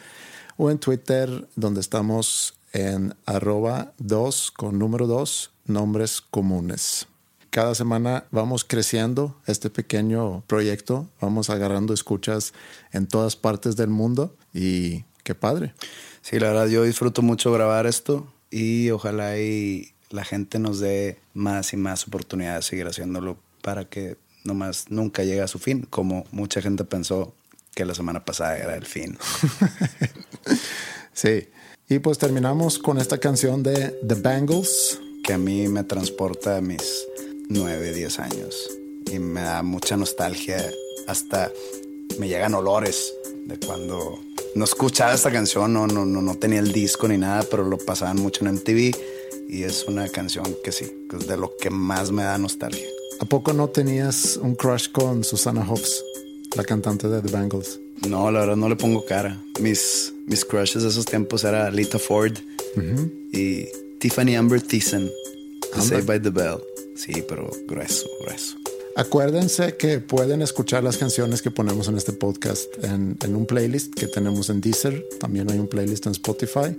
O 0.57 0.69
en 0.71 0.79
Twitter, 0.79 1.47
donde 1.55 1.81
estamos 1.81 2.55
en 2.73 3.15
arroba 3.25 3.93
dos 3.97 4.51
con 4.51 4.79
número 4.79 5.07
dos 5.07 5.51
nombres 5.65 6.21
comunes. 6.21 7.07
Cada 7.49 7.73
semana 7.73 8.25
vamos 8.31 8.63
creciendo 8.63 9.35
este 9.47 9.69
pequeño 9.69 10.43
proyecto. 10.47 11.09
Vamos 11.19 11.49
agarrando 11.49 11.93
escuchas 11.93 12.53
en 12.91 13.07
todas 13.07 13.35
partes 13.35 13.75
del 13.75 13.89
mundo. 13.89 14.35
Y 14.53 15.03
qué 15.23 15.35
padre. 15.35 15.73
Sí, 16.21 16.39
la 16.39 16.49
verdad, 16.49 16.67
yo 16.67 16.83
disfruto 16.83 17.21
mucho 17.21 17.51
grabar 17.51 17.87
esto 17.87 18.27
y 18.51 18.89
ojalá 18.91 19.37
y 19.39 19.93
la 20.09 20.23
gente 20.23 20.59
nos 20.59 20.79
dé 20.79 21.19
más 21.33 21.73
y 21.73 21.77
más 21.77 22.07
oportunidades 22.07 22.65
de 22.65 22.69
seguir 22.69 22.87
haciéndolo 22.87 23.37
para 23.61 23.85
que 23.85 24.17
nomás 24.43 24.85
nunca 24.89 25.23
llegue 25.23 25.41
a 25.41 25.47
su 25.47 25.59
fin, 25.59 25.85
como 25.89 26.25
mucha 26.31 26.61
gente 26.61 26.83
pensó 26.83 27.33
que 27.75 27.85
la 27.85 27.95
semana 27.95 28.25
pasada 28.25 28.57
era 28.57 28.75
el 28.75 28.85
fin. 28.85 29.17
Sí. 31.19 31.49
Y 31.89 31.99
pues 31.99 32.17
terminamos 32.17 32.79
con 32.79 32.97
esta 32.97 33.17
canción 33.17 33.61
de 33.61 33.89
The 34.07 34.15
Bangles. 34.15 35.01
Que 35.21 35.33
a 35.33 35.37
mí 35.37 35.67
me 35.67 35.83
transporta 35.83 36.55
a 36.55 36.61
mis 36.61 37.08
9, 37.49 37.93
10 37.93 38.19
años 38.19 38.69
y 39.11 39.19
me 39.19 39.41
da 39.41 39.63
mucha 39.63 39.97
nostalgia, 39.97 40.63
hasta 41.07 41.51
me 42.19 42.27
llegan 42.27 42.53
olores 42.53 43.13
de 43.45 43.57
cuando 43.57 44.19
no 44.55 44.65
escuchaba 44.65 45.13
esta 45.13 45.31
canción, 45.31 45.73
no, 45.73 45.87
no, 45.87 46.05
no, 46.05 46.21
no 46.21 46.35
tenía 46.35 46.59
el 46.59 46.71
disco 46.71 47.07
ni 47.07 47.17
nada, 47.17 47.43
pero 47.49 47.63
lo 47.63 47.77
pasaban 47.77 48.17
mucho 48.17 48.45
en 48.45 48.53
MTV 48.53 48.95
y 49.49 49.63
es 49.63 49.85
una 49.87 50.07
canción 50.09 50.45
que 50.63 50.71
sí, 50.71 50.85
que 51.09 51.17
es 51.17 51.27
de 51.27 51.37
lo 51.37 51.55
que 51.57 51.71
más 51.71 52.11
me 52.11 52.23
da 52.23 52.37
nostalgia. 52.37 52.85
¿A 53.19 53.25
poco 53.25 53.51
no 53.51 53.67
tenías 53.67 54.37
un 54.37 54.55
crush 54.55 54.91
con 54.91 55.23
Susana 55.23 55.65
Hobbs, 55.67 56.03
la 56.55 56.63
cantante 56.63 57.07
de 57.07 57.21
The 57.21 57.31
Bangles? 57.31 57.79
No, 58.07 58.31
la 58.31 58.41
verdad 58.41 58.55
no 58.55 58.69
le 58.69 58.75
pongo 58.75 59.03
cara. 59.05 59.41
Mis, 59.59 60.13
mis 60.25 60.45
crushes 60.45 60.83
de 60.83 60.89
esos 60.89 61.05
tiempos 61.05 61.43
era 61.43 61.69
Lita 61.71 61.99
Ford 61.99 62.37
y 63.33 63.65
Tiffany 63.99 64.35
Amber 64.35 64.61
Thiessen. 64.61 65.09
Saved 65.77 66.05
by 66.05 66.21
the 66.21 66.29
Bell. 66.29 66.61
Sí, 66.95 67.23
pero 67.27 67.49
grueso, 67.67 68.07
grueso. 68.21 68.55
Acuérdense 68.95 69.77
que 69.77 69.99
pueden 69.99 70.41
escuchar 70.41 70.83
las 70.83 70.97
canciones 70.97 71.41
que 71.41 71.51
ponemos 71.51 71.87
en 71.87 71.97
este 71.97 72.11
podcast 72.11 72.67
en, 72.83 73.17
en, 73.23 73.35
un 73.35 73.45
playlist 73.45 73.93
que 73.93 74.07
tenemos 74.07 74.49
en 74.49 74.59
Deezer. 74.59 75.05
También 75.19 75.49
hay 75.49 75.59
un 75.59 75.67
playlist 75.67 76.05
en 76.07 76.11
Spotify. 76.11 76.75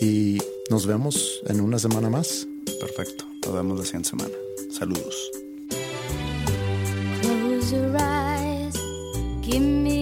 Y 0.00 0.38
nos 0.70 0.86
vemos 0.86 1.40
en 1.46 1.60
una 1.60 1.78
semana 1.78 2.10
más. 2.10 2.48
Perfecto. 2.80 3.24
Nos 3.46 3.54
vemos 3.54 3.78
la 3.78 3.84
siguiente 3.84 4.10
semana. 4.10 4.34
Saludos. 4.70 5.30
Close 7.20 7.72
your 7.72 7.96
eyes, 7.96 8.74
give 9.42 9.60
me 9.60 10.01